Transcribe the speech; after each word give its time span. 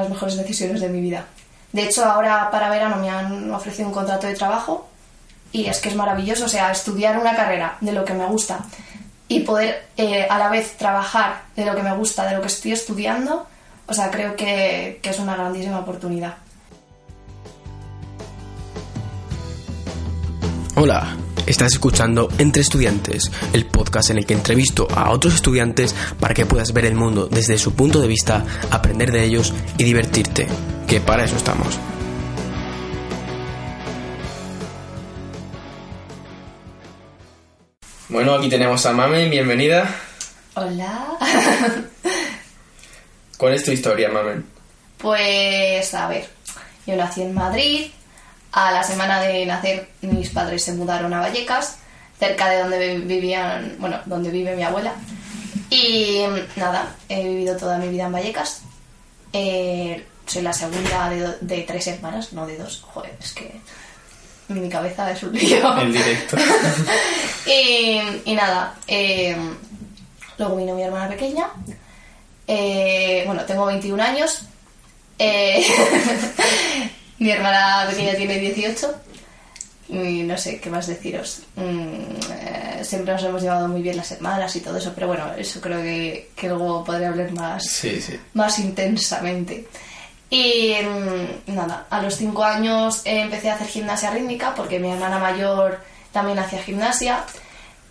las 0.00 0.10
mejores 0.10 0.36
decisiones 0.36 0.80
de 0.80 0.88
mi 0.88 1.00
vida. 1.00 1.26
De 1.72 1.84
hecho, 1.84 2.04
ahora 2.04 2.50
para 2.50 2.68
verano 2.68 2.96
me 2.96 3.10
han 3.10 3.52
ofrecido 3.52 3.88
un 3.88 3.94
contrato 3.94 4.26
de 4.26 4.34
trabajo 4.34 4.88
y 5.52 5.66
es 5.66 5.78
que 5.78 5.88
es 5.88 5.94
maravilloso, 5.94 6.44
o 6.44 6.48
sea, 6.48 6.70
estudiar 6.70 7.18
una 7.18 7.36
carrera 7.36 7.76
de 7.80 7.92
lo 7.92 8.04
que 8.04 8.14
me 8.14 8.26
gusta 8.26 8.60
y 9.28 9.40
poder 9.40 9.86
eh, 9.96 10.26
a 10.28 10.38
la 10.38 10.48
vez 10.48 10.76
trabajar 10.76 11.42
de 11.54 11.64
lo 11.64 11.76
que 11.76 11.82
me 11.82 11.94
gusta, 11.94 12.26
de 12.26 12.34
lo 12.34 12.40
que 12.40 12.48
estoy 12.48 12.72
estudiando, 12.72 13.46
o 13.86 13.94
sea, 13.94 14.10
creo 14.10 14.34
que, 14.34 14.98
que 15.02 15.10
es 15.10 15.18
una 15.18 15.36
grandísima 15.36 15.78
oportunidad. 15.78 16.34
Hola, 20.82 21.14
estás 21.46 21.74
escuchando 21.74 22.30
Entre 22.38 22.62
Estudiantes, 22.62 23.30
el 23.52 23.66
podcast 23.66 24.08
en 24.08 24.16
el 24.16 24.24
que 24.24 24.32
entrevisto 24.32 24.88
a 24.90 25.10
otros 25.10 25.34
estudiantes 25.34 25.94
para 26.18 26.32
que 26.32 26.46
puedas 26.46 26.72
ver 26.72 26.86
el 26.86 26.94
mundo 26.94 27.26
desde 27.26 27.58
su 27.58 27.74
punto 27.74 28.00
de 28.00 28.08
vista, 28.08 28.46
aprender 28.70 29.12
de 29.12 29.22
ellos 29.22 29.52
y 29.76 29.84
divertirte, 29.84 30.48
que 30.88 31.02
para 31.02 31.24
eso 31.24 31.36
estamos. 31.36 31.78
Bueno, 38.08 38.36
aquí 38.36 38.48
tenemos 38.48 38.86
a 38.86 38.92
Mamen, 38.94 39.28
bienvenida. 39.28 39.94
Hola. 40.54 41.10
¿Cuál 43.36 43.52
es 43.52 43.64
tu 43.64 43.70
historia, 43.70 44.08
Mamen? 44.08 44.46
Pues, 44.96 45.92
a 45.92 46.08
ver, 46.08 46.26
yo 46.86 46.96
nací 46.96 47.20
en 47.20 47.34
Madrid, 47.34 47.90
a 48.52 48.72
la 48.72 48.82
semana 48.82 49.20
de 49.20 49.46
nacer 49.46 49.88
mis 50.02 50.30
padres 50.30 50.64
se 50.64 50.72
mudaron 50.72 51.12
a 51.14 51.20
Vallecas, 51.20 51.76
cerca 52.18 52.48
de 52.48 52.58
donde 52.58 52.98
vivían, 52.98 53.76
bueno, 53.78 53.98
donde 54.06 54.30
vive 54.30 54.56
mi 54.56 54.62
abuela. 54.62 54.94
Y 55.70 56.24
nada, 56.56 56.94
he 57.08 57.22
vivido 57.22 57.56
toda 57.56 57.78
mi 57.78 57.88
vida 57.88 58.06
en 58.06 58.12
Vallecas. 58.12 58.62
Eh, 59.32 60.04
soy 60.26 60.42
la 60.42 60.52
segunda 60.52 61.10
de, 61.40 61.62
tres 61.62 61.86
hermanas, 61.86 62.32
no 62.32 62.46
de 62.46 62.56
dos. 62.56 62.82
Joder, 62.92 63.16
es 63.20 63.32
que 63.32 63.52
mi 64.48 64.68
cabeza 64.68 65.10
es 65.12 65.22
un 65.22 65.32
lío. 65.32 65.78
En 65.80 65.92
directo. 65.92 66.36
y, 67.46 68.34
nada, 68.34 68.74
eh, 68.88 69.36
luego 70.38 70.56
vino 70.56 70.74
mi 70.74 70.82
hermana 70.82 71.08
pequeña. 71.08 71.50
Eh, 72.48 73.22
bueno, 73.26 73.44
tengo 73.44 73.66
21 73.66 74.02
años. 74.02 74.42
Mi 77.20 77.30
hermana 77.30 77.86
pequeña 77.86 78.14
tiene 78.14 78.38
18 78.38 78.94
y 79.90 80.22
no 80.22 80.38
sé 80.38 80.58
qué 80.58 80.70
más 80.70 80.86
deciros. 80.86 81.42
Mm, 81.54 82.16
eh, 82.30 82.80
siempre 82.82 83.12
nos 83.12 83.22
hemos 83.22 83.42
llevado 83.42 83.68
muy 83.68 83.82
bien 83.82 83.98
las 83.98 84.10
hermanas 84.12 84.56
y 84.56 84.60
todo 84.60 84.78
eso, 84.78 84.92
pero 84.94 85.08
bueno, 85.08 85.30
eso 85.36 85.60
creo 85.60 85.82
que, 85.82 86.30
luego 86.44 86.82
podré 86.82 87.04
hablar 87.04 87.30
más, 87.32 87.84
más 88.32 88.58
intensamente. 88.58 89.68
Y 90.30 90.72
mm, 90.82 91.54
nada, 91.54 91.86
a 91.90 92.00
los 92.00 92.16
5 92.16 92.42
años 92.42 93.02
empecé 93.04 93.50
a 93.50 93.56
hacer 93.56 93.66
gimnasia 93.66 94.10
rítmica 94.12 94.54
porque 94.54 94.78
mi 94.78 94.90
hermana 94.90 95.18
mayor 95.18 95.78
también 96.12 96.38
hacía 96.38 96.62
gimnasia. 96.62 97.24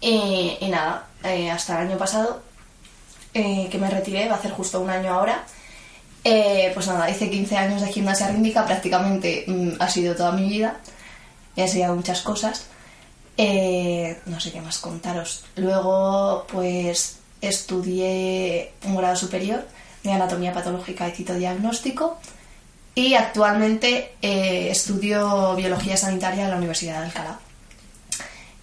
Y, 0.01 0.57
nada, 0.71 1.05
eh, 1.23 1.51
hasta 1.51 1.79
el 1.79 1.89
año 1.89 1.99
pasado, 1.99 2.41
eh, 3.35 3.67
que 3.69 3.77
me 3.77 3.91
retiré, 3.91 4.27
va 4.27 4.37
a 4.37 4.39
hacer 4.39 4.51
justo 4.51 4.81
un 4.81 4.89
año 4.89 5.13
ahora 5.13 5.45
eh, 6.23 6.71
pues 6.73 6.87
nada, 6.87 7.09
hice 7.09 7.29
15 7.29 7.57
años 7.57 7.81
de 7.81 7.87
gimnasia 7.87 8.27
rítmica, 8.27 8.65
prácticamente 8.65 9.45
mm, 9.47 9.71
ha 9.79 9.89
sido 9.89 10.15
toda 10.15 10.31
mi 10.31 10.47
vida. 10.49 10.77
He 11.55 11.63
enseñado 11.63 11.95
muchas 11.95 12.21
cosas. 12.21 12.65
Eh, 13.37 14.19
no 14.25 14.39
sé 14.39 14.51
qué 14.51 14.61
más 14.61 14.79
contaros. 14.79 15.45
Luego, 15.55 16.45
pues 16.51 17.17
estudié 17.41 18.73
un 18.83 18.97
grado 18.97 19.15
superior 19.15 19.65
de 20.03 20.11
anatomía 20.11 20.53
patológica 20.53 21.07
y 21.07 21.11
citodiagnóstico. 21.11 22.19
Y 22.95 23.13
actualmente 23.13 24.15
eh, 24.21 24.69
estudio 24.71 25.55
biología 25.55 25.95
sanitaria 25.95 26.43
en 26.43 26.49
la 26.49 26.57
Universidad 26.57 26.99
de 26.99 27.05
Alcalá. 27.05 27.39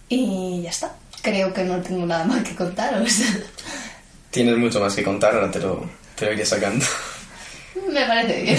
Y 0.08 0.60
ya 0.62 0.70
está. 0.70 0.94
Creo 1.22 1.54
que 1.54 1.64
no 1.64 1.80
tengo 1.80 2.04
nada 2.04 2.24
más 2.24 2.44
que 2.44 2.54
contaros. 2.54 3.14
Tienes 4.30 4.58
mucho 4.58 4.80
más 4.80 4.94
que 4.94 5.02
contar, 5.02 5.34
ahora 5.34 5.50
te 5.50 5.58
lo, 5.58 5.88
te 6.14 6.26
lo 6.26 6.32
iré 6.32 6.44
sacando. 6.44 6.84
Me 7.92 8.04
parece 8.06 8.42
bien. 8.42 8.59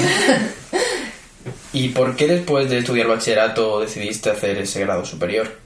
¿Y 1.73 1.89
por 1.89 2.15
qué 2.15 2.27
después 2.27 2.69
de 2.69 2.79
estudiar 2.79 3.07
bachillerato 3.07 3.81
decidiste 3.81 4.29
hacer 4.29 4.57
ese 4.57 4.81
grado 4.81 5.05
superior? 5.05 5.59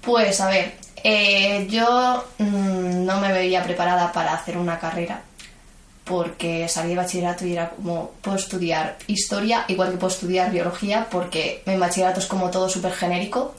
Pues 0.00 0.40
a 0.40 0.48
ver, 0.48 0.74
eh, 1.02 1.66
yo 1.70 2.24
mm, 2.38 3.04
no 3.04 3.20
me 3.20 3.32
veía 3.32 3.62
preparada 3.62 4.12
para 4.12 4.34
hacer 4.34 4.56
una 4.56 4.78
carrera 4.78 5.22
porque 6.04 6.68
salí 6.68 6.90
de 6.90 6.96
bachillerato 6.96 7.46
y 7.46 7.52
era 7.52 7.70
como, 7.70 8.12
puedo 8.20 8.36
estudiar 8.36 8.98
historia, 9.06 9.64
igual 9.68 9.90
que 9.90 9.96
puedo 9.96 10.12
estudiar 10.12 10.52
biología, 10.52 11.08
porque 11.10 11.62
en 11.64 11.80
bachillerato 11.80 12.20
es 12.20 12.26
como 12.26 12.50
todo 12.50 12.68
súper 12.68 12.92
genérico 12.92 13.54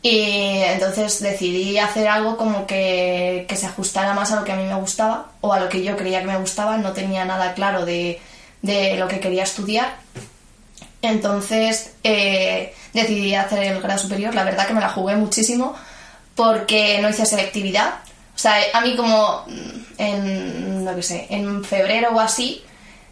y 0.00 0.60
entonces 0.62 1.20
decidí 1.20 1.78
hacer 1.78 2.06
algo 2.06 2.36
como 2.36 2.66
que, 2.66 3.46
se 3.52 3.66
ajustara 3.66 4.14
más 4.14 4.30
a 4.30 4.36
lo 4.36 4.44
que 4.44 4.52
a 4.52 4.56
mí 4.56 4.64
me 4.64 4.74
gustaba 4.74 5.32
o 5.40 5.52
a 5.52 5.58
lo 5.58 5.68
que 5.68 5.82
yo 5.82 5.96
creía 5.96 6.20
que 6.20 6.26
me 6.26 6.38
gustaba. 6.38 6.76
No 6.78 6.92
tenía 6.92 7.24
nada 7.24 7.54
claro 7.54 7.84
de, 7.84 8.20
lo 8.62 9.08
que 9.08 9.20
quería 9.20 9.42
estudiar. 9.42 9.96
Entonces 11.02 11.92
eh, 12.04 12.74
decidí 12.92 13.34
hacer 13.34 13.62
el 13.64 13.80
grado 13.80 13.98
superior. 13.98 14.34
La 14.34 14.44
verdad 14.44 14.66
que 14.66 14.74
me 14.74 14.80
la 14.80 14.88
jugué 14.88 15.16
muchísimo 15.16 15.74
porque 16.36 17.00
no 17.02 17.08
hice 17.08 17.26
selectividad. 17.26 17.94
O 18.36 18.38
sea, 18.38 18.54
a 18.72 18.80
mí 18.82 18.94
como 18.94 19.44
en, 19.98 20.84
no 20.84 21.02
sé, 21.02 21.26
en 21.28 21.64
febrero 21.64 22.10
o 22.14 22.20
así, 22.20 22.62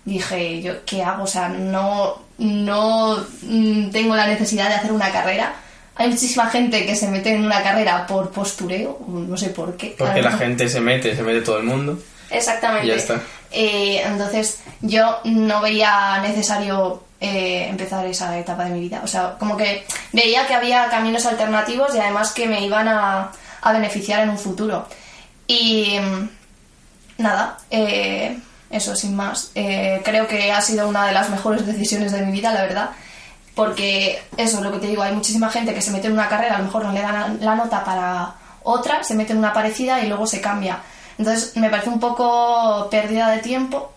dije, 0.05 0.63
¿yo 0.63 0.85
qué 0.85 1.03
hago? 1.03 1.25
O 1.25 1.27
sea, 1.27 1.49
no, 1.49 2.23
no 2.39 3.27
mm, 3.43 3.91
tengo 3.91 4.15
la 4.15 4.29
necesidad 4.29 4.69
de 4.69 4.77
hacer 4.77 4.93
una 4.93 5.11
carrera 5.11 5.57
hay 5.99 6.11
muchísima 6.11 6.47
gente 6.51 6.85
que 6.85 6.95
se 6.95 7.09
mete 7.09 7.35
en 7.35 7.45
una 7.45 7.63
carrera 7.63 8.07
por 8.07 8.31
postureo, 8.31 8.99
no 9.09 9.37
sé 9.37 9.49
por 9.49 9.77
qué. 9.77 9.95
Porque 9.97 10.21
la 10.21 10.33
gente 10.33 10.69
se 10.69 10.81
mete, 10.81 11.17
se 11.17 11.23
mete 11.23 11.41
todo 11.41 11.59
el 11.59 11.65
mundo. 11.65 11.99
Exactamente. 12.31 12.87
Y 12.87 12.91
ya 12.91 12.97
está. 12.97 13.23
Eh, 13.51 14.03
entonces 14.05 14.61
yo 14.83 15.21
no 15.25 15.63
veía 15.63 16.19
necesario 16.21 17.03
eh, 17.19 17.67
empezar 17.71 18.05
esa 18.05 18.39
etapa 18.39 18.67
de 18.67 18.73
mi 18.73 18.81
vida. 18.81 19.01
O 19.05 19.07
sea, 19.07 19.37
como 19.39 19.57
que 19.57 19.87
veía 20.13 20.47
que 20.47 20.55
había 20.55 20.89
caminos 20.91 21.25
alternativos 21.25 21.95
y 21.95 21.99
además 21.99 22.33
que 22.33 22.47
me 22.47 22.61
iban 22.61 22.89
a, 22.89 23.33
beneficiar 23.73 24.21
en 24.21 24.31
un 24.31 24.39
futuro. 24.39 24.87
Y 25.47 25.99
mm, 25.99 26.29
nada, 27.23 27.57
eh, 27.71 28.39
eso 28.71 28.95
sin 28.95 29.17
más. 29.17 29.51
creo 29.55 30.29
que 30.29 30.53
ha 30.53 30.61
sido 30.61 30.89
una 30.89 31.07
de 31.07 31.13
las 31.13 31.31
mejores 31.31 31.65
decisiones 31.65 32.13
de 32.13 32.21
mi 32.21 32.33
vida, 32.33 32.53
la 32.53 32.63
verdad 32.63 32.91
porque 33.57 34.23
eso 34.37 34.59
es 34.59 34.63
lo 34.63 34.71
que 34.71 34.79
te 34.79 34.87
digo, 34.87 35.03
hay 35.03 35.15
muchísima 35.15 35.49
gente 35.49 35.73
que 35.73 35.81
se 35.81 35.91
mete 35.91 36.09
en 36.09 36.13
una 36.13 36.29
carrera, 36.29 36.57
a 36.57 36.59
lo 36.59 36.65
mejor 36.65 36.85
no 36.85 36.93
le 36.93 37.01
dan 37.01 37.39
la 37.41 37.55
nota 37.55 37.83
para 37.85 38.35
otra, 38.63 39.03
se 39.03 39.15
mete 39.15 39.33
en 39.33 39.39
una 39.39 39.55
parecida 39.55 40.03
y 40.03 40.09
luego 40.09 40.27
se 40.27 40.43
cambia. 40.43 40.81
Entonces 41.17 41.57
me 41.57 41.71
parece 41.71 41.89
un 41.89 41.99
poco 41.99 42.87
pérdida 42.91 43.31
de 43.31 43.39
tiempo, 43.39 43.93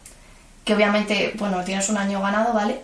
que 0.63 0.73
obviamente, 0.73 1.33
bueno, 1.37 1.61
tienes 1.65 1.89
un 1.89 1.97
año 1.97 2.21
ganado, 2.21 2.53
¿vale? 2.53 2.83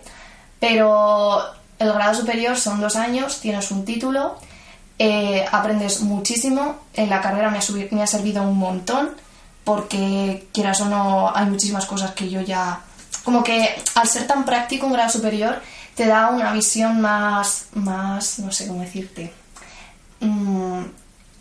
Pero 0.60 1.40
el 1.78 1.92
grado 1.94 2.14
superior 2.14 2.58
son 2.58 2.78
dos 2.78 2.94
años, 2.96 3.40
tienes 3.40 3.70
un 3.70 3.86
título, 3.86 4.36
eh, 4.98 5.46
aprendes 5.50 6.02
muchísimo, 6.02 6.76
en 6.92 7.08
la 7.08 7.22
carrera 7.22 7.48
me 7.48 7.56
ha, 7.56 7.62
me 7.90 8.02
ha 8.02 8.06
servido 8.06 8.42
un 8.42 8.58
montón, 8.58 9.12
porque 9.64 10.46
quieras 10.52 10.82
o 10.82 10.84
no, 10.84 11.34
hay 11.34 11.46
muchísimas 11.46 11.86
cosas 11.86 12.10
que 12.10 12.28
yo 12.28 12.42
ya... 12.42 12.80
Como 13.24 13.42
que 13.42 13.82
al 13.94 14.06
ser 14.06 14.26
tan 14.26 14.44
práctico 14.44 14.86
un 14.86 14.92
grado 14.92 15.08
superior, 15.08 15.62
te 15.96 16.06
da 16.06 16.28
una 16.28 16.52
visión 16.52 17.00
más, 17.00 17.66
más 17.72 18.38
no 18.38 18.52
sé 18.52 18.68
cómo 18.68 18.82
decirte, 18.82 19.32
mm, 20.20 20.82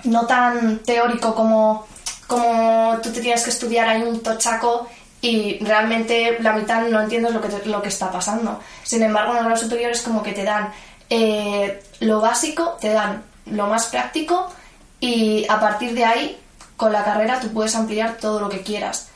no 0.05 0.25
tan 0.25 0.79
teórico 0.79 1.35
como, 1.35 1.85
como 2.25 2.97
tú 3.03 3.11
te 3.11 3.21
tienes 3.21 3.43
que 3.43 3.49
estudiar 3.49 3.87
ahí 3.89 4.01
un 4.01 4.23
tochaco 4.23 4.87
y 5.21 5.59
realmente 5.63 6.37
la 6.39 6.53
mitad 6.53 6.87
no 6.87 7.01
entiendes 7.01 7.33
lo 7.33 7.41
que, 7.41 7.67
lo 7.67 7.81
que 7.81 7.89
está 7.89 8.11
pasando. 8.11 8.59
Sin 8.83 9.03
embargo, 9.03 9.31
en 9.31 9.37
los 9.37 9.45
grados 9.45 9.61
superiores 9.61 10.01
como 10.01 10.23
que 10.23 10.31
te 10.31 10.43
dan 10.43 10.71
eh, 11.09 11.83
lo 11.99 12.21
básico, 12.21 12.77
te 12.79 12.93
dan 12.93 13.23
lo 13.47 13.67
más 13.67 13.87
práctico 13.87 14.51
y 14.99 15.45
a 15.49 15.59
partir 15.59 15.93
de 15.93 16.05
ahí, 16.05 16.37
con 16.77 16.91
la 16.93 17.03
carrera, 17.03 17.39
tú 17.39 17.51
puedes 17.51 17.75
ampliar 17.75 18.17
todo 18.17 18.39
lo 18.39 18.49
que 18.49 18.61
quieras. 18.61 19.09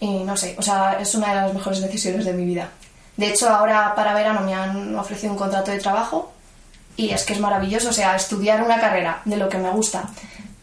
Y 0.00 0.24
no 0.24 0.36
sé, 0.36 0.56
o 0.58 0.62
sea, 0.62 0.98
es 1.00 1.14
una 1.14 1.28
de 1.28 1.34
las 1.36 1.54
mejores 1.54 1.80
decisiones 1.80 2.24
de 2.24 2.32
mi 2.32 2.44
vida. 2.44 2.68
De 3.22 3.28
hecho, 3.28 3.48
ahora 3.48 3.94
para 3.94 4.14
verano 4.14 4.40
me 4.40 4.52
han 4.52 4.98
ofrecido 4.98 5.32
un 5.32 5.38
contrato 5.38 5.70
de 5.70 5.78
trabajo 5.78 6.32
y 6.96 7.10
es 7.10 7.22
que 7.22 7.34
es 7.34 7.38
maravilloso, 7.38 7.90
o 7.90 7.92
sea, 7.92 8.16
estudiar 8.16 8.60
una 8.64 8.80
carrera 8.80 9.22
de 9.24 9.36
lo 9.36 9.48
que 9.48 9.58
me 9.58 9.70
gusta 9.70 10.10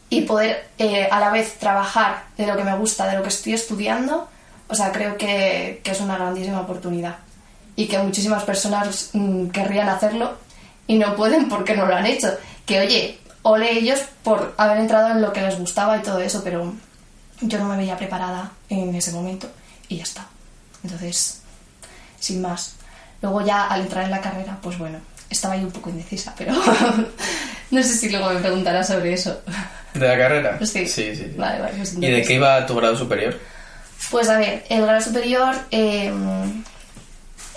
y 0.10 0.24
poder 0.24 0.68
eh, 0.78 1.08
a 1.10 1.22
la 1.22 1.30
vez 1.30 1.58
trabajar 1.58 2.26
de 2.36 2.46
lo 2.46 2.58
que 2.58 2.66
me 2.66 2.76
gusta, 2.76 3.08
de 3.08 3.16
lo 3.16 3.24
que 3.24 3.30
estoy 3.30 3.54
estudiando, 3.54 4.28
o 4.68 4.76
sea, 4.76 4.92
creo 4.92 5.16
que, 5.16 5.82
es 5.82 6.02
una 6.02 6.18
grandísima 6.18 6.60
oportunidad 6.60 7.16
y 7.78 7.88
que 7.88 7.98
muchísimas 8.00 8.44
personas 8.44 9.12
mm, 9.14 9.52
querrían 9.52 9.88
hacerlo 9.88 10.34
y 10.86 10.98
no 10.98 11.16
pueden 11.16 11.48
porque 11.48 11.78
no 11.78 11.86
lo 11.86 11.96
han 11.96 12.08
hecho. 12.08 12.28
Que 12.66 12.82
oye, 12.82 13.20
ole 13.44 13.72
ellos 13.72 14.02
por 14.22 14.54
haber 14.58 14.80
entrado 14.80 15.12
en 15.12 15.22
lo 15.22 15.32
que 15.32 15.40
les 15.40 15.58
gustaba 15.58 15.96
y 15.98 16.02
todo 16.02 16.20
eso, 16.20 16.44
pero 16.44 16.74
yo 17.40 17.58
no 17.58 17.70
me 17.70 17.78
veía 17.78 17.96
preparada 17.96 18.52
en 18.68 18.94
ese 18.96 19.14
momento 19.14 19.48
y 19.88 19.96
ya 19.96 20.04
está. 20.04 20.28
Entonces, 20.84 21.39
sin 22.20 22.42
más. 22.42 22.76
Luego 23.22 23.46
ya 23.46 23.68
al 23.68 23.82
entrar 23.82 24.06
en 24.06 24.12
la 24.12 24.22
carrera, 24.22 24.58
pues 24.62 24.78
bueno, 24.78 24.98
estaba 25.30 25.54
ahí 25.56 25.64
un 25.64 25.72
poco 25.72 25.90
indecisa, 25.90 26.34
pero 26.38 26.54
no 27.72 27.84
sé 27.84 27.94
si 27.98 28.10
luego 28.10 28.30
me 28.32 28.40
preguntarás 28.40 28.88
sobre 28.88 29.14
eso. 29.14 29.42
¿De 29.94 30.08
la 30.08 30.18
carrera? 30.18 30.58
Sí. 30.60 30.66
Sí, 30.66 30.88
sí. 30.88 31.16
sí. 31.16 31.34
Vale, 31.38 31.60
vale. 31.62 31.74
pues 31.78 31.94
¿Y 31.94 32.00
de 32.10 32.24
qué 32.24 32.34
iba 32.36 32.66
tu 32.66 32.76
grado 32.76 32.96
superior? 32.96 33.38
Pues 34.12 34.30
a 34.30 34.38
ver, 34.38 34.66
el 34.70 34.82
grado 34.84 35.02
superior 35.02 35.54
eh, 35.72 36.12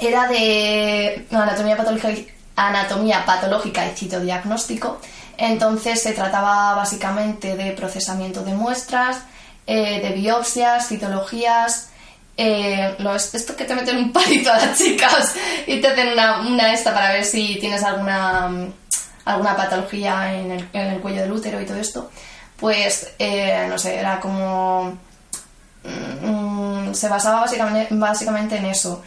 era 0.01 0.27
de 0.29 1.27
anatomía 1.31 1.77
patológica, 1.77 2.11
y- 2.11 2.29
anatomía 2.57 3.25
patológica 3.25 3.87
y 3.87 3.95
citodiagnóstico. 3.97 5.01
Entonces 5.39 6.03
se 6.03 6.13
trataba 6.13 6.75
básicamente 6.75 7.57
de 7.57 7.73
procesamiento 7.73 8.43
de 8.45 8.53
muestras, 8.55 9.19
eh, 9.67 10.01
de 10.03 10.11
biopsias, 10.11 10.89
citologías. 10.89 11.89
Eh, 12.37 12.97
esto 13.33 13.57
que 13.57 13.65
te 13.65 13.75
meten 13.75 13.97
un 13.97 14.13
palito 14.13 14.53
a 14.53 14.59
las 14.59 14.79
chicas 14.79 15.35
y 15.67 15.81
te 15.81 15.89
hacen 15.89 16.09
una, 16.13 16.41
una 16.41 16.73
esta 16.73 16.93
para 16.95 17.13
ver 17.13 17.25
si 17.25 17.57
tienes 17.61 17.83
alguna, 17.83 18.49
mm, 18.49 18.73
alguna 19.27 19.57
patología 19.57 20.35
en 20.35 20.53
el, 20.53 20.69
en 20.73 20.87
el 20.89 21.01
cuello 21.01 21.23
del 21.23 21.33
útero 21.33 21.61
y 21.61 21.67
todo 21.67 21.79
esto. 21.79 22.11
Pues, 22.57 23.15
eh, 23.19 23.67
no 23.69 23.77
sé, 23.77 23.99
era 23.99 24.21
como 24.21 24.97
Mm, 25.85 26.93
se 26.95 27.09
basaba 27.09 27.41
básicamente, 27.41 27.95
básicamente 27.95 28.57
en 28.57 28.67
eso. 28.67 29.03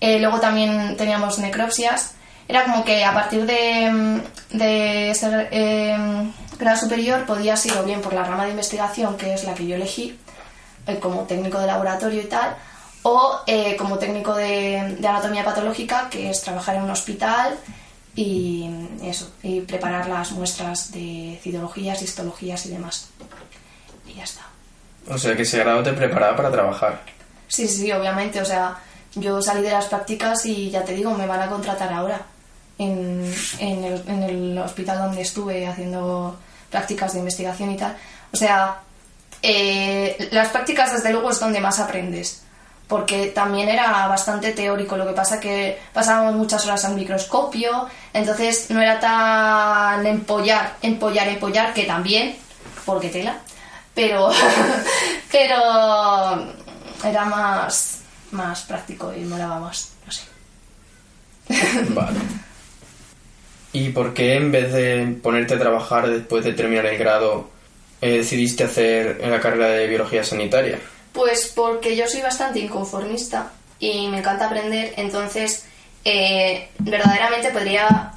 Eh, 0.00 0.18
luego 0.20 0.40
también 0.40 0.96
teníamos 0.96 1.38
necropsias. 1.38 2.14
Era 2.48 2.64
como 2.64 2.84
que 2.84 3.04
a 3.04 3.14
partir 3.14 3.46
de, 3.46 3.90
mm, 3.90 4.56
de 4.58 5.12
eh, 5.50 6.32
grado 6.58 6.76
superior 6.76 7.24
podías 7.26 7.64
ir 7.66 7.72
o 7.76 7.84
bien 7.84 8.00
por 8.00 8.12
la 8.12 8.24
rama 8.24 8.44
de 8.44 8.50
investigación, 8.50 9.16
que 9.16 9.34
es 9.34 9.44
la 9.44 9.54
que 9.54 9.66
yo 9.66 9.76
elegí, 9.76 10.18
eh, 10.86 10.98
como 10.98 11.22
técnico 11.22 11.58
de 11.60 11.66
laboratorio 11.66 12.20
y 12.22 12.26
tal, 12.26 12.56
o 13.02 13.40
eh, 13.46 13.76
como 13.76 13.98
técnico 13.98 14.34
de, 14.34 14.96
de 14.98 15.08
anatomía 15.08 15.44
patológica, 15.44 16.08
que 16.10 16.30
es 16.30 16.42
trabajar 16.42 16.76
en 16.76 16.82
un 16.82 16.90
hospital 16.90 17.56
y 18.14 18.68
eso, 19.02 19.30
y 19.42 19.60
preparar 19.60 20.08
las 20.08 20.32
muestras 20.32 20.92
de 20.92 21.38
citologías, 21.42 22.02
histologías 22.02 22.66
y 22.66 22.70
demás. 22.70 23.08
Y 24.06 24.14
ya 24.14 24.24
está. 24.24 24.42
O 25.08 25.16
sea, 25.16 25.34
que 25.34 25.42
ese 25.42 25.58
grado 25.58 25.82
te 25.82 25.92
preparaba 25.92 26.36
para 26.36 26.50
trabajar. 26.50 27.02
Sí, 27.48 27.66
sí, 27.66 27.82
sí, 27.82 27.92
obviamente. 27.92 28.40
O 28.40 28.44
sea, 28.44 28.78
yo 29.14 29.40
salí 29.40 29.62
de 29.62 29.70
las 29.70 29.86
prácticas 29.86 30.44
y 30.46 30.70
ya 30.70 30.84
te 30.84 30.94
digo, 30.94 31.12
me 31.14 31.26
van 31.26 31.40
a 31.40 31.48
contratar 31.48 31.92
ahora 31.92 32.20
en, 32.78 33.32
en, 33.58 33.84
el, 33.84 34.02
en 34.06 34.22
el 34.22 34.58
hospital 34.58 34.98
donde 34.98 35.22
estuve 35.22 35.66
haciendo 35.66 36.38
prácticas 36.70 37.12
de 37.12 37.20
investigación 37.20 37.70
y 37.72 37.76
tal. 37.76 37.96
O 38.32 38.36
sea, 38.36 38.80
eh, 39.42 40.28
las 40.32 40.48
prácticas 40.48 40.92
desde 40.92 41.10
luego 41.10 41.30
es 41.30 41.40
donde 41.40 41.60
más 41.60 41.80
aprendes. 41.80 42.42
Porque 42.90 43.28
también 43.28 43.68
era 43.68 44.08
bastante 44.08 44.50
teórico, 44.50 44.96
lo 44.96 45.06
que 45.06 45.12
pasa 45.12 45.38
que 45.38 45.78
pasábamos 45.92 46.34
muchas 46.34 46.66
horas 46.66 46.84
al 46.84 46.96
microscopio, 46.96 47.86
entonces 48.12 48.68
no 48.70 48.82
era 48.82 48.98
tan 48.98 50.04
empollar, 50.04 50.74
empollar, 50.82 51.28
empollar, 51.28 51.72
que 51.72 51.84
también, 51.84 52.34
porque 52.84 53.08
tela, 53.08 53.38
pero, 53.94 54.32
pero 55.30 55.56
era 57.04 57.24
más, 57.26 58.00
más 58.32 58.62
práctico 58.62 59.14
y 59.16 59.20
molaba 59.20 59.60
más, 59.60 59.92
no 60.04 60.10
sé. 60.10 60.22
Vale. 61.90 62.18
¿Y 63.72 63.90
por 63.90 64.14
qué 64.14 64.34
en 64.34 64.50
vez 64.50 64.72
de 64.72 65.16
ponerte 65.22 65.54
a 65.54 65.60
trabajar 65.60 66.10
después 66.10 66.44
de 66.44 66.54
terminar 66.54 66.86
el 66.86 66.98
grado, 66.98 67.50
eh, 68.00 68.16
decidiste 68.16 68.64
hacer 68.64 69.20
la 69.24 69.38
carrera 69.38 69.68
de 69.68 69.86
biología 69.86 70.24
sanitaria? 70.24 70.80
Pues 71.12 71.52
porque 71.54 71.96
yo 71.96 72.06
soy 72.06 72.22
bastante 72.22 72.60
inconformista 72.60 73.50
y 73.78 74.08
me 74.08 74.18
encanta 74.18 74.46
aprender, 74.46 74.94
entonces 74.96 75.64
eh, 76.04 76.68
verdaderamente 76.78 77.50
podría 77.50 78.12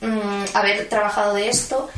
mm, 0.00 0.44
haber 0.54 0.88
trabajado 0.88 1.34
de 1.34 1.48
esto 1.48 1.88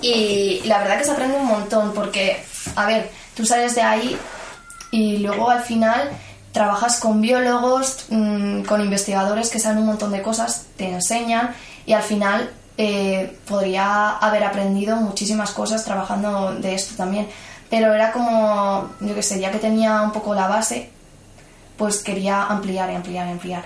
y 0.00 0.60
la 0.64 0.78
verdad 0.78 0.98
que 0.98 1.04
se 1.04 1.10
aprende 1.10 1.36
un 1.36 1.46
montón 1.46 1.92
porque, 1.92 2.42
a 2.76 2.86
ver, 2.86 3.10
tú 3.34 3.44
sales 3.44 3.74
de 3.74 3.82
ahí 3.82 4.16
y 4.90 5.18
luego 5.18 5.50
al 5.50 5.62
final 5.62 6.10
trabajas 6.52 6.98
con 6.98 7.20
biólogos, 7.20 8.06
mm, 8.08 8.62
con 8.62 8.80
investigadores 8.80 9.50
que 9.50 9.58
saben 9.58 9.78
un 9.78 9.86
montón 9.86 10.12
de 10.12 10.22
cosas, 10.22 10.66
te 10.76 10.88
enseñan 10.88 11.54
y 11.86 11.92
al 11.92 12.02
final 12.02 12.50
eh, 12.76 13.36
podría 13.46 14.16
haber 14.16 14.44
aprendido 14.44 14.96
muchísimas 14.96 15.50
cosas 15.50 15.84
trabajando 15.84 16.54
de 16.54 16.74
esto 16.74 16.94
también. 16.96 17.28
Pero 17.70 17.94
era 17.94 18.12
como, 18.12 18.90
yo 19.00 19.14
qué 19.14 19.22
sé, 19.22 19.40
ya 19.40 19.52
que 19.52 19.58
tenía 19.58 20.02
un 20.02 20.12
poco 20.12 20.34
la 20.34 20.48
base, 20.48 20.90
pues 21.76 22.02
quería 22.02 22.44
ampliar 22.44 22.90
y 22.90 22.94
ampliar 22.96 23.28
y 23.28 23.30
ampliar. 23.30 23.64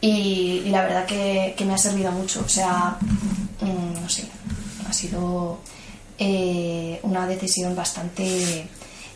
Y, 0.00 0.60
la 0.70 0.82
verdad 0.82 1.06
que, 1.06 1.54
que 1.56 1.64
me 1.64 1.74
ha 1.74 1.78
servido 1.78 2.12
mucho. 2.12 2.42
O 2.44 2.48
sea, 2.48 2.98
mm, 3.60 4.02
no 4.02 4.08
sé, 4.08 4.28
ha 4.88 4.92
sido 4.92 5.58
eh, 6.18 6.98
una 7.02 7.26
decisión 7.26 7.74
bastante 7.74 8.68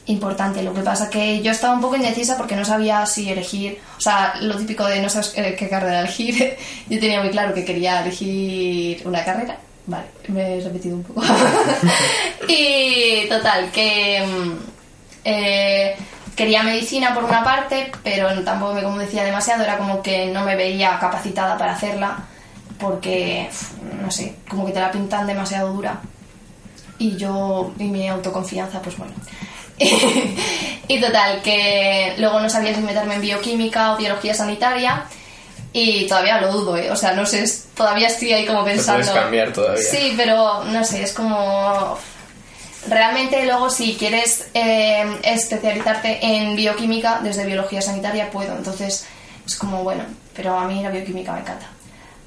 importante. 0.06 0.62
Lo 0.62 0.74
que 0.74 0.82
pasa 0.82 1.10
que 1.10 1.42
yo 1.42 1.50
estaba 1.52 1.74
un 1.74 1.80
poco 1.80 1.96
indecisa 1.96 2.36
porque 2.36 2.56
no 2.56 2.64
sabía 2.64 3.04
si 3.06 3.30
elegir, 3.30 3.78
o 3.96 4.00
sea, 4.00 4.34
lo 4.40 4.56
típico 4.56 4.84
de 4.86 5.00
no 5.00 5.08
sabes 5.08 5.32
eh, 5.36 5.56
qué 5.58 5.68
carrera 5.68 6.00
elegir. 6.00 6.56
yo 6.88 7.00
tenía 7.00 7.20
muy 7.20 7.30
claro 7.30 7.54
que 7.54 7.64
quería 7.64 8.02
elegir 8.02 9.02
una 9.06 9.24
carrera. 9.24 9.58
Vale, 9.86 10.04
me 10.28 10.58
he 10.58 10.60
repetido 10.60 10.96
un 10.96 11.02
poco. 11.02 11.22
y 12.48 13.26
total, 13.28 13.70
que 13.72 14.24
mm, 14.24 14.52
eh, 15.24 15.96
quería 16.36 16.62
medicina 16.62 17.12
por 17.14 17.24
una 17.24 17.42
parte, 17.42 17.90
pero 18.02 18.42
tampoco 18.44 18.74
me 18.74 18.82
convencía 18.82 19.24
demasiado, 19.24 19.64
era 19.64 19.78
como 19.78 20.02
que 20.02 20.26
no 20.26 20.44
me 20.44 20.56
veía 20.56 20.98
capacitada 20.98 21.58
para 21.58 21.72
hacerla 21.72 22.24
porque, 22.78 23.48
no 24.02 24.10
sé, 24.10 24.36
como 24.48 24.66
que 24.66 24.72
te 24.72 24.80
la 24.80 24.90
pintan 24.90 25.26
demasiado 25.26 25.72
dura 25.72 26.00
y 26.98 27.16
yo 27.16 27.72
y 27.78 27.84
mi 27.84 28.08
autoconfianza, 28.08 28.80
pues 28.80 28.96
bueno. 28.96 29.14
y 30.88 31.00
total, 31.00 31.42
que 31.42 32.14
luego 32.18 32.40
no 32.40 32.48
sabía 32.48 32.74
si 32.74 32.80
meterme 32.80 33.16
en 33.16 33.20
bioquímica 33.20 33.92
o 33.92 33.96
biología 33.96 34.34
sanitaria 34.34 35.04
y 35.72 36.06
todavía 36.06 36.40
lo 36.40 36.52
dudo, 36.52 36.76
¿eh? 36.76 36.90
o 36.90 36.96
sea, 36.96 37.12
no 37.12 37.24
sé, 37.24 37.44
todavía 37.74 38.08
estoy 38.08 38.32
ahí 38.32 38.46
como 38.46 38.64
pensando. 38.64 39.00
puedes 39.00 39.22
cambiar 39.22 39.52
todavía. 39.52 39.82
Sí, 39.82 40.14
pero 40.16 40.64
no 40.64 40.84
sé, 40.84 41.02
es 41.02 41.12
como. 41.12 41.98
Realmente 42.88 43.44
luego 43.46 43.70
si 43.70 43.94
quieres 43.94 44.46
eh, 44.54 45.04
especializarte 45.22 46.18
en 46.20 46.56
bioquímica 46.56 47.20
desde 47.22 47.46
biología 47.46 47.80
sanitaria 47.80 48.28
puedo, 48.28 48.56
entonces 48.56 49.06
es 49.46 49.54
como 49.54 49.84
bueno, 49.84 50.02
pero 50.34 50.58
a 50.58 50.66
mí 50.66 50.82
la 50.82 50.90
bioquímica 50.90 51.32
me 51.32 51.40
encanta. 51.40 51.66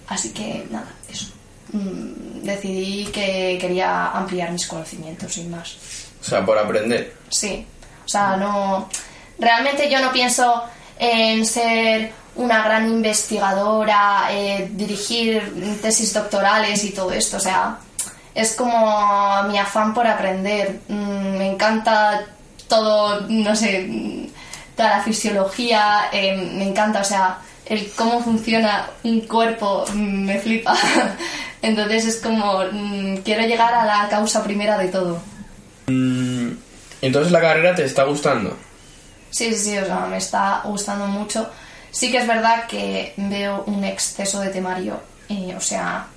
Así 0.08 0.32
que 0.32 0.66
nada, 0.72 0.88
eso. 1.12 1.28
Mm, 1.74 2.44
decidí 2.44 3.06
que 3.08 3.58
quería 3.60 4.12
ampliar 4.12 4.52
mis 4.52 4.66
conocimientos 4.66 5.34
sin 5.34 5.52
más. 5.52 5.76
O 6.22 6.24
sea, 6.24 6.46
por 6.46 6.58
aprender. 6.58 7.14
Sí, 7.30 7.68
o 8.06 8.08
sea, 8.08 8.38
no. 8.38 8.90
Realmente 9.38 9.90
yo 9.90 10.00
no 10.00 10.12
pienso 10.14 10.64
en 10.98 11.46
ser 11.46 12.14
una 12.36 12.64
gran 12.64 12.90
investigadora, 12.90 14.28
eh, 14.32 14.70
dirigir 14.72 15.78
tesis 15.82 16.14
doctorales 16.14 16.84
y 16.84 16.92
todo 16.92 17.12
esto. 17.12 17.38
O 17.38 17.40
sea, 17.40 17.78
es 18.34 18.54
como 18.54 19.44
mi 19.50 19.58
afán 19.58 19.94
por 19.94 20.06
aprender. 20.06 20.82
Mm, 20.88 21.38
me 21.38 21.52
encanta 21.52 22.26
todo, 22.68 23.22
no 23.30 23.56
sé, 23.56 24.30
toda 24.76 24.98
la 24.98 25.02
fisiología, 25.02 26.10
eh, 26.12 26.36
me 26.36 26.68
encanta, 26.68 27.02
o 27.02 27.04
sea, 27.04 27.40
el 27.66 27.92
cómo 27.96 28.22
funciona 28.22 28.90
un 29.04 29.22
cuerpo 29.22 29.86
mm, 29.94 30.26
me 30.26 30.40
flipa. 30.40 30.76
Entonces 31.62 32.06
es 32.06 32.18
como, 32.18 32.64
mm, 32.72 33.18
quiero 33.18 33.44
llegar 33.44 33.74
a 33.74 33.86
la 33.86 34.10
causa 34.10 34.44
primera 34.44 34.78
de 34.78 34.90
todo. 34.90 35.20
Entonces 37.02 37.32
la 37.32 37.42
carrera 37.42 37.76
te 37.76 37.86
está 37.86 38.04
gustando. 38.04 38.56
Sí, 39.30 39.54
sí, 39.54 39.78
o 39.78 39.86
sea, 39.86 40.06
me 40.10 40.18
está 40.18 40.62
gustando 40.64 41.08
mucho. 41.08 41.50
Sí 41.96 42.12
que 42.12 42.18
es 42.18 42.28
verdad 42.28 42.68
que 42.68 43.14
veo 43.16 43.64
un 43.68 43.86
exceso 43.86 44.42
de 44.42 44.50
temario, 44.50 45.00
eh, 45.30 45.56
o 45.56 45.62
sea, 45.62 46.08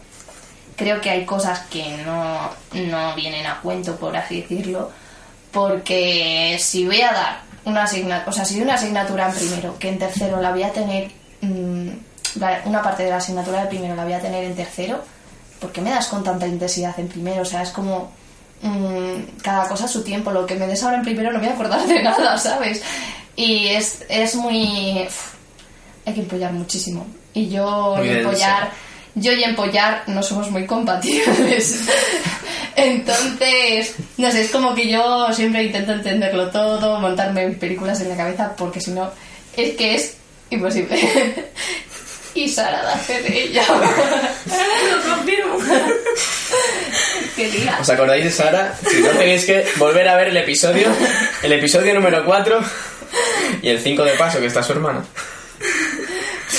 creo 0.74 1.00
que 1.00 1.08
hay 1.08 1.24
cosas 1.24 1.60
que 1.70 1.98
no, 1.98 2.50
no 2.72 3.14
vienen 3.14 3.46
a 3.46 3.60
cuento, 3.60 3.94
por 3.94 4.16
así 4.16 4.40
decirlo, 4.40 4.90
porque 5.52 6.56
si 6.58 6.84
voy 6.84 7.00
a 7.02 7.12
dar 7.12 7.40
una 7.64 7.84
asignatura, 7.84 8.28
o 8.28 8.32
sea, 8.32 8.44
si 8.44 8.60
una 8.60 8.74
asignatura 8.74 9.28
en 9.28 9.34
primero, 9.36 9.78
que 9.78 9.90
en 9.90 10.00
tercero 10.00 10.40
la 10.40 10.50
voy 10.50 10.64
a 10.64 10.72
tener 10.72 11.12
mm, 11.42 11.90
una 12.64 12.82
parte 12.82 13.04
de 13.04 13.10
la 13.10 13.18
asignatura 13.18 13.62
de 13.62 13.68
primero 13.68 13.94
la 13.94 14.02
voy 14.02 14.14
a 14.14 14.20
tener 14.20 14.42
en 14.42 14.56
tercero, 14.56 15.00
¿por 15.60 15.70
qué 15.70 15.80
me 15.80 15.90
das 15.90 16.08
con 16.08 16.24
tanta 16.24 16.48
intensidad 16.48 16.98
en 16.98 17.06
primero? 17.06 17.42
O 17.42 17.44
sea, 17.44 17.62
es 17.62 17.70
como 17.70 18.10
mm, 18.62 19.42
cada 19.44 19.68
cosa 19.68 19.84
a 19.84 19.88
su 19.88 20.02
tiempo. 20.02 20.32
Lo 20.32 20.44
que 20.44 20.56
me 20.56 20.66
des 20.66 20.82
ahora 20.82 20.96
en 20.96 21.04
primero 21.04 21.30
no 21.30 21.38
me 21.38 21.44
voy 21.44 21.52
a 21.52 21.54
acordar 21.54 21.86
de 21.86 22.02
nada, 22.02 22.36
¿sabes? 22.36 22.82
Y 23.36 23.68
es, 23.68 24.04
es 24.08 24.34
muy... 24.34 25.06
hay 26.08 26.14
que 26.14 26.20
empollar 26.20 26.52
muchísimo. 26.52 27.06
Y 27.34 27.48
yo 27.50 27.94
Muy 27.98 28.08
y 28.08 28.10
empollar, 28.10 28.70
yo 29.14 29.32
y 29.32 29.44
empollar 29.44 30.04
no 30.06 30.22
somos 30.22 30.50
muy 30.50 30.66
compatibles. 30.66 31.82
Entonces, 32.76 33.94
no 34.16 34.30
sé, 34.30 34.42
es 34.42 34.50
como 34.50 34.74
que 34.74 34.88
yo 34.88 35.32
siempre 35.32 35.64
intento 35.64 35.92
entenderlo 35.92 36.50
todo, 36.50 36.98
montarme 36.98 37.46
mis 37.46 37.58
películas 37.58 38.00
en 38.00 38.08
la 38.08 38.16
cabeza, 38.16 38.54
porque 38.56 38.80
si 38.80 38.92
no, 38.92 39.10
es 39.56 39.76
que 39.76 39.94
es 39.94 40.16
imposible. 40.50 40.98
y 42.34 42.48
Sara 42.48 42.82
la 42.82 42.92
hace 42.94 43.20
de 43.22 43.42
ella. 43.42 43.64
Lo 43.68 45.14
confirmo. 45.14 45.58
Qué. 47.36 47.70
¿Os 47.80 47.90
acordáis 47.90 48.24
de 48.24 48.30
Sara? 48.30 48.74
Si 48.88 49.00
no 49.00 49.10
tenéis 49.10 49.44
que 49.44 49.66
volver 49.76 50.08
a 50.08 50.16
ver 50.16 50.28
el 50.28 50.36
episodio, 50.38 50.88
el 51.42 51.52
episodio 51.52 51.92
número 51.94 52.24
4 52.24 52.60
y 53.62 53.68
el 53.68 53.80
5 53.80 54.04
de 54.04 54.12
paso, 54.12 54.40
que 54.40 54.46
está 54.46 54.62
su 54.62 54.72
hermana. 54.72 55.04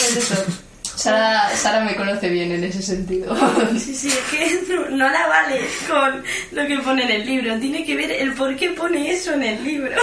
Es 0.09 0.17
eso. 0.31 0.43
Sara, 0.95 1.49
Sara 1.55 1.79
me 1.81 1.95
conoce 1.95 2.27
bien 2.29 2.51
en 2.51 2.63
ese 2.63 2.81
sentido. 2.81 3.33
Sí, 3.79 3.95
sí, 3.95 4.09
es 4.09 4.17
que 4.67 4.73
no, 4.73 4.89
no 4.89 5.09
la 5.09 5.27
vale 5.27 5.61
con 5.87 6.23
lo 6.51 6.67
que 6.67 6.77
pone 6.79 7.03
en 7.05 7.11
el 7.11 7.25
libro. 7.25 7.57
Tiene 7.59 7.85
que 7.85 7.95
ver 7.95 8.11
el 8.11 8.33
por 8.33 8.55
qué 8.57 8.69
pone 8.71 9.11
eso 9.11 9.33
en 9.33 9.43
el 9.43 9.63
libro. 9.63 9.95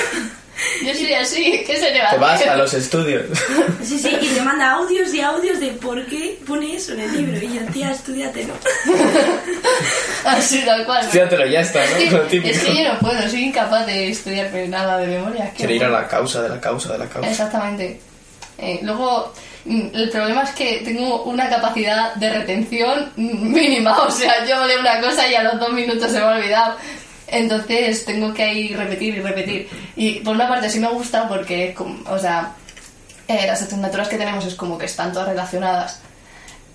Yo 0.83 0.95
soy 0.95 1.13
así, 1.13 1.63
¿qué 1.67 1.77
se 1.77 1.91
le 1.91 2.03
va 2.03 2.11
Te 2.11 2.17
a 2.17 2.19
vas 2.19 2.35
hacer? 2.41 2.49
a 2.49 2.57
los 2.57 2.73
estudios. 2.73 3.25
Sí, 3.85 3.99
sí, 3.99 4.17
y 4.23 4.27
te 4.29 4.41
manda 4.41 4.73
audios 4.73 5.13
y 5.13 5.21
audios 5.21 5.61
de 5.61 5.69
por 5.73 6.03
qué 6.07 6.39
pone 6.47 6.77
eso 6.77 6.95
en 6.95 7.01
el 7.01 7.13
libro. 7.15 7.37
Y 7.47 7.55
yo, 7.55 7.61
tía, 7.75 7.91
estudiatelo. 7.93 8.55
Así 10.25 10.61
tal 10.65 10.85
cual. 10.87 11.05
Estudiatelo, 11.05 11.47
ya 11.47 11.61
está, 11.61 11.85
Es 11.85 11.91
¿no? 11.93 11.99
que, 11.99 12.11
Lo 12.11 12.23
típico. 12.23 12.55
es 12.57 12.65
que 12.65 12.75
yo 12.85 12.93
no 12.95 12.99
puedo, 13.01 13.29
soy 13.29 13.45
incapaz 13.45 13.87
de 13.87 14.09
estudiarme 14.11 14.67
nada 14.69 14.99
de 14.99 15.07
memoria. 15.09 15.53
Quiere 15.57 15.75
no 15.75 15.81
ir 15.81 15.85
a 15.85 15.89
la 15.91 16.09
causa 16.09 16.43
de 16.43 16.49
la 16.49 16.61
causa 16.61 16.93
de 16.93 16.99
la 17.01 17.07
causa. 17.09 17.31
Exactamente. 17.31 18.01
Eh, 18.59 18.81
luego, 18.83 19.33
el 19.67 20.11
problema 20.11 20.43
es 20.43 20.51
que 20.51 20.83
tengo 20.85 21.25
una 21.25 21.49
capacidad 21.49 22.15
de 22.15 22.31
retención 22.31 23.13
mm, 23.17 23.53
mínima. 23.53 23.97
O 24.07 24.11
sea, 24.11 24.45
yo 24.47 24.65
leo 24.67 24.81
una 24.81 25.01
cosa 25.01 25.27
y 25.29 25.35
a 25.35 25.43
los 25.43 25.59
dos 25.59 25.73
minutos 25.73 26.11
se 26.11 26.19
me 26.19 26.25
ha 26.25 26.37
olvidado. 26.37 26.77
Entonces 27.27 28.05
tengo 28.05 28.33
que 28.33 28.45
ahí 28.45 28.75
repetir 28.75 29.17
y 29.17 29.21
repetir. 29.21 29.69
Y 29.97 30.21
por 30.21 30.35
una 30.35 30.49
parte 30.49 30.71
sí 30.71 30.79
me 30.79 30.89
gusta 30.89 31.29
porque, 31.29 31.75
o 32.09 32.19
sea, 32.19 32.53
eh, 33.27 33.47
las 33.47 33.63
asignaturas 33.63 34.09
que 34.09 34.19
tenemos 34.19 34.45
es 34.47 34.55
como 34.55 34.79
que 34.79 34.87
están 34.87 35.13
todas 35.13 35.29
relacionadas. 35.29 36.01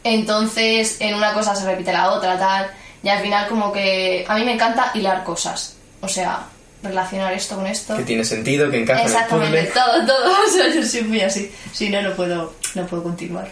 Entonces, 0.03 0.97
en 0.99 1.15
una 1.15 1.33
cosa 1.33 1.55
se 1.55 1.65
repite 1.65 1.93
la 1.93 2.11
otra, 2.11 2.37
tal. 2.37 2.71
Y 3.03 3.09
al 3.09 3.21
final 3.21 3.47
como 3.47 3.71
que 3.71 4.25
a 4.27 4.35
mí 4.35 4.43
me 4.43 4.53
encanta 4.53 4.91
hilar 4.93 5.23
cosas. 5.23 5.77
O 6.01 6.07
sea, 6.07 6.47
relacionar 6.83 7.33
esto 7.33 7.55
con 7.55 7.67
esto. 7.67 7.95
Que 7.97 8.03
tiene 8.03 8.23
sentido, 8.25 8.69
que 8.71 8.79
encaja 8.81 9.01
en 9.01 9.07
el 9.07 9.11
Exactamente, 9.13 9.71
todo, 9.73 10.05
todo. 10.05 10.31
O 10.47 10.51
sea, 10.51 10.67
yo 10.73 10.83
soy 10.83 11.01
muy 11.03 11.21
así. 11.21 11.51
Si 11.73 11.89
no, 11.89 12.01
no 12.01 12.13
puedo, 12.15 12.53
no 12.75 12.87
puedo 12.87 13.03
continuar. 13.03 13.49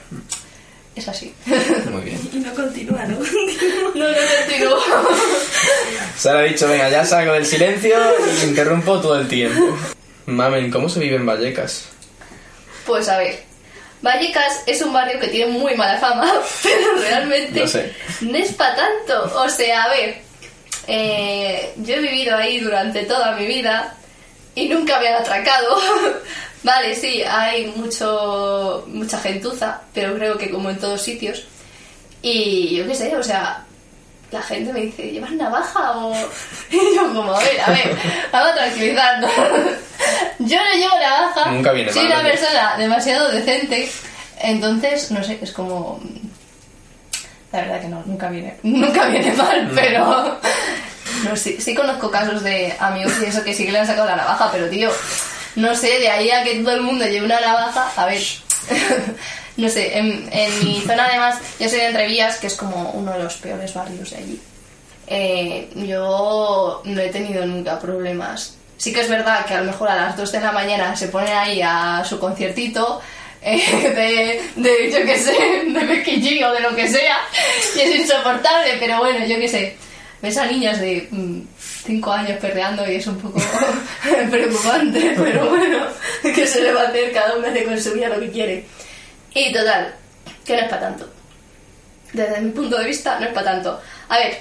Es 0.96 1.08
así. 1.08 1.34
Muy 1.92 2.02
bien. 2.02 2.20
Y 2.34 2.38
no 2.38 2.54
continúa, 2.54 3.06
¿no? 3.06 3.18
No, 3.96 4.08
no 4.08 4.16
continúo. 4.48 4.80
Sara 6.18 6.40
ha 6.40 6.44
dicho, 6.44 6.68
venga, 6.68 6.90
ya 6.90 7.06
salgo 7.06 7.34
del 7.34 7.46
silencio 7.46 7.98
y 8.42 8.46
interrumpo 8.48 9.00
todo 9.00 9.20
el 9.20 9.28
tiempo. 9.28 9.78
Mamen, 10.26 10.70
¿cómo 10.72 10.90
se 10.90 11.00
vive 11.00 11.16
en 11.16 11.26
Vallecas? 11.26 11.86
Pues 12.86 13.08
a 13.10 13.18
ver. 13.18 13.44
Vallecas 14.02 14.64
es 14.66 14.82
un 14.82 14.94
barrio 14.94 15.20
que 15.20 15.28
tiene 15.28 15.52
muy 15.52 15.76
mala 15.76 16.00
fama, 16.00 16.32
pero 16.64 16.96
realmente 17.02 17.60
Lo 17.60 17.68
sé. 17.68 17.94
no 18.22 18.38
es 18.38 18.54
para 18.54 18.76
tanto. 18.76 19.40
O 19.40 19.50
sea, 19.50 19.84
a 19.84 19.90
ver, 19.90 20.22
eh, 20.88 21.74
yo 21.78 21.96
he 21.96 22.00
vivido 22.00 22.36
ahí 22.36 22.60
durante 22.60 23.04
toda 23.04 23.34
mi 23.34 23.46
vida 23.46 23.96
y 24.56 24.68
nunca 24.70 25.00
me 25.00 25.08
han 25.08 25.22
atracado. 25.22 25.78
vale, 26.64 26.96
sí, 26.96 27.24
hay 27.24 27.68
mucho 27.76 28.86
mucha 28.88 29.20
gentuza, 29.20 29.82
pero 29.94 30.16
creo 30.16 30.38
que 30.38 30.50
como 30.50 30.70
en 30.70 30.80
todos 30.80 31.02
sitios. 31.02 31.46
Y 32.22 32.76
yo 32.76 32.88
qué 32.88 32.96
sé, 32.96 33.16
o 33.16 33.24
sea, 33.24 33.64
la 34.32 34.42
gente 34.42 34.74
me 34.74 34.82
dice, 34.82 35.12
¿llevas 35.12 35.32
navaja 35.32 35.98
o...? 35.98 36.14
Y 36.72 36.96
yo 36.96 37.14
como, 37.14 37.34
a 37.34 37.40
ver, 37.40 37.60
a 37.62 37.72
ver, 37.72 37.98
vamos 38.32 38.52
a 38.52 38.56
tranquilizarnos. 38.56 39.32
yo 40.40 40.58
no 40.58 40.74
llevo 40.76 41.00
navaja, 41.00 41.52
Nunca 41.52 41.72
viene 41.72 41.92
soy 41.92 42.08
mal, 42.08 42.20
una 42.20 42.30
persona 42.30 42.76
demasiado 42.78 43.32
decente, 43.32 43.90
entonces, 44.40 45.12
no 45.12 45.24
sé, 45.24 45.40
es 45.42 45.52
como... 45.52 46.00
La 47.52 47.62
verdad 47.62 47.82
que 47.82 47.88
no, 47.88 48.04
nunca 48.06 48.30
viene, 48.30 48.56
nunca 48.64 49.08
viene 49.08 49.34
mal, 49.34 49.72
pero... 49.74 50.40
No, 51.24 51.36
sí, 51.36 51.58
sí 51.60 51.76
conozco 51.76 52.10
casos 52.10 52.44
de 52.44 52.74
amigos 52.80 53.12
y 53.22 53.26
eso 53.26 53.44
que 53.44 53.54
sí 53.54 53.66
que 53.66 53.74
le 53.74 53.80
han 53.80 53.88
sacado 53.88 54.08
la 54.08 54.16
navaja, 54.16 54.50
pero 54.54 54.70
tío, 54.70 54.90
no 55.56 55.76
sé, 55.76 56.00
de 56.00 56.08
ahí 56.08 56.30
a 56.32 56.44
que 56.44 56.60
todo 56.60 56.76
el 56.76 56.82
mundo 56.82 57.04
lleve 57.04 57.26
una 57.26 57.42
navaja, 57.42 57.92
a 57.98 58.06
ver, 58.06 58.22
no 59.58 59.68
sé, 59.68 59.98
en, 59.98 60.30
en 60.32 60.64
mi 60.64 60.80
zona 60.80 61.08
además, 61.08 61.40
yo 61.60 61.68
soy 61.68 61.80
de 61.80 61.88
Entrevías, 61.88 62.38
que 62.38 62.48
es 62.48 62.56
como 62.56 62.92
uno 62.92 63.12
de 63.12 63.24
los 63.24 63.36
peores 63.36 63.74
barrios 63.74 64.12
de 64.12 64.18
allí. 64.18 64.42
Eh, 65.08 65.70
yo 65.76 66.82
no 66.86 67.02
he 67.02 67.10
tenido 67.10 67.46
nunca 67.46 67.80
problemas. 67.80 68.56
Sí 68.78 68.94
que 68.94 69.02
es 69.02 69.10
verdad 69.10 69.46
que 69.46 69.56
a 69.56 69.62
lo 69.62 69.66
mejor 69.66 69.90
a 69.90 69.96
las 69.96 70.16
2 70.16 70.32
de 70.32 70.40
la 70.40 70.52
mañana 70.52 70.96
se 70.96 71.08
ponen 71.08 71.36
ahí 71.36 71.62
a 71.62 72.04
su 72.06 72.20
conciertito 72.20 73.02
eh, 73.42 74.42
de, 74.56 74.62
de, 74.62 74.92
yo 74.92 75.06
qué 75.06 75.18
sé, 75.18 75.32
de 75.66 75.86
Becky 75.86 76.44
o 76.44 76.52
de 76.52 76.60
lo 76.60 76.76
que 76.76 76.88
sea, 76.88 77.20
y 77.76 77.80
es 77.80 77.96
insoportable, 78.02 78.78
pero 78.80 78.98
bueno, 79.00 79.26
yo 79.26 79.38
qué 79.38 79.48
sé. 79.48 79.78
Ves 80.22 80.38
a 80.38 80.46
niñas 80.48 80.82
de 80.82 81.08
5 81.86 82.12
años 82.12 82.38
perreando 82.42 82.90
y 82.92 82.96
es 82.96 83.08
un 83.08 83.18
poco 83.20 83.40
preocupante, 84.30 85.14
pero 85.18 85.50
bueno, 85.50 85.88
que 86.22 86.46
se 86.46 86.62
le 86.62 86.74
va 86.74 86.82
a 86.82 86.88
hacer? 86.90 87.14
Cada 87.14 87.38
uno 87.38 87.48
hace 87.48 87.64
con 87.64 87.82
su 87.82 87.94
vida 87.94 88.10
lo 88.10 88.20
que 88.20 88.30
quiere. 88.30 88.66
Y 89.34 89.54
total, 89.54 89.96
que 90.46 90.54
no 90.54 90.60
es 90.60 90.70
para 90.70 90.82
tanto. 90.82 91.10
Desde 92.12 92.42
mi 92.42 92.52
punto 92.52 92.78
de 92.78 92.86
vista, 92.86 93.18
no 93.20 93.28
es 93.28 93.34
para 93.34 93.52
tanto. 93.54 93.80
A 94.10 94.18
ver, 94.18 94.40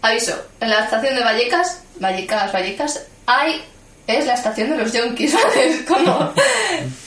aviso, 0.00 0.48
en 0.60 0.70
la 0.70 0.80
estación 0.80 1.14
de 1.14 1.22
Vallecas, 1.22 1.82
Vallecas, 2.00 2.52
Vallecas, 2.52 3.06
hay. 3.26 3.62
Es 4.06 4.26
la 4.26 4.34
estación 4.34 4.70
de 4.70 4.76
los 4.78 4.92
yonkis, 4.92 5.32
¿vale? 5.34 5.68
Es 5.70 5.82
como 5.82 6.32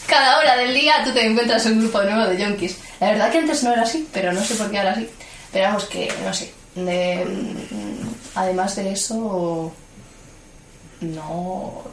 cada 0.07 0.39
hora 0.39 0.55
del 0.57 0.73
día 0.73 1.03
tú 1.03 1.11
te 1.11 1.25
encuentras 1.25 1.65
un 1.65 1.79
grupo 1.81 2.01
nuevo 2.03 2.25
de 2.29 2.37
yonkis. 2.37 2.77
La 2.99 3.11
verdad 3.11 3.31
que 3.31 3.39
antes 3.39 3.63
no 3.63 3.73
era 3.73 3.81
así, 3.81 4.07
pero 4.13 4.31
no 4.31 4.41
sé 4.43 4.55
por 4.55 4.71
qué 4.71 4.77
ahora 4.79 4.95
sí. 4.95 5.09
Pero 5.51 5.65
vamos, 5.67 5.83
que 5.85 6.11
no 6.23 6.33
sé. 6.33 6.53
de- 6.75 7.25
mm, 7.25 8.07
además 8.35 8.75
de 8.77 8.91
eso, 8.93 9.73
no, 11.01 11.83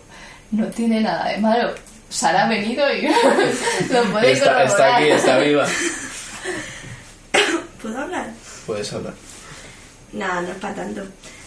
no 0.52 0.66
tiene 0.68 1.00
nada 1.00 1.28
de 1.30 1.38
malo. 1.38 1.74
Sara 2.08 2.44
ha 2.44 2.48
venido 2.48 2.84
y 2.94 3.02
lo 3.90 4.02
puede 4.12 4.32
Está, 4.32 4.64
está 4.64 4.96
aquí, 4.96 5.08
está 5.08 5.38
viva. 5.38 5.66
¿Puedo 7.82 7.98
hablar? 7.98 8.30
Puedes 8.66 8.92
hablar. 8.92 9.14
Nada, 10.12 10.42
no 10.42 10.48
es 10.50 10.56
para 10.56 10.74
tanto. 10.74 11.02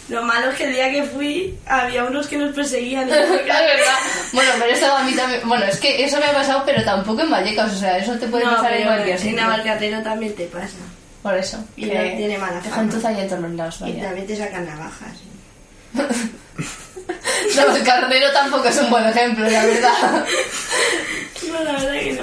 Lo 0.08 0.22
malo 0.22 0.50
es 0.50 0.56
que 0.56 0.64
el 0.64 0.72
día 0.72 0.90
que 0.90 1.02
fui 1.02 1.58
había 1.66 2.04
unos 2.04 2.28
que 2.28 2.36
nos 2.36 2.54
perseguían. 2.54 3.08
Es 3.10 3.28
verdad. 3.28 3.98
Bueno, 4.32 4.50
pero 4.58 4.72
eso 4.72 4.94
a 4.94 5.02
mí 5.02 5.12
también. 5.14 5.40
Bueno, 5.46 5.64
es 5.64 5.78
que 5.78 6.04
eso 6.04 6.18
me 6.18 6.26
ha 6.26 6.32
pasado, 6.32 6.62
pero 6.64 6.84
tampoco 6.84 7.22
en 7.22 7.30
Vallecas. 7.30 7.72
O 7.72 7.78
sea, 7.78 7.98
eso 7.98 8.14
te 8.14 8.28
puede 8.28 8.44
no, 8.44 8.52
pasar 8.52 8.72
en 8.74 8.84
cualquier 8.84 9.16
en 9.16 9.18
sitio. 9.18 9.36
Navalcarnero 9.36 10.02
también 10.02 10.34
te 10.34 10.44
pasa. 10.46 10.76
Por 11.22 11.36
eso. 11.36 11.58
Y 11.76 11.86
no 11.86 11.92
tiene 11.92 12.38
mala 12.38 12.60
fama. 12.60 12.82
en 12.82 12.88
todos 12.90 13.40
los 13.40 13.54
lados, 13.54 13.80
Y 13.86 13.92
también 13.94 14.26
te 14.26 14.36
sacan 14.36 14.66
navajas. 14.66 15.18
No, 17.54 17.76
el 17.76 17.82
carnero 17.84 18.32
tampoco 18.32 18.68
es 18.68 18.78
un 18.78 18.90
buen 18.90 19.06
ejemplo, 19.06 19.48
la 19.48 19.64
verdad. 19.64 20.24
No, 21.48 21.62
la 21.62 21.72
verdad 21.72 21.92
que 21.92 22.12
no. 22.14 22.22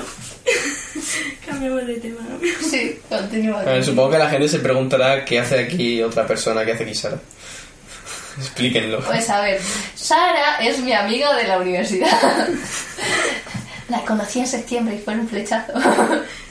Cambiamos 1.45 1.87
de 1.87 1.95
tema. 1.95 2.19
Sí, 2.69 2.99
continúa. 3.07 3.61
A 3.61 3.65
ver, 3.65 3.85
supongo 3.85 4.11
que 4.11 4.17
la 4.17 4.29
gente 4.29 4.49
se 4.49 4.59
preguntará 4.59 5.23
qué 5.23 5.39
hace 5.39 5.59
aquí 5.59 6.01
otra 6.01 6.27
persona, 6.27 6.65
qué 6.65 6.73
hace 6.73 6.83
aquí 6.83 6.95
Sara. 6.95 7.19
Explíquenlo. 8.39 8.99
Pues 9.01 9.29
a 9.29 9.41
ver, 9.41 9.59
Sara 9.95 10.57
es 10.61 10.79
mi 10.79 10.93
amiga 10.93 11.33
de 11.35 11.47
la 11.47 11.57
universidad. 11.59 12.09
La 13.89 13.99
conocí 14.05 14.39
en 14.39 14.47
septiembre 14.47 14.95
y 14.95 14.99
fue 14.99 15.13
un 15.15 15.27
flechazo. 15.27 15.73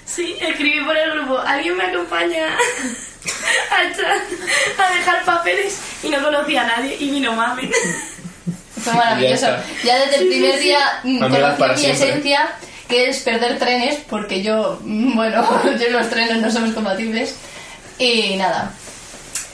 Sí, 0.04 0.36
escribí 0.40 0.80
por 0.84 0.96
el 0.96 1.12
grupo. 1.12 1.38
¿Alguien 1.38 1.76
me 1.76 1.84
acompaña 1.84 2.46
a, 2.46 3.82
echar- 3.84 4.20
a 4.78 4.94
dejar 4.94 5.24
papeles? 5.24 5.78
Y 6.02 6.08
no 6.10 6.22
conocía 6.22 6.62
a 6.62 6.66
nadie. 6.76 6.96
Y 7.00 7.10
vino 7.10 7.32
mami. 7.32 7.70
Fue 8.82 8.92
maravilloso. 8.94 9.46
Ya 9.84 9.98
desde 10.00 10.16
el 10.22 10.28
primer 10.28 10.58
día 10.60 10.78
mm, 11.04 11.18
conocí 11.20 11.62
mi 11.62 11.76
siempre. 11.78 12.08
esencia, 12.08 12.52
que 12.88 13.08
es 13.08 13.18
perder 13.20 13.58
trenes, 13.58 13.98
porque 14.10 14.42
yo, 14.42 14.78
mm, 14.84 15.14
bueno, 15.16 15.62
yo 15.80 15.86
y 15.86 15.90
los 15.90 16.10
trenes 16.10 16.36
no 16.38 16.50
somos 16.50 16.74
compatibles. 16.74 17.34
Y 17.98 18.36
nada, 18.36 18.72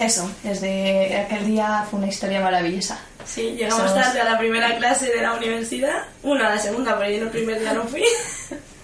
eso, 0.01 0.31
desde 0.43 1.17
aquel 1.19 1.47
día 1.47 1.85
fue 1.91 1.99
una 1.99 2.09
historia 2.09 2.41
maravillosa. 2.41 2.99
Sí, 3.27 3.55
llegamos 3.59 3.91
Somos- 3.91 3.95
tarde 3.95 4.21
a 4.21 4.25
la 4.25 4.39
primera 4.39 4.77
clase 4.79 5.07
de 5.07 5.21
la 5.21 5.35
universidad. 5.35 6.05
Bueno, 6.23 6.47
a 6.47 6.51
la 6.51 6.59
segunda, 6.59 6.99
pero 6.99 7.11
yo 7.11 7.17
en 7.19 7.23
el 7.25 7.29
primer 7.31 7.61
día 7.61 7.73
no 7.75 7.85
fui. 7.85 8.03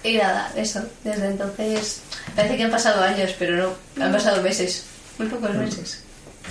Y 0.02 0.18
nada, 0.18 0.52
eso, 0.54 0.82
desde 1.02 1.28
entonces 1.28 2.02
Parece 2.36 2.56
que 2.56 2.64
han 2.64 2.70
pasado 2.70 3.02
años, 3.02 3.34
pero 3.38 3.74
no, 3.96 4.04
han 4.04 4.12
pasado 4.12 4.42
meses. 4.42 4.84
Muy 5.18 5.28
pocos 5.28 5.54
meses. 5.54 6.02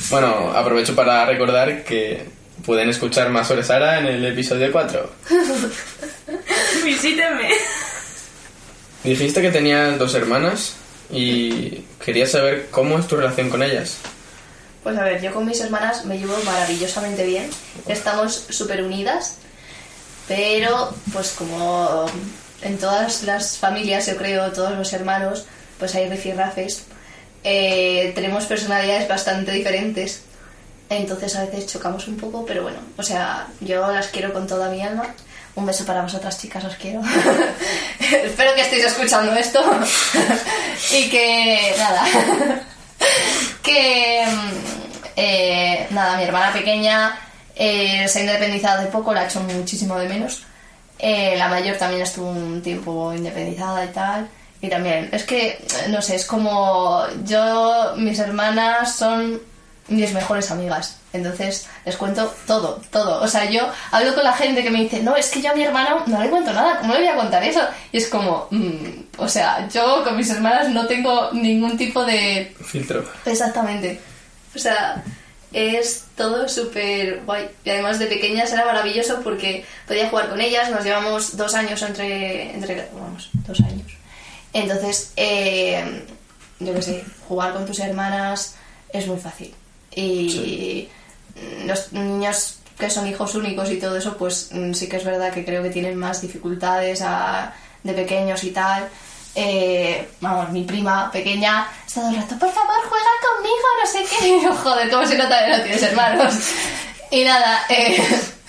Bueno, 0.10 0.52
aprovecho 0.56 0.96
para 0.96 1.26
recordar 1.26 1.84
que 1.84 2.26
pueden 2.66 2.90
escuchar 2.90 3.30
más 3.30 3.48
sobre 3.48 3.64
Sara 3.64 4.00
en 4.00 4.08
el 4.08 4.26
episodio 4.26 4.72
4. 4.72 5.12
Visítenme. 6.86 7.50
Dijiste 9.04 9.42
que 9.42 9.52
tenías 9.52 9.98
dos 10.00 10.16
hermanas 10.16 10.76
y 11.12 11.84
quería 12.04 12.26
saber 12.26 12.68
cómo 12.72 12.98
es 12.98 13.08
tu 13.08 13.18
relación 13.18 13.50
con 13.50 13.62
ellas. 13.62 13.98
Pues 14.84 14.98
a 14.98 15.04
ver, 15.04 15.22
yo 15.22 15.34
con 15.34 15.46
mis 15.46 15.62
hermanas 15.62 16.04
me 16.06 16.18
llevo 16.18 16.36
maravillosamente 16.44 17.26
bien. 17.26 17.50
Estamos 17.88 18.48
súper 18.50 18.84
unidas, 18.84 19.38
pero 20.28 20.94
pues 21.14 21.32
como 21.32 22.06
en 22.62 22.78
todas 22.78 23.24
las 23.24 23.58
familias, 23.58 24.08
yo 24.08 24.18
creo, 24.18 24.52
todos 24.52 24.78
los 24.78 24.92
hermanos, 24.92 25.46
pues 25.80 25.96
hay 25.96 26.10
rifirrafes. 26.10 26.84
Eh, 27.46 28.12
tenemos 28.14 28.46
personalidades 28.46 29.08
bastante 29.08 29.54
diferentes. 29.54 30.22
Entonces 30.90 31.36
a 31.38 31.46
veces 31.46 31.68
chocamos 31.68 32.08
un 32.10 32.18
poco, 32.18 32.46
pero 32.46 32.64
bueno, 32.64 32.80
o 32.98 33.04
sea, 33.04 33.48
yo 33.62 33.90
las 33.92 34.08
quiero 34.08 34.34
con 34.34 34.48
toda 34.48 34.70
mi 34.70 34.82
alma. 34.82 35.16
Un 35.56 35.66
beso 35.66 35.86
para 35.86 36.02
vosotras, 36.02 36.40
chicas, 36.42 36.64
os 36.66 36.76
quiero. 36.76 37.02
Espero 38.00 38.54
que 38.56 38.62
estéis 38.62 38.86
escuchando 38.86 39.34
esto. 39.34 39.62
y 40.94 41.10
que, 41.10 41.76
nada. 41.78 42.06
Que, 43.64 44.26
mm, 44.28 44.52
eh, 45.16 45.88
nada, 45.92 46.18
mi 46.18 46.24
hermana 46.24 46.54
pequeña 46.54 47.18
eh, 47.56 48.08
se 48.08 48.20
ha 48.20 48.22
independizado 48.24 48.82
hace 48.82 48.92
poco, 48.92 49.14
la 49.14 49.24
he 49.24 49.26
hecho 49.26 49.40
muchísimo 49.42 49.98
de 49.98 50.10
menos. 50.10 50.44
Eh, 51.00 51.36
la 51.38 51.48
mayor 51.48 51.78
también 51.78 52.02
estuvo 52.02 52.30
un 52.30 52.62
tiempo 52.62 53.14
independizada 53.14 53.86
y 53.86 53.90
tal. 53.90 54.30
Y 54.62 54.70
también, 54.70 55.10
es 55.12 55.24
que, 55.24 55.66
no 55.90 56.02
sé, 56.02 56.16
es 56.16 56.26
como 56.26 57.04
yo, 57.26 57.94
mis 57.98 58.20
hermanas 58.20 58.96
son 58.96 59.42
mis 59.90 60.14
mejores 60.14 60.50
amigas. 60.52 60.98
Entonces 61.14 61.68
les 61.86 61.96
cuento 61.96 62.34
todo, 62.48 62.82
todo. 62.92 63.22
O 63.22 63.28
sea, 63.28 63.50
yo 63.50 63.62
hablo 63.92 64.16
con 64.16 64.24
la 64.24 64.34
gente 64.34 64.64
que 64.64 64.72
me 64.72 64.82
dice, 64.82 65.02
no, 65.04 65.16
es 65.16 65.30
que 65.30 65.42
yo 65.42 65.52
a 65.52 65.56
mi 65.56 65.64
hermana 65.64 66.04
no 66.08 66.22
le 66.22 66.30
cuento 66.30 66.52
nada, 66.52 66.80
¿cómo 66.80 66.94
le 66.94 67.02
voy 67.02 67.08
a 67.08 67.16
contar 67.16 67.44
eso? 67.44 67.62
Y 67.92 67.98
es 67.98 68.08
como, 68.08 68.48
mm, 68.50 68.76
o 69.18 69.30
sea, 69.30 69.68
yo 69.70 70.04
con 70.04 70.18
mis 70.18 70.30
hermanas 70.32 70.70
no 70.70 70.88
tengo 70.88 71.32
ningún 71.32 71.78
tipo 71.78 72.04
de... 72.04 72.56
Filtro. 72.66 73.08
Exactamente. 73.26 74.00
O 74.56 74.60
sea, 74.60 75.04
es 75.52 76.06
todo 76.18 76.50
súper 76.50 77.22
guay. 77.26 77.48
Y 77.64 77.70
además 77.70 78.00
de 78.00 78.08
pequeñas 78.08 78.52
era 78.52 78.66
maravilloso 78.66 79.22
porque 79.24 79.64
podía 79.88 80.10
jugar 80.10 80.30
con 80.30 80.42
ellas, 80.42 80.72
nos 80.72 80.84
llevamos 80.84 81.38
dos 81.38 81.54
años 81.54 81.80
entre... 81.84 82.56
entre 82.56 82.90
vamos, 82.92 83.30
dos 83.48 83.60
años. 83.60 83.92
Entonces, 84.52 85.14
eh, 85.16 86.04
yo 86.60 86.74
qué 86.74 86.82
sé, 86.82 87.06
jugar 87.28 87.54
con 87.54 87.68
tus 87.68 87.80
hermanas 87.80 88.56
es 88.90 89.06
muy 89.06 89.20
fácil. 89.20 89.54
Y 89.96 90.90
los 91.66 91.92
niños 91.94 92.56
que 92.78 92.90
son 92.90 93.08
hijos 93.08 93.36
únicos 93.36 93.70
y 93.72 93.78
todo 93.80 93.96
eso, 93.98 94.18
pues 94.18 94.50
mm, 94.52 94.74
sí 94.74 94.88
que 94.90 94.98
es 94.98 95.04
verdad 95.06 95.32
que 95.32 95.46
creo 95.46 95.62
que 95.64 95.70
tienen 95.70 95.96
más 95.96 96.22
dificultades 96.22 97.02
a- 97.02 97.54
de 97.84 97.94
pequeños 97.94 98.44
y 98.44 98.52
tal. 98.52 98.88
Eh, 99.36 100.10
vamos, 100.22 100.50
mi 100.52 100.64
prima 100.64 101.12
pequeña 101.12 101.68
está 101.88 102.02
todo 102.02 102.10
el 102.12 102.16
rato, 102.18 102.38
por 102.40 102.52
favor, 102.52 102.76
juega 102.88 103.06
conmigo, 103.36 103.68
no 103.82 103.90
sé 103.92 104.06
qué. 104.10 104.28
Y 104.38 104.44
yo, 104.44 104.54
joder, 104.56 104.90
¿cómo 104.92 105.06
se 105.08 105.18
nota 105.18 105.46
que 105.46 105.52
no 105.58 105.64
tienes 105.64 105.84
hermanos? 105.84 106.34
Y 107.12 107.24
nada, 107.24 107.62
eh, 107.70 108.02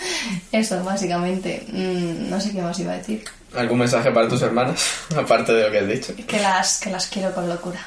eso, 0.53 0.83
básicamente. 0.85 1.65
Mm, 1.69 2.29
no 2.31 2.41
sé 2.41 2.53
qué 2.53 2.63
más 2.63 2.79
iba 2.79 2.93
a 2.93 2.97
decir. 2.99 3.25
¿Algún 3.57 3.79
mensaje 3.79 4.11
para 4.11 4.29
tus 4.29 4.43
hermanas? 4.43 4.83
Aparte 5.17 5.53
de 5.53 5.65
lo 5.65 5.71
que 5.71 5.79
has 5.81 5.89
dicho. 5.89 6.15
Que 6.27 6.41
las, 6.41 6.81
que 6.81 6.91
las 6.91 7.07
quiero 7.07 7.33
con 7.35 7.49
locura. 7.49 7.81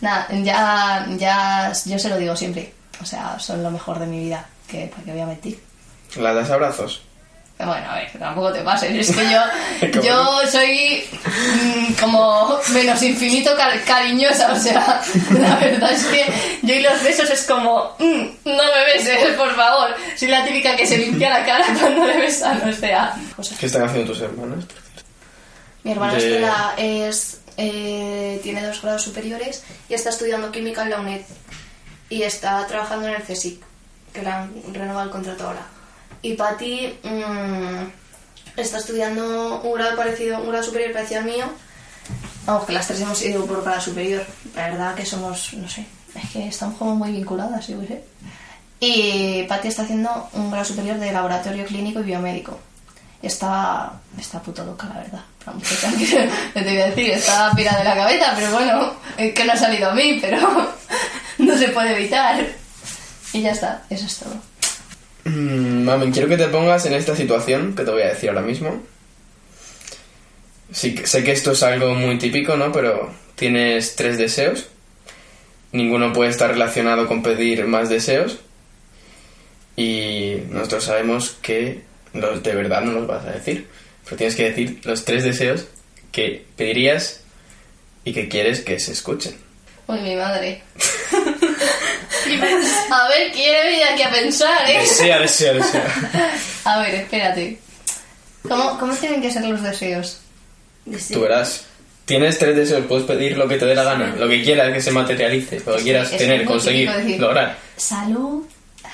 Nada, 0.00 0.28
ya, 0.30 1.06
ya, 1.18 1.72
yo 1.84 1.98
se 1.98 2.08
lo 2.08 2.16
digo 2.18 2.36
siempre. 2.36 2.72
O 3.00 3.04
sea, 3.06 3.38
son 3.38 3.62
lo 3.62 3.70
mejor 3.70 3.98
de 3.98 4.06
mi 4.06 4.20
vida. 4.20 4.46
Que, 4.68 4.86
¿Para 4.86 5.02
qué 5.04 5.12
voy 5.12 5.20
a 5.20 5.26
mentir? 5.26 5.58
¿Las 6.16 6.34
das 6.34 6.50
abrazos? 6.50 7.02
Bueno, 7.58 7.90
a 7.90 7.94
ver, 7.96 8.08
tampoco 8.18 8.52
te 8.52 8.60
pases. 8.60 9.08
Es 9.08 9.16
que 9.16 9.22
yo, 9.30 9.40
¿Cómo 9.92 10.02
yo 10.02 10.46
soy 10.48 11.02
mm, 11.24 11.92
como 11.94 12.56
menos 12.72 13.02
infinito 13.02 13.56
car- 13.56 13.82
cariñosa. 13.82 14.52
O 14.52 14.56
sea, 14.58 15.02
la 15.32 15.56
verdad 15.56 15.90
es 15.92 16.04
que 16.06 16.24
yo 16.62 16.74
y 16.74 16.80
los 16.80 17.02
besos 17.02 17.28
es 17.30 17.42
como, 17.44 17.96
mm, 17.98 18.22
no 18.44 18.62
me 18.62 18.84
beses, 18.94 19.34
por 19.36 19.54
favor. 19.56 19.94
Soy 20.16 20.28
la 20.28 20.44
típica 20.44 20.76
que 20.76 20.86
se 20.86 20.98
limpia 20.98 21.30
la 21.30 21.44
cara 21.44 21.64
cuando 21.80 22.04
le 22.06 22.18
besan. 22.18 22.68
O 22.68 22.72
sea, 22.72 23.16
cosas 23.34 23.58
¿Qué 23.58 23.66
están 23.66 23.82
haciendo 23.82 24.12
tus 24.12 24.20
hermanas? 24.22 24.64
Mi 25.82 25.92
hermana 25.92 26.12
De- 26.14 26.18
Estela 26.18 26.74
es, 26.76 27.40
eh, 27.56 28.38
tiene 28.42 28.64
dos 28.66 28.80
grados 28.82 29.02
superiores 29.02 29.64
y 29.88 29.94
está 29.94 30.10
estudiando 30.10 30.52
química 30.52 30.82
en 30.82 30.90
la 30.90 31.00
UNED. 31.00 31.22
Y 32.10 32.22
está 32.22 32.66
trabajando 32.66 33.08
en 33.08 33.14
el 33.14 33.22
CSIC, 33.22 33.62
que 34.12 34.22
le 34.22 34.30
han 34.30 34.50
renovado 34.72 35.04
el 35.04 35.10
contrato 35.10 35.46
ahora. 35.46 35.66
Y 36.22 36.34
Patti 36.34 36.98
mm, 37.02 38.60
está 38.60 38.78
estudiando 38.78 39.60
un 39.62 39.74
grado 39.74 39.96
parecido, 39.96 40.40
un 40.40 40.48
grado 40.48 40.64
superior 40.64 40.92
parecido 40.92 41.20
al 41.20 41.26
mío. 41.26 41.44
Vamos, 42.46 42.64
que 42.64 42.72
las 42.72 42.86
tres 42.86 43.00
hemos 43.00 43.22
ido 43.22 43.44
por 43.46 43.62
grado 43.62 43.80
superior. 43.80 44.24
La 44.54 44.70
verdad 44.70 44.94
que 44.94 45.04
somos, 45.04 45.52
no 45.54 45.68
sé, 45.68 45.86
es 46.14 46.30
que 46.30 46.48
estamos 46.48 46.78
como 46.78 46.94
muy 46.94 47.12
vinculadas, 47.12 47.66
yo 47.68 47.80
sé. 47.82 48.02
Y 48.80 49.42
Patti 49.44 49.68
está 49.68 49.82
haciendo 49.82 50.28
un 50.32 50.50
grado 50.50 50.64
superior 50.64 50.98
de 50.98 51.12
laboratorio 51.12 51.66
clínico 51.66 52.00
y 52.00 52.04
biomédico. 52.04 52.58
Está, 53.20 53.92
está 54.18 54.40
puto 54.40 54.64
loca, 54.64 54.88
la 54.88 55.00
verdad. 55.00 55.24
La 55.44 55.52
muchacha 55.52 55.90
que 55.98 56.30
te 56.54 56.62
voy 56.62 56.80
a 56.80 56.86
decir, 56.86 57.10
está 57.10 57.52
pira 57.54 57.76
de 57.76 57.84
la 57.84 57.94
cabeza, 57.94 58.32
pero 58.36 58.52
bueno, 58.52 58.92
es 59.16 59.34
que 59.34 59.44
no 59.44 59.52
ha 59.52 59.56
salido 59.56 59.90
a 59.90 59.94
mí, 59.94 60.18
pero 60.20 60.72
se 61.58 61.68
puede 61.68 61.96
evitar. 61.96 62.46
Y 63.32 63.42
ya 63.42 63.52
está, 63.52 63.84
eso 63.90 64.06
es 64.06 64.18
todo. 64.18 64.34
Mm, 65.24 65.84
Mami, 65.84 66.10
quiero 66.10 66.28
que 66.28 66.36
te 66.36 66.48
pongas 66.48 66.86
en 66.86 66.94
esta 66.94 67.14
situación 67.14 67.74
que 67.74 67.84
te 67.84 67.90
voy 67.90 68.02
a 68.02 68.08
decir 68.08 68.30
ahora 68.30 68.42
mismo. 68.42 68.82
Sí, 70.72 70.96
sé 71.04 71.24
que 71.24 71.32
esto 71.32 71.52
es 71.52 71.62
algo 71.62 71.94
muy 71.94 72.18
típico, 72.18 72.56
¿no? 72.56 72.72
Pero 72.72 73.12
tienes 73.34 73.96
tres 73.96 74.18
deseos. 74.18 74.68
Ninguno 75.72 76.12
puede 76.12 76.30
estar 76.30 76.50
relacionado 76.50 77.06
con 77.06 77.22
pedir 77.22 77.66
más 77.66 77.88
deseos. 77.88 78.38
Y 79.76 80.42
nosotros 80.50 80.84
sabemos 80.84 81.36
que 81.42 81.82
los 82.12 82.42
de 82.42 82.54
verdad 82.54 82.82
no 82.82 82.92
los 82.92 83.06
vas 83.06 83.24
a 83.26 83.32
decir. 83.32 83.68
Pero 84.04 84.16
tienes 84.16 84.34
que 84.34 84.50
decir 84.50 84.80
los 84.84 85.04
tres 85.04 85.24
deseos 85.24 85.66
que 86.10 86.44
pedirías 86.56 87.22
y 88.04 88.12
que 88.12 88.28
quieres 88.28 88.60
que 88.60 88.78
se 88.80 88.92
escuchen. 88.92 89.36
Uy, 89.86 90.00
mi 90.00 90.16
madre. 90.16 90.62
A 92.90 93.08
ver, 93.08 93.32
quiere 93.32 93.66
venir 93.70 93.84
aquí 93.92 94.02
a 94.02 94.10
pensar, 94.10 94.68
¿eh? 94.68 94.78
Desea, 94.80 95.18
desea, 95.18 95.52
desea. 95.54 95.84
A 96.64 96.80
ver, 96.80 96.94
espérate. 96.94 97.58
¿Cómo, 98.46 98.78
cómo 98.78 98.94
tienen 98.94 99.20
que 99.22 99.30
ser 99.30 99.44
los 99.44 99.62
deseos? 99.62 100.20
Tú 101.12 101.20
verás. 101.20 101.64
Tienes 102.04 102.38
tres 102.38 102.56
deseos, 102.56 102.86
puedes 102.86 103.04
pedir 103.04 103.36
lo 103.36 103.46
que 103.46 103.58
te 103.58 103.66
dé 103.66 103.74
la 103.74 103.82
gana, 103.84 104.14
lo 104.16 104.26
que 104.28 104.42
quieras 104.42 104.72
que 104.72 104.80
se 104.80 104.90
materialice, 104.90 105.60
lo 105.66 105.76
que 105.76 105.82
quieras 105.82 106.10
es 106.10 106.16
tener, 106.18 106.46
conseguir, 106.46 106.90
decir, 106.90 107.20
lograr. 107.20 107.58
Salud, 107.76 108.46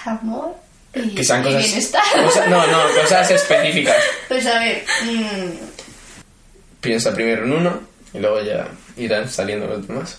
amor 0.05 0.57
y, 0.95 1.15
Que 1.15 1.23
sean 1.23 1.43
y 1.43 1.45
cosas, 1.45 1.63
bienestar. 1.65 2.03
cosa- 2.25 2.47
no, 2.47 2.67
no, 2.67 2.79
cosas 3.01 3.31
específicas. 3.31 3.97
Pues 4.27 4.45
a 4.47 4.59
ver, 4.59 4.85
mm, 5.05 5.51
Piensa 6.81 7.15
primero 7.15 7.45
en 7.45 7.53
uno 7.53 7.81
y 8.13 8.19
luego 8.19 8.43
ya 8.43 8.67
irán 8.97 9.29
saliendo 9.31 9.67
los 9.69 9.87
demás. 9.87 10.19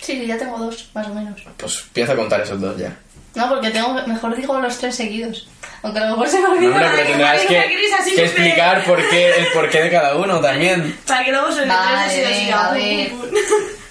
Sí, 0.00 0.26
ya 0.26 0.36
tengo 0.38 0.58
dos, 0.58 0.88
más 0.94 1.06
o 1.08 1.14
menos. 1.14 1.40
Pues 1.56 1.82
empieza 1.86 2.12
a 2.12 2.16
contar 2.16 2.40
esos 2.40 2.60
dos 2.60 2.76
ya. 2.76 2.96
No, 3.34 3.48
porque 3.48 3.70
tengo, 3.70 3.94
mejor 4.06 4.36
digo 4.36 4.58
los 4.60 4.76
tres 4.78 4.96
seguidos. 4.96 5.48
Aunque 5.82 6.00
a 6.00 6.04
lo 6.06 6.10
mejor 6.12 6.28
se 6.28 6.36
me 6.40 6.42
No, 6.48 6.50
olvida. 6.52 6.70
hombre, 6.70 6.88
pero 6.96 7.08
tendrás 7.10 7.40
que, 7.42 7.46
que 7.48 8.10
súper- 8.10 8.24
explicar 8.24 8.84
por 8.84 9.08
qué, 9.08 9.30
el 9.38 9.46
porqué 9.54 9.82
de 9.82 9.90
cada 9.90 10.16
uno 10.16 10.40
también. 10.42 10.98
Para 11.06 11.24
que 11.24 11.30
luego 11.30 11.52
suene 11.52 11.68
Vale, 11.68 12.52
a 12.52 12.72
ver. 12.72 13.12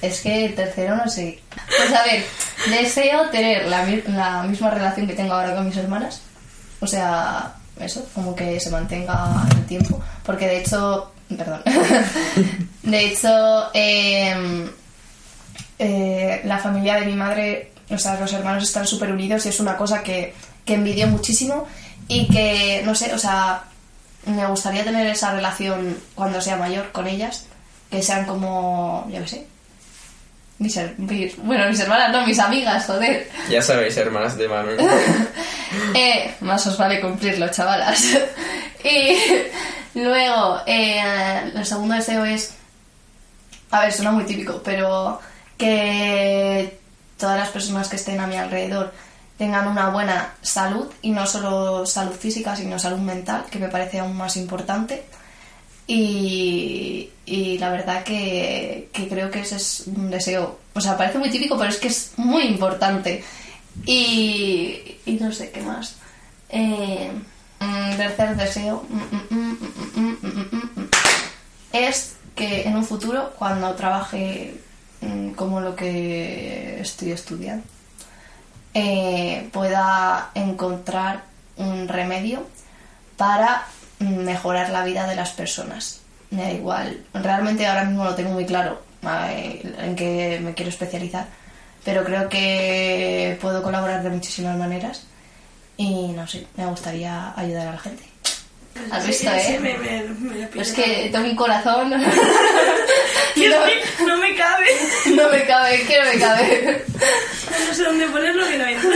Es 0.01 0.21
que 0.21 0.45
el 0.45 0.55
tercero 0.55 0.95
no 0.97 1.07
sé. 1.09 1.39
Pues 1.67 1.93
a 1.93 2.03
ver, 2.03 2.23
deseo 2.69 3.29
tener 3.29 3.65
la, 3.67 3.85
la 4.07 4.43
misma 4.43 4.69
relación 4.69 5.07
que 5.07 5.13
tengo 5.13 5.33
ahora 5.33 5.55
con 5.55 5.65
mis 5.65 5.77
hermanas. 5.77 6.21
O 6.81 6.87
sea, 6.87 7.53
eso, 7.79 8.07
como 8.13 8.35
que 8.35 8.59
se 8.59 8.69
mantenga 8.69 9.45
en 9.51 9.57
el 9.57 9.65
tiempo. 9.65 10.01
Porque 10.25 10.47
de 10.47 10.59
hecho, 10.59 11.11
perdón. 11.37 11.61
De 12.83 13.05
hecho, 13.05 13.69
em, 13.73 14.69
eh, 15.79 16.41
la 16.43 16.57
familia 16.59 16.95
de 16.99 17.05
mi 17.05 17.13
madre, 17.13 17.71
o 17.89 17.97
sea, 17.97 18.19
los 18.19 18.31
hermanos 18.33 18.63
están 18.63 18.85
súper 18.85 19.11
unidos 19.11 19.45
y 19.45 19.49
es 19.49 19.59
una 19.59 19.75
cosa 19.77 20.03
que, 20.03 20.33
que 20.65 20.75
envidio 20.75 21.07
muchísimo 21.07 21.65
y 22.07 22.27
que, 22.27 22.81
no 22.85 22.93
sé, 22.95 23.13
o 23.13 23.17
sea, 23.17 23.63
me 24.25 24.45
gustaría 24.47 24.83
tener 24.83 25.07
esa 25.07 25.31
relación 25.33 25.97
cuando 26.15 26.41
sea 26.41 26.57
mayor 26.57 26.91
con 26.91 27.07
ellas, 27.07 27.45
que 27.89 28.03
sean 28.03 28.25
como, 28.25 29.07
yo 29.11 29.21
qué 29.21 29.27
sé, 29.27 29.47
mis, 30.59 30.75
her- 30.77 30.95
mis- 30.97 31.37
bueno, 31.37 31.67
mis 31.69 31.79
hermanas, 31.79 32.11
no, 32.11 32.27
mis 32.27 32.37
amigas, 32.39 32.85
joder. 32.85 33.29
Ya 33.49 33.61
sabéis, 33.61 33.95
hermanas 33.97 34.37
de 34.37 34.47
Manuel. 34.47 34.77
Eh, 35.93 36.33
más 36.41 36.65
os 36.65 36.79
vale 36.79 36.99
cumplirlo, 36.99 37.47
chavalas. 37.49 38.03
y 38.83 39.15
luego, 39.93 40.59
eh, 40.65 40.99
el 41.55 41.63
segundo 41.63 41.93
deseo 41.93 42.25
es 42.25 42.55
A 43.69 43.81
ver, 43.81 43.93
suena 43.93 44.09
muy 44.11 44.23
típico, 44.25 44.59
pero 44.63 45.19
que 45.59 46.79
todas 47.17 47.37
las 47.37 47.49
personas 47.49 47.87
que 47.87 47.97
estén 47.97 48.19
a 48.19 48.25
mi 48.25 48.37
alrededor 48.37 48.91
tengan 49.37 49.67
una 49.67 49.89
buena 49.89 50.33
salud 50.41 50.87
y 51.03 51.11
no 51.11 51.27
solo 51.27 51.85
salud 51.85 52.15
física, 52.15 52.55
sino 52.55 52.79
salud 52.79 52.97
mental, 52.97 53.45
que 53.51 53.59
me 53.59 53.67
parece 53.67 53.99
aún 53.99 54.17
más 54.17 54.35
importante. 54.37 55.03
Y, 55.85 57.09
y 57.25 57.57
la 57.59 57.69
verdad 57.69 58.03
que, 58.03 58.89
que, 58.91 59.07
creo 59.07 59.29
que 59.29 59.41
ese 59.41 59.57
es 59.57 59.83
un 59.87 60.09
deseo, 60.09 60.59
o 60.73 60.81
sea, 60.81 60.97
parece 60.97 61.19
muy 61.19 61.29
típico, 61.29 61.57
pero 61.57 61.69
es 61.69 61.77
que 61.77 61.89
es 61.89 62.13
muy 62.17 62.43
importante. 62.43 63.23
Y, 63.85 64.97
y 65.05 65.13
no 65.19 65.31
sé 65.31 65.51
qué 65.51 65.61
más. 65.61 65.95
Eh, 66.49 67.11
tercer 67.99 68.37
deseo 68.37 68.85
es 71.73 72.15
que 72.35 72.63
en 72.63 72.77
un 72.77 72.85
futuro, 72.85 73.33
cuando 73.37 73.75
trabaje 73.75 74.55
como 75.35 75.61
lo 75.61 75.75
que 75.75 76.79
estoy 76.81 77.11
estudiando, 77.11 77.63
eh, 78.73 79.49
pueda 79.51 80.29
encontrar 80.35 81.23
un 81.57 81.87
remedio 81.87 82.45
para 83.17 83.65
mm, 83.99 84.23
mejorar 84.23 84.69
la 84.69 84.83
vida 84.83 85.07
de 85.07 85.15
las 85.15 85.31
personas. 85.31 86.01
Me 86.31 86.43
da 86.43 86.51
igual, 86.51 87.03
realmente 87.13 87.65
ahora 87.65 87.85
mismo 87.85 88.03
lo 88.05 88.13
tengo 88.15 88.31
muy 88.31 88.45
claro 88.45 88.81
eh, 89.29 89.61
en 89.79 89.95
qué 89.95 90.39
me 90.43 90.53
quiero 90.53 90.69
especializar, 90.69 91.25
pero 91.83 92.03
creo 92.03 92.29
que 92.29 93.37
puedo 93.41 93.63
colaborar 93.63 94.03
de 94.03 94.09
muchísimas 94.11 94.57
maneras 94.57 95.03
y 95.77 96.09
no 96.09 96.27
sé, 96.27 96.45
me 96.57 96.65
gustaría 96.67 97.33
ayudar 97.35 97.67
a 97.69 97.71
la 97.71 97.79
gente. 97.79 98.03
¿Has 98.91 99.03
Sí, 99.03 99.09
visto, 99.09 99.29
sí, 99.39 99.53
eh? 99.53 99.59
me, 99.59 99.77
me, 99.77 100.03
me 100.03 100.35
la 100.35 100.45
Es 100.45 100.71
pide. 100.71 100.73
que 100.83 101.09
tengo 101.11 101.25
mi 101.27 101.35
corazón. 101.35 101.91
Es 103.45 104.07
no, 104.07 104.17
me 104.17 104.35
cabe. 104.35 104.65
no 105.15 105.29
me 105.29 105.45
cabe, 105.45 105.83
que 105.83 105.97
no 105.99 106.13
me 106.13 106.19
cabe. 106.19 106.85
No 107.67 107.75
sé 107.75 107.83
dónde 107.83 108.07
ponerlo 108.07 108.47
que 108.47 108.57
no 108.57 108.65
entra. 108.65 108.89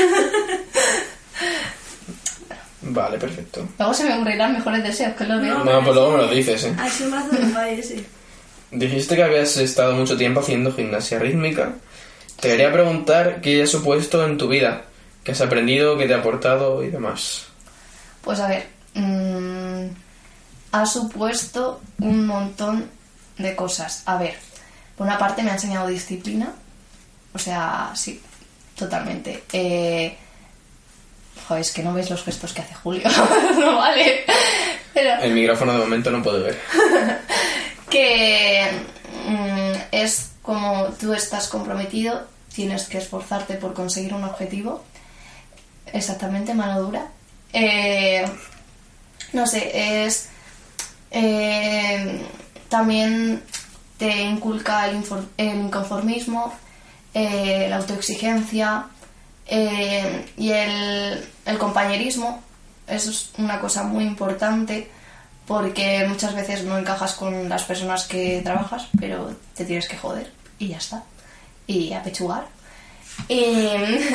Vale, 2.82 3.18
perfecto. 3.18 3.68
Luego 3.78 3.94
se 3.94 4.04
me 4.04 4.16
ocurrirán 4.16 4.54
mejores 4.54 4.84
deseos 4.84 5.14
que 5.16 5.26
los 5.26 5.42
de 5.42 5.48
No. 5.48 5.64
No, 5.64 5.84
pues 5.84 5.96
luego 5.96 6.12
me 6.12 6.18
lo 6.18 6.28
dices, 6.28 6.64
¿eh? 6.66 6.76
Así 6.78 7.04
un 7.04 7.12
brazo 7.12 7.30
de 7.30 7.80
ese. 7.80 8.04
Dijiste 8.72 9.16
que 9.16 9.24
habías 9.24 9.56
estado 9.58 9.94
mucho 9.94 10.18
tiempo 10.18 10.40
haciendo 10.40 10.74
gimnasia 10.74 11.20
rítmica. 11.20 11.74
Te 12.40 12.50
quería 12.50 12.74
preguntar 12.74 13.40
qué 13.42 13.64
ha 13.64 13.68
supuesto 13.68 14.26
en 14.26 14.38
tu 14.38 14.48
vida, 14.48 14.84
qué 15.24 15.32
has 15.32 15.42
aprendido, 15.42 15.98
qué 15.98 16.08
te 16.08 16.14
ha 16.14 16.18
aportado 16.18 16.84
y 16.84 16.90
demás. 16.90 17.46
Pues 18.22 18.40
a 18.40 18.48
ver, 18.48 18.68
mm, 18.96 19.86
ha 20.72 20.86
supuesto 20.86 21.82
un 22.00 22.26
montón 22.26 22.90
de 23.38 23.56
cosas. 23.56 24.04
A 24.06 24.18
ver, 24.18 24.36
por 24.98 25.08
una 25.08 25.18
parte 25.18 25.44
me 25.44 25.52
ha 25.52 25.56
enseñado 25.56 25.88
disciplina, 25.88 26.54
o 27.34 27.40
sea, 27.40 27.92
sí, 27.96 28.22
totalmente. 28.78 29.44
Eh, 29.54 30.16
joder, 31.48 31.62
es 31.62 31.72
que 31.72 31.84
no 31.84 31.94
ves 31.94 32.10
los 32.10 32.24
gestos 32.24 32.54
que 32.54 32.62
hace 32.62 32.74
Julio, 32.76 33.08
no 33.60 33.78
vale. 33.78 34.24
Pero 34.94 35.22
El 35.22 35.34
micrófono 35.34 35.74
de 35.74 35.80
momento 35.80 36.12
no 36.12 36.22
puedo 36.22 36.44
ver. 36.44 36.60
que 37.90 38.70
mm, 39.28 39.74
es 39.92 40.32
como 40.42 40.88
tú 41.00 41.14
estás 41.14 41.48
comprometido, 41.48 42.28
tienes 42.54 42.84
que 42.86 42.98
esforzarte 43.00 43.56
por 43.56 43.74
conseguir 43.74 44.14
un 44.14 44.24
objetivo. 44.24 44.84
Exactamente, 45.92 46.54
mano 46.54 46.82
dura. 46.82 47.08
Eh, 47.54 48.26
no 49.34 49.46
sé, 49.48 50.06
es. 50.06 50.30
eh, 51.12 52.20
también 52.74 53.44
te 54.00 54.24
inculca 54.24 54.90
el, 54.90 55.04
inconformismo, 55.38 56.52
eh, 57.14 57.68
la 57.70 57.76
autoexigencia 57.76 58.88
eh, 59.46 60.26
y 60.38 60.50
el, 60.50 61.24
el 61.46 61.58
compañerismo. 61.60 62.42
Eso 62.88 63.12
es 63.12 63.30
una 63.38 63.60
cosa 63.60 63.84
muy 63.84 64.06
importante 64.06 64.90
porque 65.46 66.04
muchas 66.08 66.34
veces 66.34 66.64
no 66.64 66.76
encajas 66.80 67.14
con 67.14 67.48
las 67.48 67.64
personas 67.66 68.06
que 68.08 68.42
trabajas, 68.44 68.88
pero 69.00 69.36
te 69.54 69.66
tienes 69.66 69.88
que 69.88 69.98
joder 69.98 70.32
y 70.58 70.70
ya 70.70 70.78
está. 70.78 71.04
Y 71.68 71.94
apechugar. 71.94 72.48
Y 73.28 73.68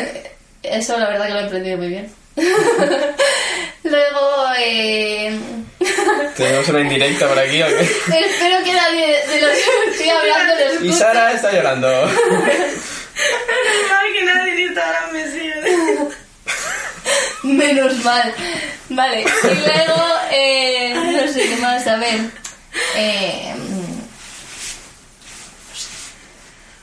eso 0.64 0.98
la 0.98 1.10
verdad 1.10 1.26
que 1.26 1.32
lo 1.32 1.40
he 1.42 1.44
aprendido 1.44 1.78
muy 1.78 1.88
bien. 1.90 2.12
Luego, 3.85 4.44
eh, 4.59 5.38
¿Tenemos 6.37 6.68
una 6.68 6.81
indirecta 6.81 7.29
por 7.29 7.38
aquí 7.38 7.62
o 7.62 7.66
qué? 7.66 7.83
espero 8.20 8.64
que 8.64 8.72
nadie 8.72 9.07
de 9.27 9.40
los 9.40 9.51
que 9.51 9.90
estoy 9.90 10.09
hablando 10.09 10.55
les 10.57 10.83
Y 10.83 10.88
guste. 10.88 11.05
Sara 11.05 11.33
está 11.33 11.53
llorando. 11.53 11.88
Menos 11.88 13.90
mal 13.90 14.12
que 14.12 14.24
nadie 14.24 14.53
en 14.53 14.59
Instagram 14.61 15.12
me 15.12 15.33
sigue. 15.33 16.09
Menos 17.42 18.05
mal. 18.05 18.35
Vale, 18.90 19.22
y 19.22 19.66
luego, 19.66 20.05
eh, 20.31 20.94
no 20.94 21.33
sé 21.33 21.48
qué 21.48 21.57
más, 21.57 21.87
a 21.87 21.96
ver. 21.96 22.20
Eh, 22.96 23.55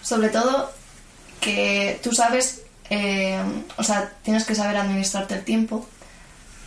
sobre 0.01 0.29
todo 0.29 0.73
que 1.41 1.99
tú 2.03 2.11
sabes, 2.11 2.61
eh, 2.89 3.41
o 3.77 3.83
sea, 3.83 4.11
tienes 4.23 4.45
que 4.45 4.55
saber 4.55 4.77
administrarte 4.77 5.35
el 5.35 5.43
tiempo 5.43 5.87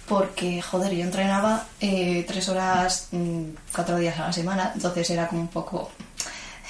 porque, 0.09 0.63
joder, 0.63 0.95
yo 0.95 1.05
entrenaba 1.05 1.67
eh, 1.81 2.25
tres 2.27 2.49
horas, 2.49 3.09
mm, 3.13 3.45
cuatro 3.75 3.99
días 3.99 4.19
a 4.19 4.29
la 4.29 4.33
semana, 4.33 4.73
entonces 4.75 5.09
era 5.11 5.29
como 5.29 5.43
un 5.43 5.49
poco 5.49 5.91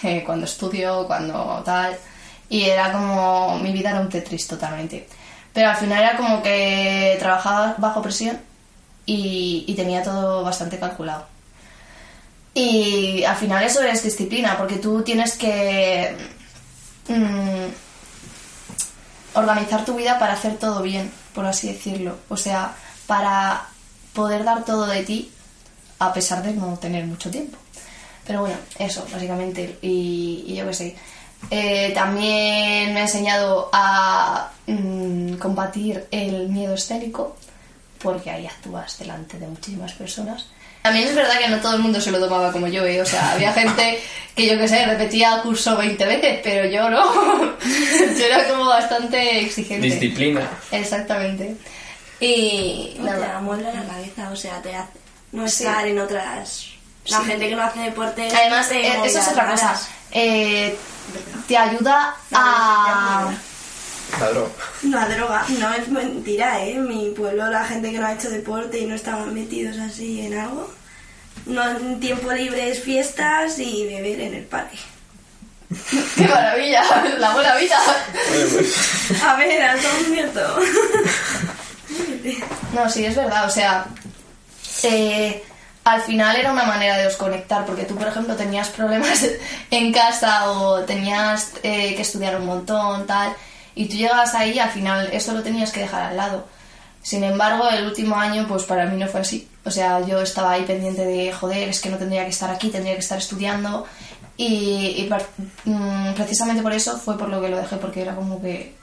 eh, 0.02 0.22
cuando 0.26 0.44
estudio, 0.44 1.06
cuando 1.06 1.62
tal, 1.64 1.96
y 2.48 2.64
era 2.64 2.92
como, 2.92 3.58
mi 3.60 3.72
vida 3.72 3.90
era 3.90 4.00
un 4.00 4.08
Tetris 4.08 4.48
totalmente. 4.48 5.08
Pero 5.52 5.70
al 5.70 5.76
final 5.76 6.02
era 6.02 6.16
como 6.16 6.42
que 6.42 7.16
trabajaba 7.18 7.74
bajo 7.78 8.02
presión 8.02 8.38
y, 9.06 9.64
y 9.66 9.74
tenía 9.74 10.02
todo 10.02 10.44
bastante 10.44 10.78
calculado. 10.78 11.26
Y 12.54 13.24
al 13.24 13.36
final 13.36 13.64
eso 13.64 13.82
es 13.82 14.02
disciplina, 14.02 14.56
porque 14.58 14.76
tú 14.76 15.02
tienes 15.02 15.36
que 15.38 16.16
mm, 17.08 17.66
organizar 19.34 19.84
tu 19.84 19.94
vida 19.94 20.18
para 20.18 20.34
hacer 20.34 20.56
todo 20.56 20.82
bien, 20.82 21.10
por 21.34 21.46
así 21.46 21.68
decirlo. 21.68 22.16
O 22.28 22.36
sea, 22.36 22.74
para 23.06 23.66
poder 24.12 24.44
dar 24.44 24.64
todo 24.64 24.86
de 24.86 25.02
ti 25.02 25.30
a 25.98 26.12
pesar 26.12 26.42
de 26.42 26.52
no 26.52 26.78
tener 26.78 27.04
mucho 27.06 27.30
tiempo. 27.30 27.58
Pero 28.26 28.40
bueno, 28.40 28.56
eso, 28.78 29.06
básicamente. 29.12 29.78
Y, 29.82 30.44
y 30.46 30.54
yo 30.56 30.66
qué 30.66 30.74
sé. 30.74 30.96
Eh, 31.50 31.92
también 31.94 32.92
me 32.92 33.00
ha 33.00 33.02
enseñado 33.02 33.70
a 33.72 34.50
mm, 34.66 35.34
combatir 35.34 36.06
el 36.10 36.48
miedo 36.48 36.74
escénico, 36.74 37.36
porque 38.02 38.30
ahí 38.30 38.46
actúas 38.46 38.98
delante 38.98 39.38
de 39.38 39.46
muchísimas 39.46 39.92
personas. 39.92 40.46
También 40.88 41.08
es 41.08 41.14
verdad 41.14 41.38
que 41.38 41.48
no 41.48 41.58
todo 41.58 41.74
el 41.76 41.82
mundo 41.82 42.00
se 42.00 42.10
lo 42.10 42.18
tomaba 42.18 42.50
como 42.50 42.66
yo, 42.66 42.82
¿eh? 42.86 43.02
O 43.02 43.06
sea, 43.06 43.32
había 43.32 43.52
gente 43.52 44.02
que 44.34 44.46
yo 44.46 44.56
qué 44.58 44.66
sé, 44.68 44.86
repetía 44.86 45.40
curso 45.42 45.76
20 45.76 46.02
veces, 46.06 46.40
pero 46.42 46.66
yo 46.70 46.88
no. 46.88 47.04
yo 48.18 48.24
era 48.24 48.48
como 48.48 48.64
bastante 48.66 49.40
exigente. 49.40 49.86
Disciplina. 49.86 50.48
Exactamente. 50.70 51.56
Y 52.20 52.96
No 53.00 53.04
te 53.04 53.10
nada. 53.20 53.36
amuebla 53.36 53.72
la 53.72 53.84
cabeza, 53.84 54.30
o 54.30 54.36
sea, 54.36 54.62
te 54.62 54.74
hace 54.74 54.98
no 55.32 55.46
Sí. 55.46 55.64
estar 55.64 55.86
en 55.86 55.98
otras. 55.98 56.68
La 57.06 57.18
Sí. 57.20 57.24
gente 57.26 57.48
que 57.50 57.54
no 57.56 57.62
hace 57.62 57.80
deporte. 57.80 58.28
Además, 58.34 58.70
eh, 58.72 58.92
eso 59.04 59.18
es 59.18 59.28
otra 59.28 59.50
cosa. 59.50 59.78
Eh, 60.10 60.74
te 61.46 61.56
ayuda 61.56 62.14
a... 62.32 63.30
La 64.20 64.30
droga. 64.30 64.50
La 64.82 65.08
droga, 65.08 65.44
no 65.60 65.72
es 65.74 65.88
mentira, 65.88 66.64
¿eh? 66.64 66.72
En 66.72 66.88
mi 66.88 67.10
pueblo, 67.10 67.46
la 67.50 67.64
gente 67.64 67.92
que 67.92 67.98
no 67.98 68.06
ha 68.06 68.14
hecho 68.14 68.30
deporte 68.30 68.78
y 68.78 68.86
no 68.86 68.94
estaban 68.94 69.32
metidos 69.34 69.78
así 69.78 70.26
en 70.26 70.38
algo, 70.38 70.72
no 71.46 71.68
en 71.70 72.00
tiempo 72.00 72.32
libre 72.32 72.70
es 72.70 72.82
fiestas 72.82 73.58
y 73.58 73.86
beber 73.86 74.20
en 74.20 74.34
el 74.34 74.44
parque. 74.44 74.78
¡Qué 76.16 76.26
maravilla! 76.26 76.82
¡La 77.18 77.32
buena 77.32 77.56
vida! 77.56 77.76
A 79.26 79.36
ver, 79.36 79.62
a 79.62 79.76
todo 79.76 80.04
cierto. 80.06 80.58
No, 82.72 82.88
sí, 82.88 83.04
es 83.04 83.14
verdad. 83.14 83.46
O 83.46 83.50
sea, 83.50 83.86
eh, 84.82 85.42
al 85.84 86.02
final 86.02 86.36
era 86.36 86.52
una 86.52 86.64
manera 86.64 86.96
de 86.98 87.04
desconectar, 87.04 87.64
porque 87.64 87.84
tú, 87.84 87.96
por 87.96 88.08
ejemplo, 88.08 88.36
tenías 88.36 88.68
problemas 88.68 89.24
en 89.70 89.92
casa 89.92 90.50
o 90.50 90.80
tenías 90.84 91.52
eh, 91.62 91.94
que 91.94 92.02
estudiar 92.02 92.36
un 92.36 92.46
montón, 92.46 93.06
tal, 93.06 93.34
y 93.78 93.86
tú 93.86 93.96
llegabas 93.96 94.34
ahí 94.34 94.54
y 94.54 94.58
al 94.58 94.70
final 94.70 95.08
eso 95.12 95.32
lo 95.32 95.42
tenías 95.44 95.70
que 95.70 95.80
dejar 95.80 96.02
al 96.02 96.16
lado. 96.16 96.44
Sin 97.00 97.22
embargo, 97.22 97.68
el 97.70 97.86
último 97.86 98.16
año, 98.16 98.44
pues 98.48 98.64
para 98.64 98.86
mí 98.86 98.96
no 98.96 99.06
fue 99.06 99.20
así. 99.20 99.48
O 99.64 99.70
sea, 99.70 100.04
yo 100.04 100.20
estaba 100.20 100.50
ahí 100.50 100.64
pendiente 100.64 101.04
de, 101.04 101.32
joder, 101.32 101.68
es 101.68 101.80
que 101.80 101.88
no 101.88 101.96
tendría 101.96 102.24
que 102.24 102.30
estar 102.30 102.50
aquí, 102.50 102.70
tendría 102.70 102.94
que 102.94 103.00
estar 103.00 103.18
estudiando. 103.18 103.86
Y, 104.36 105.08
mm, 105.64 106.14
precisamente 106.14 106.60
por 106.60 106.72
eso 106.72 106.98
fue 106.98 107.16
por 107.16 107.28
lo 107.28 107.40
que 107.40 107.50
lo 107.50 107.56
dejé, 107.56 107.76
porque 107.76 108.02
era 108.02 108.16
como 108.16 108.42
que 108.42 108.74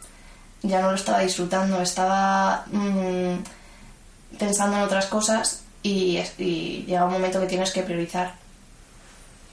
ya 0.62 0.79
no 0.79 0.91
lo 0.91 0.95
estaba 0.95 1.19
disfrutando, 1.19 1.81
estaba 1.81 2.63
mm, 2.71 4.38
pensando 4.39 4.77
en 4.77 4.84
otras 4.84 5.08
cosas 5.08 5.63
y, 5.84 6.21
y 6.38 6.86
llega 6.88 7.03
un 7.03 7.12
momento 7.12 7.41
que 7.41 7.47
tienes 7.47 7.71
que 7.71 7.84
priorizar. 7.84 8.34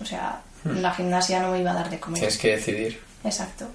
O 0.00 0.04
sea, 0.04 0.40
La 0.64 0.94
gimnasia 0.94 1.42
no 1.42 1.50
me 1.50 1.58
iba 1.58 1.72
a 1.72 1.74
dar 1.74 1.90
de 1.90 1.98
comer. 1.98 2.20
Tienes 2.20 2.38
que 2.38 2.52
decidir. 2.52 3.00
Exacto. 3.24 3.66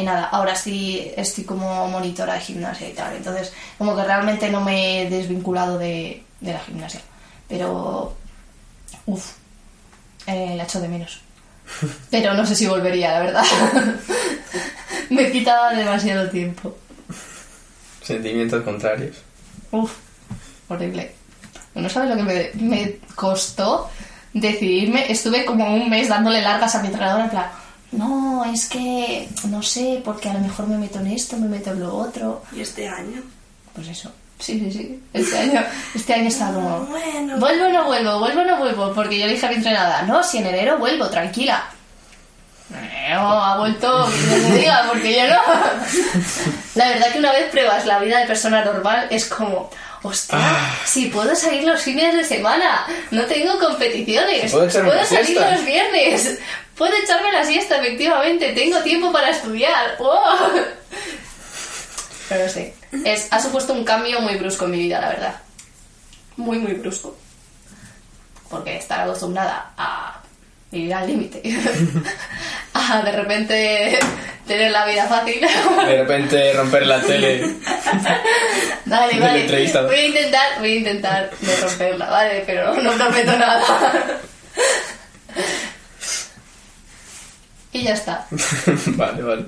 Y 0.00 0.02
nada, 0.02 0.24
ahora 0.24 0.56
sí 0.56 1.12
estoy 1.14 1.44
como 1.44 1.86
monitora 1.88 2.34
de 2.34 2.40
gimnasia 2.40 2.88
y 2.88 2.92
tal. 2.94 3.16
Entonces, 3.16 3.52
como 3.76 3.94
que 3.94 4.02
realmente 4.02 4.50
no 4.50 4.62
me 4.62 5.02
he 5.02 5.10
desvinculado 5.10 5.76
de, 5.76 6.22
de 6.40 6.52
la 6.54 6.60
gimnasia. 6.60 7.02
Pero, 7.46 8.16
uff, 9.04 9.32
eh, 10.26 10.54
la 10.56 10.64
echo 10.64 10.80
de 10.80 10.88
menos. 10.88 11.20
Pero 12.10 12.32
no 12.32 12.46
sé 12.46 12.54
si 12.54 12.66
volvería, 12.66 13.12
la 13.12 13.20
verdad. 13.20 13.44
me 15.10 15.30
quitaba 15.30 15.74
demasiado 15.74 16.30
tiempo. 16.30 16.74
Sentimientos 18.02 18.64
contrarios. 18.64 19.16
Uf, 19.70 19.92
horrible. 20.68 21.12
No 21.74 21.90
sabes 21.90 22.08
lo 22.08 22.16
que 22.16 22.22
me, 22.22 22.50
me 22.54 22.96
costó 23.14 23.90
decidirme. 24.32 25.12
Estuve 25.12 25.44
como 25.44 25.74
un 25.74 25.90
mes 25.90 26.08
dándole 26.08 26.40
largas 26.40 26.74
a 26.74 26.80
mi 26.80 26.88
entrenador 26.88 27.20
en 27.20 27.30
plan, 27.30 27.50
no, 27.92 28.44
es 28.44 28.68
que 28.68 29.28
no 29.48 29.62
sé, 29.62 30.00
porque 30.04 30.28
a 30.28 30.34
lo 30.34 30.40
mejor 30.40 30.66
me 30.68 30.78
meto 30.78 31.00
en 31.00 31.08
esto, 31.08 31.36
me 31.36 31.48
meto 31.48 31.70
en 31.70 31.80
lo 31.80 31.94
otro. 31.96 32.42
Y 32.54 32.60
este 32.60 32.88
año. 32.88 33.22
Pues 33.74 33.88
eso. 33.88 34.12
Sí, 34.38 34.58
sí, 34.58 34.72
sí. 34.72 35.02
Este 35.12 35.38
año, 35.38 35.62
este 35.94 36.14
año 36.14 36.28
está 36.28 36.52
como. 36.52 36.80
Bueno. 36.86 37.36
Vuelvo 37.38 37.66
o 37.66 37.68
no 37.68 37.84
vuelvo, 37.84 38.18
vuelvo 38.20 38.40
o 38.40 38.44
no 38.44 38.56
vuelvo. 38.56 38.92
Porque 38.94 39.18
yo 39.18 39.26
le 39.26 39.32
dije 39.34 39.46
a 39.46 39.50
mi 39.50 39.56
entrenadora, 39.56 40.02
no, 40.02 40.22
si 40.22 40.38
en 40.38 40.46
enero 40.46 40.78
vuelvo, 40.78 41.08
tranquila. 41.08 41.64
No, 42.70 43.44
ha 43.44 43.58
vuelto, 43.58 44.08
que 44.08 44.36
no 44.48 44.54
diga, 44.54 44.84
porque 44.88 45.12
yo 45.16 45.26
no. 45.26 45.40
La 46.76 46.88
verdad 46.90 47.12
que 47.12 47.18
una 47.18 47.32
vez 47.32 47.50
pruebas 47.50 47.84
la 47.84 47.98
vida 47.98 48.20
de 48.20 48.26
persona 48.26 48.64
normal 48.64 49.08
es 49.10 49.26
como, 49.26 49.68
hostia, 50.02 50.38
Ah. 50.40 50.76
si 50.86 51.06
puedo 51.06 51.34
salir 51.34 51.64
los 51.64 51.82
fines 51.82 52.14
de 52.14 52.24
semana, 52.24 52.86
no 53.10 53.24
tengo 53.24 53.58
competiciones, 53.58 54.52
Puedo 54.52 54.70
salir 54.70 55.36
los 55.40 55.64
viernes, 55.64 56.38
puedo 56.80 56.96
echarme 56.96 57.30
la 57.30 57.44
siesta, 57.44 57.76
efectivamente, 57.76 58.52
tengo 58.52 58.78
tiempo 58.80 59.12
para 59.12 59.28
estudiar. 59.28 59.98
¡Wow! 59.98 60.64
Pero 62.30 62.48
sí, 62.48 62.72
es, 63.04 63.28
ha 63.30 63.38
supuesto 63.38 63.74
un 63.74 63.84
cambio 63.84 64.18
muy 64.22 64.36
brusco 64.36 64.64
en 64.64 64.70
mi 64.70 64.78
vida, 64.78 64.98
la 64.98 65.10
verdad. 65.10 65.34
Muy, 66.38 66.58
muy 66.58 66.72
brusco. 66.72 67.14
Porque 68.48 68.78
estar 68.78 69.02
acostumbrada 69.02 69.72
a 69.76 70.22
vivir 70.70 70.94
al 70.94 71.06
límite, 71.06 71.42
a 72.72 73.02
de 73.02 73.12
repente 73.12 73.98
tener 74.46 74.72
la 74.72 74.86
vida 74.86 75.04
fácil. 75.04 75.38
De 75.38 75.98
repente 75.98 76.54
romper 76.54 76.86
la 76.86 77.02
tele. 77.02 77.42
Vale, 78.86 79.12
Del 79.12 79.20
vale. 79.20 79.82
Voy 79.86 79.96
a 79.96 80.06
intentar, 80.06 80.58
voy 80.58 80.72
a 80.72 80.76
intentar 80.76 81.30
no 81.42 81.52
romperla, 81.60 82.10
¿vale? 82.10 82.42
Pero 82.46 82.74
no 82.82 82.92
prometo 82.92 83.36
nada. 83.36 84.20
Y 87.72 87.82
ya 87.82 87.94
está. 87.94 88.26
vale, 88.96 89.22
vale. 89.22 89.44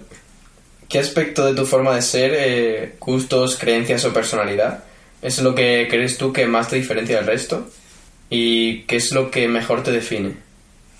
¿Qué 0.88 0.98
aspecto 0.98 1.46
de 1.46 1.54
tu 1.54 1.66
forma 1.66 1.94
de 1.94 2.02
ser, 2.02 2.32
eh, 2.34 2.96
gustos, 3.00 3.56
creencias 3.56 4.04
o 4.04 4.12
personalidad 4.12 4.84
es 5.22 5.38
lo 5.38 5.54
que 5.54 5.88
crees 5.90 6.18
tú 6.18 6.32
que 6.32 6.46
más 6.46 6.68
te 6.68 6.76
diferencia 6.76 7.16
del 7.16 7.26
resto? 7.26 7.70
¿Y 8.28 8.82
qué 8.82 8.96
es 8.96 9.12
lo 9.12 9.30
que 9.30 9.48
mejor 9.48 9.82
te 9.82 9.90
define? 9.90 10.36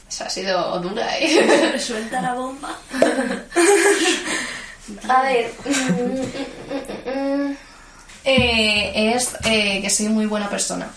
Eso 0.08 0.24
ha 0.24 0.30
sido 0.30 0.78
dura, 0.80 1.18
¿eh? 1.18 1.78
Suelta 1.80 2.20
la 2.20 2.34
bomba. 2.34 2.78
A 5.08 5.22
ver. 5.22 5.50
Eh, 8.24 9.14
es 9.14 9.36
eh, 9.44 9.80
que 9.80 9.90
soy 9.90 10.08
muy 10.08 10.26
buena 10.26 10.48
persona. 10.48 10.90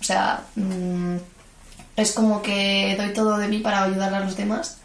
O 0.00 0.04
sea, 0.04 0.44
mm, 0.54 1.16
es 1.96 2.12
como 2.12 2.42
que 2.42 2.94
doy 2.98 3.12
todo 3.12 3.36
de 3.36 3.48
mí 3.48 3.58
para 3.58 3.84
ayudar 3.84 4.14
a 4.14 4.20
los 4.20 4.36
demás. 4.36 4.78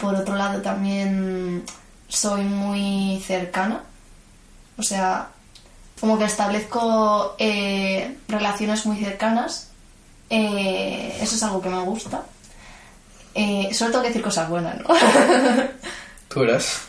Por 0.00 0.14
otro 0.14 0.34
lado, 0.36 0.60
también 0.62 1.64
soy 2.08 2.42
muy 2.42 3.22
cercana. 3.26 3.82
O 4.78 4.82
sea, 4.82 5.28
como 6.00 6.18
que 6.18 6.24
establezco 6.24 7.36
eh, 7.38 8.16
relaciones 8.28 8.86
muy 8.86 8.96
cercanas. 8.98 9.70
Eh, 10.30 11.16
eso 11.20 11.34
es 11.34 11.42
algo 11.42 11.60
que 11.60 11.68
me 11.68 11.80
gusta. 11.80 12.22
Eh, 13.34 13.68
solo 13.72 13.90
tengo 13.90 14.02
que 14.02 14.08
decir 14.08 14.22
cosas 14.22 14.48
buenas, 14.48 14.78
¿no? 14.80 14.88
Tú 16.28 16.42
eras. 16.42 16.80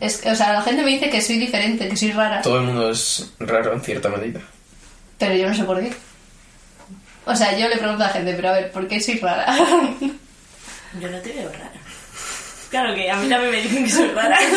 Es, 0.00 0.24
o 0.26 0.34
sea, 0.34 0.52
la 0.54 0.62
gente 0.62 0.82
me 0.82 0.90
dice 0.90 1.10
que 1.10 1.20
soy 1.20 1.38
diferente, 1.38 1.88
que 1.88 1.96
soy 1.96 2.10
rara, 2.12 2.40
Todo 2.42 2.58
el 2.58 2.66
mundo 2.66 2.90
es 2.90 3.32
raro 3.38 3.74
en 3.74 3.82
cierta 3.82 4.08
medida. 4.08 4.40
pero 5.18 5.34
yo 5.34 5.48
no 5.48 5.54
sé 5.54 5.64
por 5.64 5.78
qué. 5.80 5.92
O 7.26 7.36
sea, 7.36 7.56
yo 7.56 7.68
le 7.68 7.76
pregunto 7.76 8.02
a 8.02 8.06
la 8.06 8.12
gente, 8.12 8.32
pero 8.34 8.48
a 8.48 8.52
ver, 8.52 8.72
¿por 8.72 8.88
qué 8.88 8.98
soy 9.00 9.18
rara? 9.18 9.46
Yo 11.00 11.08
no 11.08 11.18
te 11.18 11.32
veo 11.32 11.52
rara. 11.52 11.69
Claro 12.70 12.94
que 12.94 13.10
a 13.10 13.16
mí 13.16 13.28
también 13.28 13.50
me 13.50 13.62
dicen 13.62 13.84
que 13.84 13.90
soy 13.90 14.08
rara. 14.08 14.38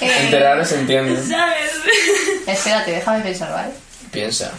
Eh, 0.00 0.24
Entre 0.24 0.40
raro 0.40 0.64
se 0.64 0.80
entiende. 0.80 1.16
¿Sabes? 1.24 1.70
espérate, 2.46 2.90
déjame 2.92 3.20
pensar, 3.20 3.50
¿vale? 3.52 3.72
Piensa. 4.10 4.50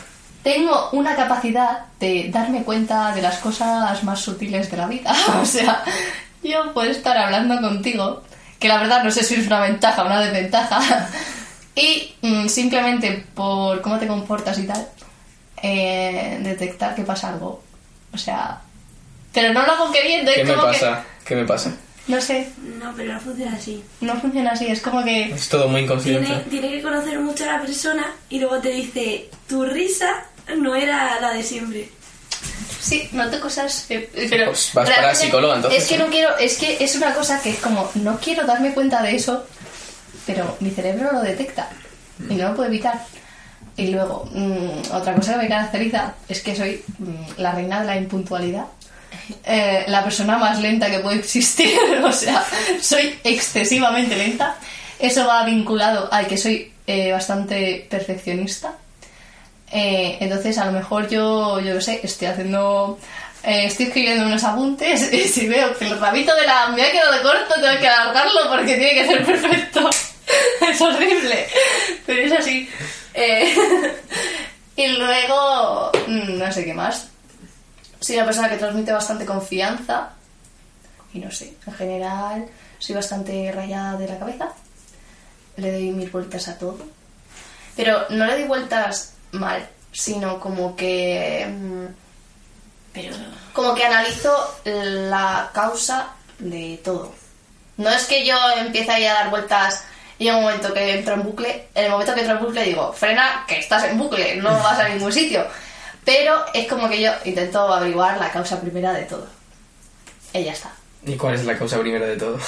Tengo 0.42 0.90
una 0.92 1.16
capacidad 1.16 1.86
de 2.00 2.30
darme 2.32 2.64
cuenta 2.64 3.14
de 3.14 3.22
las 3.22 3.38
cosas 3.40 4.04
más 4.04 4.20
sutiles 4.20 4.72
de 4.72 4.78
la 4.78 4.88
vida. 4.88 5.14
O 5.42 5.46
sea, 5.46 5.84
yo 6.42 6.74
puedo 6.74 6.90
estar 6.90 7.18
hablando 7.18 7.60
contigo, 7.62 8.24
que 8.60 8.68
la 8.68 8.78
verdad 8.80 9.04
no 9.04 9.12
sé 9.12 9.24
si 9.24 9.36
es 9.36 9.48
una 9.48 9.60
ventaja 9.60 10.04
o 10.04 10.06
una 10.06 10.22
desventaja, 10.22 11.10
y 11.76 12.16
mm, 12.22 12.48
simplemente 12.48 13.26
por 13.36 13.82
cómo 13.82 14.00
te 14.00 14.08
comportas 14.08 14.58
y 14.58 14.68
tal, 14.68 14.88
eh, 15.62 16.40
detectar 16.42 16.96
que 16.96 17.04
pasa 17.04 17.30
algo. 17.30 17.62
O 18.14 18.18
sea, 18.18 18.62
pero 19.36 19.54
no 19.54 19.64
lo 19.66 19.72
hago 19.74 19.92
queriendo, 19.92 20.32
es 20.32 20.38
¿Qué 20.38 20.44
me 20.46 20.54
como 20.56 20.64
pasa? 20.68 21.04
¿Qué 21.26 21.36
me 21.36 21.46
pasa? 21.46 21.72
no 22.08 22.22
sé, 22.22 22.50
No, 22.80 22.94
pero 22.96 23.14
no 23.14 23.20
funciona 23.20 23.56
así. 23.56 23.84
no 24.02 24.16
funciona 24.20 24.52
así, 24.52 24.68
es 24.68 24.80
como 24.82 25.04
que... 25.04 25.32
Es 25.32 25.50
todo 25.50 25.68
muy 25.68 25.82
Tiene, 25.82 25.86
inconsciente. 25.86 26.50
tiene 26.52 26.70
que 26.72 26.82
conocer 26.82 27.20
mucho 27.20 27.44
a 27.44 27.54
la 27.54 27.62
persona 27.62 28.06
y 28.30 28.40
luego 28.40 28.60
te 28.60 28.70
dice, 28.70 29.30
tu 29.48 29.66
risa 29.66 30.26
no 30.58 30.76
era 30.76 31.20
la 31.20 31.34
de 31.34 31.42
siempre. 31.44 31.90
Sí, 32.80 33.10
noto 33.14 33.40
cosas, 33.40 33.88
eh, 33.90 34.08
pero 34.30 34.46
Pues 34.48 34.70
vas 34.76 34.88
para 34.90 35.16
psicóloga, 35.16 35.56
entonces, 35.56 35.82
Es 35.82 35.90
que 35.90 35.96
¿eh? 35.96 35.98
no 35.98 36.06
quiero, 36.08 36.38
es 36.38 36.58
que 36.60 36.78
es 36.84 36.96
una 36.96 37.14
cosa 37.16 37.42
que 37.42 37.50
es 37.50 37.58
como 37.58 37.90
no 37.96 38.20
quiero 38.20 38.46
darme 38.46 38.74
cuenta 38.76 39.02
de 39.02 39.16
eso, 39.16 39.44
pero 40.28 40.56
mi 40.60 40.70
cerebro 40.70 41.12
lo 41.12 41.22
detecta 41.22 41.70
y 42.30 42.36
no 42.36 42.50
lo 42.50 42.56
puedo 42.56 42.70
evitar. 42.70 43.04
Y 43.78 43.88
luego 43.88 44.30
mm, 44.32 44.92
otra 44.94 45.16
cosa 45.16 45.34
que 45.34 45.40
me 45.40 45.48
caracteriza 45.50 46.14
es 46.30 46.42
que 46.42 46.56
soy 46.56 46.84
mm, 47.00 47.42
la 47.42 47.52
reina 47.54 47.80
de 47.82 47.88
la 47.88 47.98
impuntualidad. 47.98 48.66
Eh, 49.44 49.86
la 49.88 50.04
persona 50.04 50.38
más 50.38 50.60
lenta 50.60 50.90
que 50.90 51.00
puede 51.00 51.18
existir, 51.18 51.78
o 52.04 52.12
sea, 52.12 52.46
soy 52.82 53.18
excesivamente 53.24 54.16
lenta. 54.16 54.56
Eso 55.00 55.26
va 55.26 55.46
vinculado 55.46 56.12
al 56.12 56.28
que 56.28 56.38
soy 56.38 56.72
eh, 56.88 57.12
bastante 57.12 57.88
perfeccionista. 57.90 58.76
Eh, 59.72 60.18
entonces, 60.20 60.58
a 60.58 60.66
lo 60.66 60.72
mejor 60.72 61.10
yo, 61.10 61.60
yo 61.60 61.74
no 61.74 61.82
sé, 61.82 62.00
estoy 62.04 62.28
haciendo. 62.28 63.00
estoy 63.44 63.88
escribiendo 63.88 64.26
unos 64.26 64.44
apuntes 64.44 65.12
y 65.14 65.28
si 65.28 65.48
veo 65.48 65.76
que 65.78 65.86
el 65.86 66.00
rabito 66.00 66.36
de 66.36 66.46
la 66.46 66.68
me 66.70 66.84
ha 66.84 66.92
quedado 66.92 67.22
corto, 67.24 67.56
tengo 67.56 67.80
que 67.80 67.88
alargarlo 67.88 68.50
porque 68.50 68.76
tiene 68.76 68.94
que 68.94 69.08
ser 69.08 69.26
perfecto. 69.26 69.90
es 70.70 70.82
horrible, 70.82 71.48
pero 72.06 72.22
es 72.22 72.32
así. 72.32 72.70
Y 74.78 74.88
luego, 74.88 75.92
mm, 76.08 76.38
no 76.38 76.52
sé 76.52 76.66
qué 76.66 76.74
más. 76.74 77.10
Soy 78.06 78.18
una 78.18 78.26
persona 78.26 78.50
que 78.50 78.58
transmite 78.58 78.92
bastante 78.92 79.26
confianza. 79.26 80.10
Y 81.12 81.18
no 81.18 81.32
sé, 81.32 81.56
en 81.66 81.74
general, 81.74 82.46
soy 82.78 82.94
bastante 82.94 83.52
rayada 83.52 83.98
de 83.98 84.08
la 84.08 84.20
cabeza. 84.20 84.50
Le 85.58 85.72
doy 85.72 85.90
mil 85.90 86.12
vueltas 86.12 86.48
a 86.48 86.60
todo. 86.60 86.78
Pero 87.76 88.06
no 88.10 88.28
le 88.28 88.34
doy 88.34 88.44
vueltas 88.44 89.14
mal, 89.32 89.68
sino 89.92 90.40
como 90.40 90.76
que. 90.76 91.48
mm, 91.50 91.86
Pero 92.94 93.16
Como 93.54 93.74
que 93.74 93.86
analizo 93.86 94.32
la 94.66 95.50
causa 95.52 96.10
de 96.38 96.80
todo. 96.84 97.12
No 97.78 97.90
es 97.90 98.06
que 98.06 98.24
yo 98.24 98.38
empiece 98.56 98.92
ahí 98.92 99.06
a 99.08 99.14
dar 99.16 99.30
vueltas 99.32 99.84
y 100.20 100.28
en 100.28 100.36
un 100.36 100.44
momento 100.44 100.76
que 100.76 101.00
entro 101.00 101.16
en 101.16 101.24
bucle, 101.24 101.70
en 101.74 101.86
el 101.86 101.92
momento 101.92 102.14
que 102.14 102.22
entro 102.22 102.38
en 102.38 102.44
bucle 102.44 102.64
digo, 102.66 102.94
frena, 102.94 103.46
que 103.48 103.58
estás 103.58 103.86
en 103.86 103.98
bucle, 103.98 104.36
no 104.36 104.52
vas 104.60 104.80
a 104.80 104.90
ningún 104.90 105.12
sitio. 105.12 105.44
Pero 106.06 106.46
es 106.54 106.68
como 106.68 106.88
que 106.88 107.02
yo 107.02 107.12
intento 107.26 107.60
averiguar 107.74 108.18
la 108.20 108.32
causa 108.32 108.62
primera 108.62 108.94
de 108.94 109.04
todo. 109.04 109.28
Y 110.34 110.44
ya 110.44 110.52
está. 110.54 110.72
¿Y 111.06 111.16
cuál 111.16 111.34
es 111.36 111.46
la 111.46 111.58
causa 111.58 111.80
primera 111.80 112.06
de 112.06 112.16
todo? 112.18 112.40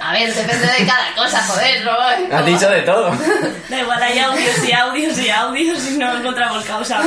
A 0.00 0.12
ver, 0.12 0.32
depende 0.34 0.66
de 0.66 0.86
cada 0.86 1.14
cosa, 1.14 1.42
joder, 1.46 1.84
no. 1.84 1.92
Has 2.36 2.46
dicho 2.46 2.68
de 2.70 2.82
todo. 2.82 3.10
da 3.68 3.80
igual, 3.80 4.02
hay 4.02 4.18
audios 4.18 4.64
y 4.68 4.72
audios 4.72 5.18
y 5.18 5.28
audios 5.30 5.86
y 5.88 5.98
no 5.98 6.16
encontramos 6.18 6.64
causa. 6.64 7.02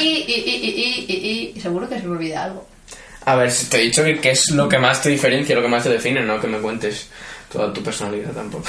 Y, 0.00 0.04
y, 0.04 0.22
y, 0.26 0.34
y, 0.34 1.04
y, 1.08 1.52
y, 1.52 1.52
y 1.56 1.60
seguro 1.60 1.88
que 1.88 1.98
se 2.00 2.06
me 2.06 2.12
olvida 2.16 2.44
algo. 2.44 2.66
A 3.24 3.34
ver, 3.36 3.52
te 3.70 3.76
he 3.78 3.82
dicho 3.82 4.02
que, 4.02 4.20
que 4.20 4.30
es 4.32 4.50
lo 4.50 4.68
que 4.68 4.78
más 4.78 5.02
te 5.02 5.10
diferencia, 5.10 5.54
lo 5.54 5.62
que 5.62 5.68
más 5.68 5.82
te 5.84 5.90
define, 5.90 6.22
no 6.22 6.40
que 6.40 6.46
me 6.48 6.58
cuentes 6.58 7.08
toda 7.52 7.72
tu 7.72 7.82
personalidad 7.82 8.30
tampoco. 8.32 8.64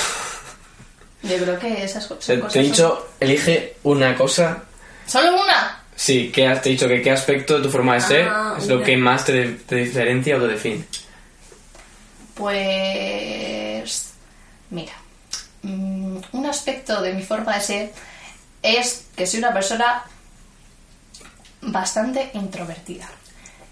Yo 1.24 1.38
creo 1.38 1.58
que 1.58 1.84
esas 1.84 2.04
Te, 2.04 2.10
son 2.10 2.20
te 2.20 2.40
cosas. 2.42 2.56
he 2.58 2.60
dicho, 2.60 3.08
elige 3.20 3.76
una 3.84 4.16
cosa. 4.16 4.64
¿Solo 5.08 5.34
una? 5.42 5.80
Sí, 5.96 6.32
¿qué 6.34 6.48
has 6.48 6.62
te 6.62 6.70
he 6.70 6.72
dicho? 6.74 6.88
que 6.88 7.02
¿Qué 7.02 7.12
aspecto 7.12 7.58
de 7.58 7.64
tu 7.64 7.70
forma 7.70 7.94
de 7.96 8.02
ser 8.02 8.28
Ah, 8.30 8.56
es 8.58 8.68
lo 8.68 8.76
mira. 8.76 8.86
que 8.86 8.98
más 8.98 9.26
te, 9.26 9.46
te 9.52 9.76
diferencia 9.76 10.38
o 10.38 10.40
te 10.42 10.48
define? 10.48 10.84
Pues. 12.74 14.10
Mira. 14.70 14.94
mm, 15.62 16.18
Un 16.32 16.46
aspecto 16.46 17.02
de 17.02 17.14
mi 17.14 17.22
forma 17.24 17.56
de 17.56 17.62
ser 17.62 17.94
es 18.62 19.06
que 19.16 19.28
soy 19.28 19.40
una 19.40 19.54
persona 19.54 20.04
bastante 21.62 22.32
introvertida. 22.34 23.08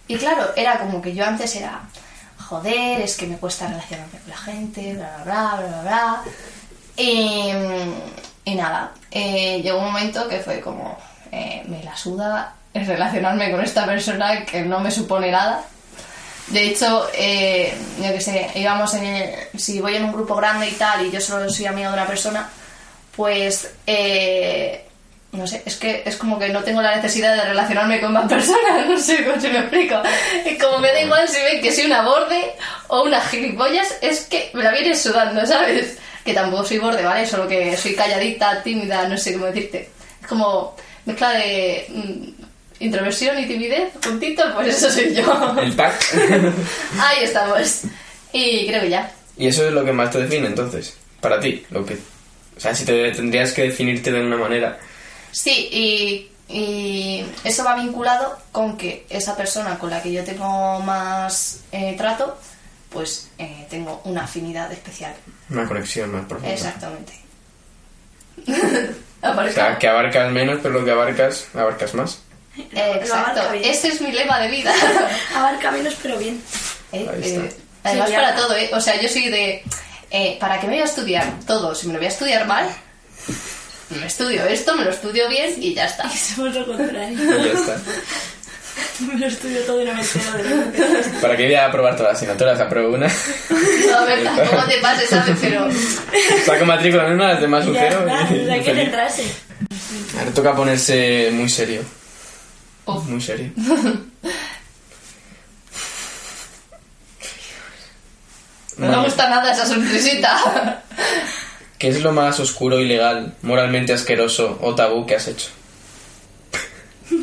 Y 0.07 0.17
claro, 0.17 0.51
era 0.55 0.77
como 0.79 1.01
que 1.01 1.13
yo 1.15 1.25
antes 1.25 1.55
era. 1.55 1.81
Joder, 2.37 3.01
es 3.01 3.15
que 3.15 3.27
me 3.27 3.37
cuesta 3.37 3.67
relacionarme 3.67 4.19
con 4.19 4.29
la 4.29 4.37
gente, 4.37 4.93
bla 4.93 5.21
bla 5.23 5.55
bla, 5.55 5.55
bla 5.55 5.67
bla 5.67 5.81
bla. 5.81 6.21
Y, 6.97 7.51
y 8.45 8.55
nada, 8.55 8.91
eh, 9.09 9.61
llegó 9.61 9.79
un 9.79 9.85
momento 9.85 10.27
que 10.27 10.39
fue 10.39 10.59
como. 10.61 10.97
Eh, 11.31 11.63
me 11.67 11.83
la 11.83 11.95
suda 11.95 12.55
relacionarme 12.73 13.51
con 13.51 13.61
esta 13.63 13.85
persona 13.85 14.45
que 14.45 14.61
no 14.61 14.79
me 14.79 14.91
supone 14.91 15.31
nada. 15.31 15.63
De 16.47 16.63
hecho, 16.65 17.07
eh, 17.13 17.73
yo 18.01 18.11
que 18.13 18.21
sé, 18.21 18.49
íbamos 18.55 18.93
en 18.95 19.05
el- 19.05 19.59
si 19.59 19.79
voy 19.79 19.95
en 19.95 20.05
un 20.05 20.11
grupo 20.13 20.35
grande 20.35 20.67
y 20.69 20.73
tal, 20.73 21.05
y 21.05 21.11
yo 21.11 21.21
solo 21.21 21.49
soy 21.49 21.65
amiga 21.65 21.89
de 21.89 21.93
una 21.93 22.07
persona, 22.07 22.49
pues, 23.15 23.73
eh, 23.87 24.85
no 25.33 25.47
sé, 25.47 25.61
es 25.65 25.77
que 25.77 26.03
es 26.05 26.17
como 26.17 26.37
que 26.39 26.49
no 26.49 26.61
tengo 26.63 26.81
la 26.81 26.95
necesidad 26.95 27.35
de 27.35 27.43
relacionarme 27.43 28.01
con 28.01 28.11
más 28.13 28.27
personas, 28.27 28.85
no 28.89 28.97
sé 28.97 29.23
cómo 29.25 29.39
se 29.39 29.49
me 29.49 29.59
explico. 29.59 30.01
Es 30.45 30.61
como 30.61 30.79
me 30.79 30.91
da 30.91 31.01
igual 31.01 31.27
si 31.27 31.41
ven 31.41 31.61
que 31.61 31.71
soy 31.73 31.85
una 31.85 32.01
borde 32.03 32.53
o 32.87 33.03
una 33.03 33.21
gilipollas, 33.21 33.87
es 34.01 34.21
que 34.21 34.49
me 34.53 34.63
la 34.63 34.71
vienen 34.71 34.97
sudando, 34.97 35.45
¿sabes? 35.45 35.97
Que 36.25 36.33
tampoco 36.33 36.65
soy 36.65 36.79
borde, 36.79 37.03
¿vale? 37.03 37.25
Solo 37.25 37.47
que 37.47 37.75
soy 37.77 37.95
calladita, 37.95 38.61
tímida, 38.63 39.07
no 39.07 39.17
sé 39.17 39.33
cómo 39.33 39.45
decirte. 39.45 39.89
Es 40.21 40.27
como 40.27 40.75
mezcla 41.05 41.31
de 41.31 41.85
mm, 41.89 42.83
introversión 42.83 43.39
y 43.39 43.47
timidez, 43.47 43.93
juntito, 44.03 44.43
pues 44.55 44.75
eso 44.75 44.89
soy 44.89 45.13
yo. 45.13 45.55
El 45.61 45.73
pack. 45.73 46.03
Ahí 46.99 47.23
estamos. 47.23 47.81
Y 48.33 48.67
creo 48.67 48.81
que 48.81 48.89
ya. 48.89 49.11
y 49.37 49.47
eso 49.47 49.67
es 49.67 49.73
lo 49.73 49.83
que 49.83 49.91
más 49.91 50.11
te 50.11 50.19
define 50.19 50.47
entonces, 50.47 50.95
para 51.19 51.39
ti. 51.39 51.65
Lo 51.69 51.85
que, 51.85 51.95
o 51.95 52.59
sea, 52.59 52.73
si 52.73 52.85
te 52.85 53.11
tendrías 53.11 53.51
que 53.51 53.63
definirte 53.63 54.11
de 54.11 54.21
una 54.21 54.37
manera. 54.37 54.79
Sí, 55.31 55.69
y, 55.71 56.29
y 56.53 57.25
eso 57.43 57.63
va 57.63 57.75
vinculado 57.75 58.37
con 58.51 58.77
que 58.77 59.05
esa 59.09 59.35
persona 59.35 59.77
con 59.79 59.89
la 59.89 60.01
que 60.01 60.11
yo 60.11 60.23
tengo 60.23 60.79
más 60.81 61.61
eh, 61.71 61.95
trato, 61.97 62.37
pues 62.89 63.29
eh, 63.37 63.65
tengo 63.69 64.01
una 64.05 64.23
afinidad 64.23 64.71
especial. 64.71 65.13
Una 65.49 65.67
conexión 65.67 66.11
más 66.11 66.25
profunda. 66.25 66.53
Exactamente. 66.53 67.13
O 69.23 69.27
Aparezca. 69.27 69.65
sea, 69.67 69.77
que 69.79 69.87
abarcas 69.87 70.31
menos, 70.31 70.59
pero 70.61 70.73
lo 70.79 70.85
que 70.85 70.91
abarcas, 70.91 71.47
abarcas 71.53 71.93
más. 71.93 72.19
Eh, 72.57 72.93
exacto. 72.99 73.41
Ese 73.53 73.89
es 73.89 74.01
mi 74.01 74.11
lema 74.11 74.39
de 74.39 74.47
vida. 74.49 74.73
Abarca 75.35 75.71
menos, 75.71 75.95
pero 76.01 76.17
bien. 76.17 76.41
Eh, 76.91 77.07
Ahí 77.11 77.21
está. 77.21 77.45
eh, 77.45 77.55
además 77.83 78.09
Sí, 78.09 78.15
para 78.15 78.35
todo, 78.35 78.55
¿eh? 78.55 78.69
O 78.73 78.81
sea, 78.81 78.99
yo 78.99 79.07
soy 79.07 79.29
de... 79.29 79.63
eh, 80.11 80.37
¿Para 80.39 80.59
qué 80.59 80.67
me 80.67 80.73
voy 80.73 80.81
a 80.81 80.85
estudiar 80.85 81.25
todo? 81.47 81.73
Si 81.73 81.87
me 81.87 81.93
lo 81.93 81.99
voy 81.99 82.07
a 82.07 82.09
estudiar 82.09 82.45
mal, 82.47 82.67
me 83.89 84.05
estudio 84.05 84.43
esto, 84.45 84.75
me 84.75 84.83
lo 84.85 84.91
estudio 84.91 85.29
bien 85.29 85.53
y 85.61 85.73
ya 85.73 85.85
está. 85.85 86.05
Y 86.13 86.17
somos 86.17 86.53
lo 86.55 86.65
contrario. 86.65 87.11
Y 87.13 87.45
ya 87.45 87.53
está. 87.53 87.77
Me 89.01 89.17
lo 89.17 89.25
estudio 89.27 89.59
todo 89.65 89.81
y 89.81 89.85
no 89.85 89.93
me 89.93 90.01
entero 90.01 90.31
de 90.37 90.43
lo 90.43 90.71
que 90.71 91.19
¿Para 91.21 91.35
qué 91.35 91.45
voy 91.45 91.55
a 91.55 91.65
aprobar 91.65 91.95
todas 91.95 92.11
las 92.13 92.17
asignaturas? 92.21 92.59
Apruebo 92.59 92.93
una. 92.95 93.07
No, 93.07 93.97
a 93.97 94.05
ver, 94.05 94.23
tampoco 94.23 94.63
te 94.67 94.77
pases, 94.77 95.09
¿sabes? 95.09 95.37
Pero... 95.41 95.67
Saco 96.45 96.65
matrícula 96.65 97.07
en 97.07 97.13
una, 97.13 97.29
las 97.33 97.41
demás 97.41 97.65
un 97.65 97.73
Ya 97.73 97.81
cero. 97.89 98.05
está, 98.07 98.33
y- 98.35 98.49
hay 98.49 98.59
y 98.59 98.63
que 98.63 98.69
feliz. 98.71 98.83
centrarse. 98.83 99.23
Ahora 100.19 100.31
toca 100.33 100.55
ponerse 100.55 101.29
muy 101.33 101.49
serio. 101.49 101.81
Uf. 102.85 103.05
Muy 103.07 103.21
serio. 103.21 103.51
No 108.77 108.87
me 108.87 109.03
gusta 109.03 109.29
nada 109.29 109.51
esa 109.51 109.65
sonrisita. 109.65 110.81
¿Qué 111.77 111.89
es 111.89 112.01
lo 112.01 112.11
más 112.13 112.39
oscuro, 112.39 112.79
ilegal, 112.79 113.35
moralmente 113.41 113.93
asqueroso 113.93 114.57
o 114.61 114.75
tabú 114.75 115.05
que 115.05 115.15
has 115.15 115.27
hecho? 115.27 115.49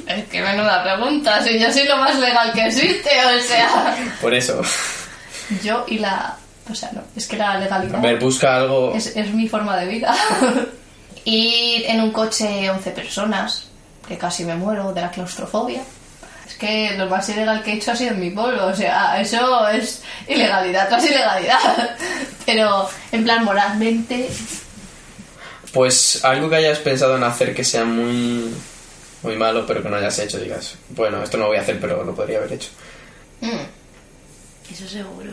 Es 0.07 0.25
que 0.29 0.43
menuda 0.43 0.83
pregunta, 0.83 1.43
si 1.43 1.59
yo 1.59 1.73
soy 1.73 1.85
lo 1.85 1.97
más 1.99 2.19
legal 2.19 2.53
que 2.53 2.67
existe, 2.67 3.11
o 3.25 3.43
sea... 3.43 3.97
Por 4.21 4.35
eso. 4.35 4.61
Yo 5.63 5.85
y 5.89 5.99
la... 5.99 6.37
O 6.71 6.75
sea, 6.75 6.91
no, 6.93 7.03
es 7.17 7.27
que 7.27 7.37
la 7.37 7.53
A 7.53 7.59
legalidad 7.59 8.01
ver, 8.01 8.19
busca 8.19 8.57
algo. 8.57 8.95
es, 8.95 9.17
es 9.17 9.33
mi 9.33 9.49
forma 9.49 9.77
de 9.77 9.87
vida. 9.87 10.15
Ir 11.25 11.85
en 11.87 12.01
un 12.01 12.11
coche 12.13 12.69
11 12.71 12.91
personas, 12.91 13.67
que 14.07 14.17
casi 14.19 14.45
me 14.45 14.55
muero 14.55 14.93
de 14.93 15.01
la 15.01 15.11
claustrofobia. 15.11 15.83
Es 16.47 16.55
que 16.55 16.95
lo 16.97 17.07
más 17.07 17.29
ilegal 17.29 17.63
que 17.63 17.73
he 17.73 17.75
hecho 17.75 17.93
ha 17.93 17.97
sido 17.97 18.13
en 18.13 18.21
mi 18.21 18.31
pueblo, 18.31 18.67
o 18.67 18.75
sea, 18.75 19.21
eso 19.21 19.69
es 19.69 20.03
ilegalidad 20.27 20.89
tras 20.89 21.05
ilegalidad. 21.05 21.59
Pero, 22.47 22.89
en 23.13 23.25
plan, 23.25 23.45
moralmente, 23.45 24.29
Pues 25.73 26.25
algo 26.25 26.49
que 26.49 26.57
hayas 26.57 26.79
pensado 26.79 27.17
en 27.17 27.25
hacer 27.25 27.55
que 27.55 27.65
sea 27.65 27.85
muy. 27.85 28.55
Muy 29.23 29.37
malo, 29.37 29.67
pero 29.67 29.83
que 29.83 29.89
no 29.89 29.97
hayas 29.97 30.19
hecho, 30.19 30.39
digas. 30.39 30.75
Bueno, 30.91 31.23
esto 31.23 31.37
no 31.37 31.45
lo 31.45 31.49
voy 31.51 31.59
a 31.59 31.63
hacer, 31.63 31.81
pero 31.81 32.05
lo 32.05 32.15
podría 32.15 32.39
haber 32.39 32.53
hecho. 32.53 32.69
mm, 33.41 34.73
Eso 34.73 34.89
seguro. 34.89 35.33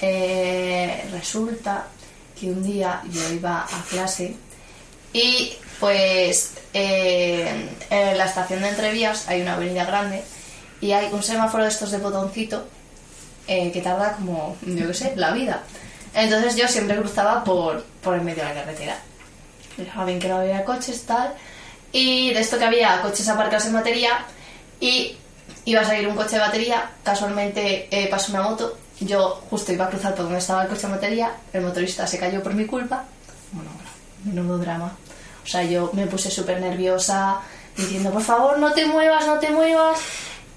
Eh, 0.00 1.04
resulta 1.12 1.86
que 2.38 2.50
un 2.50 2.62
día 2.62 3.02
yo 3.10 3.30
iba 3.32 3.60
a 3.62 3.82
clase 3.88 4.36
y 5.12 5.54
pues 5.80 6.52
eh, 6.74 7.68
en 7.88 8.18
la 8.18 8.26
estación 8.26 8.60
de 8.60 8.68
Entrevías 8.68 9.26
hay 9.28 9.40
una 9.40 9.54
avenida 9.54 9.86
grande 9.86 10.22
y 10.82 10.92
hay 10.92 11.08
un 11.12 11.22
semáforo 11.22 11.62
de 11.64 11.70
estos 11.70 11.90
de 11.90 11.98
botoncito 11.98 12.66
eh, 13.48 13.72
que 13.72 13.80
tarda 13.80 14.12
como, 14.16 14.56
yo 14.66 14.86
qué 14.88 14.94
sé, 14.94 15.12
la 15.16 15.32
vida. 15.32 15.62
Entonces 16.14 16.56
yo 16.56 16.68
siempre 16.68 16.96
cruzaba 16.96 17.42
por, 17.42 17.82
por 18.02 18.14
el 18.16 18.20
medio 18.22 18.42
de 18.42 18.50
la 18.50 18.54
carretera. 18.54 18.98
Bien 20.04 20.18
que 20.18 20.28
no 20.28 20.38
había 20.38 20.64
coches, 20.64 21.02
tal. 21.04 21.32
Y 21.96 22.34
de 22.34 22.40
esto 22.40 22.58
que 22.58 22.64
había 22.66 23.00
coches 23.00 23.26
aparcados 23.26 23.64
en 23.64 23.72
batería 23.72 24.18
y 24.80 25.16
iba 25.64 25.80
a 25.80 25.84
salir 25.86 26.06
un 26.06 26.14
coche 26.14 26.36
de 26.36 26.42
batería, 26.42 26.90
casualmente 27.02 27.88
eh, 27.90 28.06
pasó 28.08 28.32
una 28.32 28.42
moto, 28.42 28.76
yo 29.00 29.42
justo 29.48 29.72
iba 29.72 29.86
a 29.86 29.88
cruzar 29.88 30.14
por 30.14 30.24
donde 30.24 30.40
estaba 30.40 30.64
el 30.64 30.68
coche 30.68 30.88
de 30.88 30.92
batería, 30.92 31.32
el 31.54 31.62
motorista 31.62 32.06
se 32.06 32.18
cayó 32.18 32.42
por 32.42 32.52
mi 32.52 32.66
culpa, 32.66 33.06
bueno, 33.50 33.70
menudo 34.26 34.58
drama. 34.58 34.94
O 35.42 35.46
sea, 35.46 35.62
yo 35.62 35.88
me 35.94 36.06
puse 36.06 36.30
súper 36.30 36.60
nerviosa, 36.60 37.40
diciendo, 37.74 38.10
por 38.10 38.20
favor, 38.20 38.58
no 38.58 38.74
te 38.74 38.84
muevas, 38.84 39.26
no 39.26 39.38
te 39.38 39.48
muevas. 39.48 39.98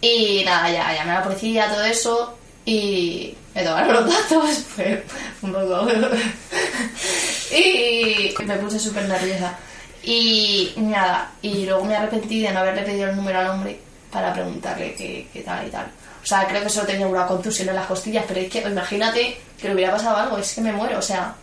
Y 0.01 0.43
nada, 0.43 0.69
ya 0.69 0.93
llamé 0.93 1.11
a 1.11 1.19
la 1.19 1.23
policía, 1.23 1.69
todo 1.69 1.85
eso, 1.85 2.37
y 2.65 3.33
me 3.55 3.63
tomaron 3.63 3.93
los 3.93 4.13
datos, 4.13 4.57
fue 4.75 5.05
un 5.41 5.53
poco... 5.53 5.87
y 7.55 8.35
me 8.43 8.57
puse 8.57 8.77
súper 8.77 9.07
nerviosa. 9.07 9.57
Y 10.03 10.73
nada, 10.77 11.31
y 11.41 11.65
luego 11.65 11.83
me 11.83 11.95
arrepentí 11.95 12.41
de 12.41 12.51
no 12.51 12.59
haberle 12.59 12.83
pedido 12.83 13.09
el 13.09 13.15
número 13.15 13.39
al 13.39 13.49
hombre 13.49 13.79
para 14.11 14.33
preguntarle 14.33 14.95
qué, 14.95 15.27
qué 15.31 15.41
tal 15.41 15.67
y 15.67 15.69
tal. 15.69 15.87
O 16.21 16.25
sea, 16.25 16.47
creo 16.47 16.63
que 16.63 16.69
solo 16.69 16.87
tenía 16.87 17.07
una 17.07 17.27
contusión 17.27 17.69
en 17.69 17.75
las 17.75 17.85
costillas, 17.85 18.25
pero 18.27 18.39
es 18.39 18.49
que 18.49 18.59
imagínate 18.59 19.37
que 19.59 19.67
le 19.67 19.73
hubiera 19.73 19.91
pasado 19.91 20.17
algo, 20.17 20.37
es 20.37 20.53
que 20.53 20.61
me 20.61 20.71
muero, 20.71 20.99
o 20.99 21.01
sea, 21.01 21.35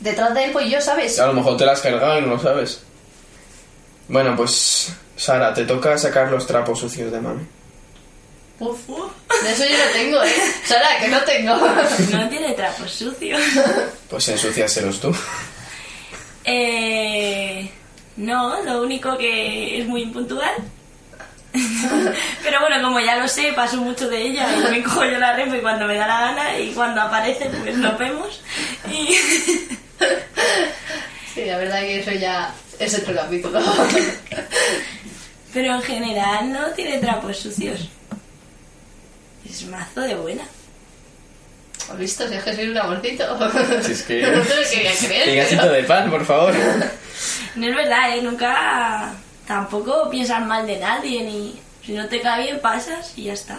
detrás 0.00 0.34
de 0.34 0.44
él 0.44 0.52
pues 0.52 0.70
yo, 0.70 0.80
¿sabes? 0.80 1.18
A 1.18 1.26
lo 1.26 1.34
mejor 1.34 1.56
te 1.56 1.64
la 1.66 1.72
has 1.72 1.80
cargado 1.80 2.18
y 2.18 2.22
no 2.22 2.28
lo 2.28 2.40
sabes. 2.40 2.82
Bueno, 4.08 4.36
pues. 4.36 4.92
Sara, 5.16 5.54
te 5.54 5.64
toca 5.64 5.96
sacar 5.96 6.28
los 6.30 6.46
trapos 6.46 6.80
sucios 6.80 7.12
de 7.12 7.20
mami. 7.20 7.46
Uf, 8.58 8.78
de 8.88 9.52
eso 9.52 9.64
yo 9.64 9.78
no 9.78 9.92
tengo, 9.92 10.22
¿eh? 10.24 10.34
Sara, 10.66 10.98
que 11.00 11.08
no 11.08 11.20
tengo. 11.22 11.56
No 12.10 12.28
tiene 12.28 12.52
trapos 12.52 12.90
sucios. 12.90 13.40
Pues 14.10 14.28
ensúciaselos 14.28 15.00
tú. 15.00 15.14
Eh, 16.44 17.70
no, 18.16 18.62
lo 18.62 18.82
único 18.82 19.16
que 19.16 19.80
es 19.80 19.86
muy 19.86 20.02
impuntual. 20.02 20.54
Pero 22.42 22.60
bueno, 22.60 22.82
como 22.82 23.00
ya 23.00 23.16
lo 23.16 23.28
sé, 23.28 23.52
paso 23.52 23.76
mucho 23.78 24.08
de 24.08 24.22
ella 24.22 24.48
y 24.56 24.70
me 24.70 24.82
cojo 24.82 25.04
yo 25.04 25.18
la 25.18 25.36
refe 25.36 25.60
cuando 25.60 25.86
me 25.86 25.94
da 25.94 26.06
la 26.06 26.20
gana 26.20 26.58
y 26.58 26.72
cuando 26.72 27.00
aparece 27.00 27.46
pues 27.62 27.76
nos 27.76 27.96
vemos. 27.98 28.42
Y 28.90 29.16
Sí, 31.34 31.44
la 31.46 31.58
verdad 31.58 31.80
que 31.80 31.98
eso 31.98 32.12
ya 32.12 32.54
es 32.78 32.96
otro 32.96 33.14
capítulo. 33.14 33.60
Pero 35.52 35.74
en 35.74 35.82
general 35.82 36.52
no 36.52 36.66
tiene 36.70 36.98
trapos 36.98 37.38
sucios. 37.38 37.88
Es 39.48 39.66
mazo 39.66 40.02
de 40.02 40.14
buena. 40.14 40.44
¿Has 41.90 41.98
visto? 41.98 42.28
Si 42.28 42.34
es 42.34 42.42
que 42.44 42.54
soy 42.54 42.68
un 42.68 42.78
amorcito. 42.78 43.38
Si 43.82 43.92
es 43.92 44.02
que- 44.02 44.22
No 44.26 44.40
te 44.42 44.54
lo 44.56 44.68
quería 44.70 44.92
creer. 44.98 45.58
De 45.72 45.84
pan, 45.84 46.10
por 46.10 46.24
favor. 46.24 46.54
No 47.56 47.66
es 47.66 47.74
verdad, 47.76 48.16
¿eh? 48.16 48.22
Nunca 48.22 49.12
tampoco 49.46 50.08
piensas 50.10 50.40
mal 50.46 50.66
de 50.66 50.78
nadie 50.78 51.22
ni... 51.22 51.60
Si 51.84 51.92
no 51.92 52.06
te 52.08 52.20
cae 52.20 52.44
bien 52.44 52.60
pasas 52.60 53.12
y 53.16 53.24
ya 53.24 53.34
está. 53.34 53.58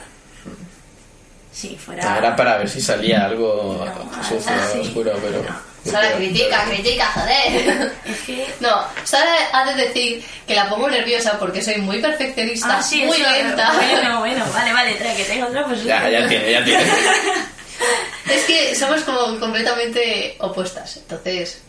Si 1.51 1.78
fuera... 1.78 2.17
Era 2.17 2.36
para 2.36 2.57
ver 2.57 2.67
si 2.69 2.82
salía 2.82 3.26
algo 3.26 3.86
No, 3.86 4.23
sucio, 4.23 4.51
ah, 4.53 4.67
sí. 4.73 4.80
oscuro, 4.80 5.13
pero. 5.21 5.43
No. 5.43 5.76
Sara 5.91 6.13
critica, 6.13 6.63
critica, 6.65 7.05
joder. 7.13 7.91
Es 8.05 8.17
que... 8.26 8.47
No, 8.59 8.84
Sara 9.03 9.32
ha 9.53 9.71
de 9.71 9.86
decir 9.86 10.26
que 10.47 10.55
la 10.55 10.67
pongo 10.67 10.89
nerviosa 10.89 11.38
porque 11.39 11.61
soy 11.61 11.78
muy 11.78 12.01
perfeccionista, 12.01 12.80
Ah, 12.80 12.82
sí, 12.82 13.03
muy 13.05 13.19
lenta. 13.19 13.71
Bueno, 13.73 14.19
bueno, 14.19 14.43
vale, 14.51 14.73
vale, 14.73 14.93
trae, 14.95 15.15
que 15.15 15.23
tengo 15.26 15.45
otra 15.45 15.63
pues 15.65 15.84
Ya, 15.84 16.09
ya 16.09 16.28
tiene, 16.28 16.51
ya 16.51 16.63
tiene. 16.65 16.84
Somos 18.76 19.01
como 19.03 19.39
completamente 19.39 20.36
opuestas, 20.39 20.97
entonces... 20.97 21.61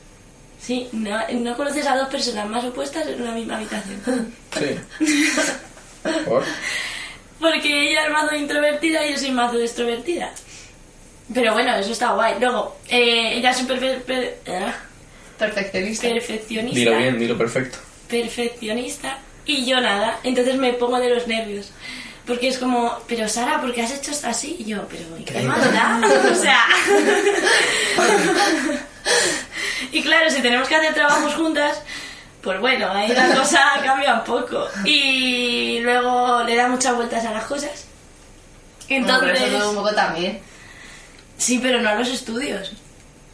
Sí, 0.61 0.89
no, 0.93 1.19
no 1.33 1.57
conoces 1.57 1.87
a 1.87 1.97
dos 1.97 2.09
personas 2.09 2.49
más 2.49 2.65
opuestas 2.65 3.07
en 3.07 3.23
una 3.23 3.33
misma 3.33 3.57
habitación. 3.57 4.35
Sí. 4.59 5.05
¿Por? 6.25 6.45
Porque 7.39 7.91
ella 7.91 8.07
es 8.07 8.11
mazo 8.13 8.35
introvertida 8.35 9.07
y 9.07 9.13
yo 9.13 9.19
soy 9.19 9.31
mazo 9.33 9.59
extrovertida. 9.61 10.33
Pero 11.33 11.53
bueno, 11.53 11.75
eso 11.77 11.93
está 11.93 12.13
guay. 12.15 12.35
Luego, 12.41 12.79
eh, 12.89 13.37
ella 13.37 13.51
es 13.51 13.59
súper 13.59 13.79
per- 13.79 14.03
per- 14.03 14.39
ah, 14.49 14.75
Perfeccionista. 15.39 16.09
perfeccionista. 16.09 16.79
Dilo 16.79 16.97
bien, 16.97 17.19
dilo 17.19 17.37
perfecto. 17.37 17.79
Perfeccionista. 18.09 19.19
Y 19.45 19.67
yo 19.67 19.81
nada. 19.81 20.19
Entonces 20.25 20.57
me 20.57 20.73
pongo 20.73 20.99
de 20.99 21.11
los 21.11 21.27
nervios. 21.29 21.71
Porque 22.27 22.49
es 22.49 22.59
como, 22.59 22.99
pero 23.07 23.29
Sara, 23.29 23.61
¿por 23.61 23.73
qué 23.73 23.83
has 23.83 23.93
hecho 23.93 24.11
esto 24.11 24.27
así? 24.27 24.57
Y 24.59 24.65
yo, 24.65 24.83
pero 24.89 25.17
¿y 25.17 25.23
qué 25.23 25.43
más 25.43 25.73
da? 25.73 26.01
O 26.33 26.35
sea... 26.35 26.67
y 29.93 30.03
claro, 30.03 30.29
si 30.31 30.43
tenemos 30.43 30.67
que 30.67 30.75
hacer 30.75 30.93
trabajos 30.93 31.35
juntas, 31.35 31.81
pues 32.43 32.59
bueno, 32.59 32.91
ahí 32.91 33.13
la 33.13 33.33
cosa 33.35 33.61
cambia 33.85 34.15
un 34.15 34.25
poco. 34.25 34.67
Y 34.85 35.79
luego 35.81 36.43
le 36.43 36.57
da 36.57 36.67
muchas 36.67 36.97
vueltas 36.97 37.25
a 37.25 37.31
las 37.31 37.45
cosas. 37.45 37.85
Bueno, 38.89 39.07
pero 39.21 39.29
Entonces... 39.29 39.49
eso 39.49 39.59
todo 39.59 39.71
un 39.71 39.77
poco 39.77 39.95
también. 39.95 40.41
Sí, 41.39 41.61
pero 41.63 41.81
no 41.81 41.91
a 41.91 41.95
los 41.95 42.09
estudios. 42.09 42.73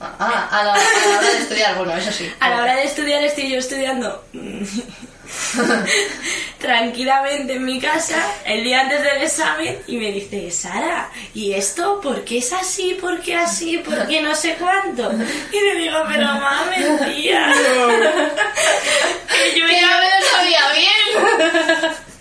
Ah, 0.01 0.14
a 0.18 0.28
la, 0.28 0.47
a 0.49 0.64
la 0.64 0.72
hora 0.72 1.30
de 1.30 1.38
estudiar, 1.38 1.76
bueno, 1.76 1.95
eso 1.95 2.11
sí. 2.11 2.30
A 2.40 2.51
la 2.51 2.62
hora 2.62 2.76
de 2.76 2.84
estudiar 2.84 3.22
estoy 3.22 3.51
yo 3.51 3.59
estudiando 3.59 4.24
tranquilamente 6.59 7.55
en 7.55 7.64
mi 7.64 7.80
casa 7.80 8.16
el 8.45 8.62
día 8.64 8.80
antes 8.80 9.03
del 9.03 9.22
examen 9.22 9.78
y 9.87 9.97
me 9.97 10.12
dice, 10.12 10.51
Sara, 10.51 11.11
¿y 11.35 11.53
esto 11.53 12.01
por 12.01 12.24
qué 12.24 12.39
es 12.39 12.53
así? 12.53 12.95
¿Por 13.01 13.20
qué 13.20 13.37
así? 13.37 13.78
¿Por 13.78 14.07
qué 14.07 14.20
no 14.20 14.35
sé 14.35 14.57
cuánto? 14.59 15.11
Y 15.53 15.61
le 15.61 15.74
digo, 15.76 15.99
pero 16.09 16.26
mames, 16.26 17.14
tía. 17.16 17.53
que 19.28 19.59
yo 19.59 19.66
ya... 19.66 19.99
me 19.99 20.07
lo 20.07 20.26
sabía 20.30 20.61
bien. 20.72 21.93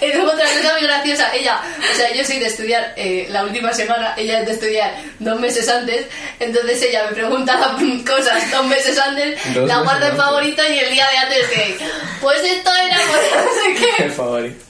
Y 0.00 0.12
luego 0.12 0.32
otra 0.32 0.44
cosa 0.44 0.72
muy 0.72 0.82
graciosa, 0.82 1.34
ella, 1.34 1.60
o 1.92 1.96
sea, 1.96 2.12
yo 2.12 2.24
soy 2.24 2.38
de 2.38 2.46
estudiar 2.46 2.92
eh, 2.96 3.26
la 3.30 3.44
última 3.44 3.72
semana, 3.72 4.14
ella 4.16 4.40
es 4.40 4.46
de 4.46 4.52
estudiar 4.52 4.94
dos 5.18 5.40
meses 5.40 5.68
antes, 5.68 6.06
entonces 6.40 6.82
ella 6.82 7.06
me 7.08 7.14
pregunta 7.14 7.76
cosas 8.06 8.50
dos 8.50 8.66
meses 8.66 8.98
antes, 8.98 9.54
Dos 9.54 9.68
la 9.68 9.78
guarda 9.78 10.08
en 10.08 10.16
favorito 10.16 10.62
y 10.68 10.78
el 10.78 10.90
día 10.90 11.08
de 11.08 11.16
antes 11.16 11.50
de, 11.50 11.76
pues 12.20 12.42
esto 12.42 12.70
era 12.74 12.96
por 12.96 13.44
no 13.44 13.52
sé 13.52 13.74
qué. 13.80 14.04
El 14.04 14.12
favorito. 14.12 14.64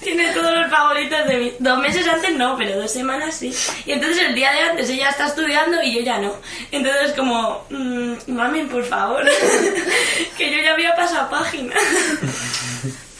Tiene 0.00 0.32
todos 0.32 0.54
los 0.54 0.70
favoritos 0.70 1.26
de 1.26 1.36
mí. 1.36 1.52
Dos 1.58 1.78
meses 1.78 2.06
antes 2.06 2.34
no, 2.34 2.56
pero 2.56 2.80
dos 2.80 2.90
semanas 2.90 3.34
sí. 3.34 3.54
Y 3.84 3.92
entonces 3.92 4.22
el 4.22 4.34
día 4.34 4.52
de 4.52 4.60
antes 4.60 4.88
ella 4.88 5.10
está 5.10 5.26
estudiando 5.26 5.82
y 5.82 5.96
yo 5.96 6.00
ya 6.00 6.18
no. 6.18 6.34
Entonces 6.72 7.12
como, 7.12 7.64
mm, 7.68 8.14
mamen, 8.28 8.68
por 8.68 8.84
favor, 8.84 9.22
que 10.38 10.50
yo 10.50 10.62
ya 10.62 10.72
había 10.72 10.96
pasado 10.96 11.28
página. 11.28 11.74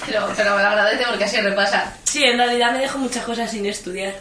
Pero, 0.07 0.29
pero 0.37 0.57
me 0.57 0.63
lo 0.63 0.69
agradece 0.69 1.05
porque 1.09 1.25
así 1.25 1.41
repasa. 1.41 1.93
Sí, 2.05 2.25
en 2.25 2.39
realidad 2.39 2.73
me 2.73 2.79
dejo 2.79 2.99
muchas 2.99 3.25
cosas 3.25 3.51
sin 3.51 3.67
estudiar. 3.67 4.15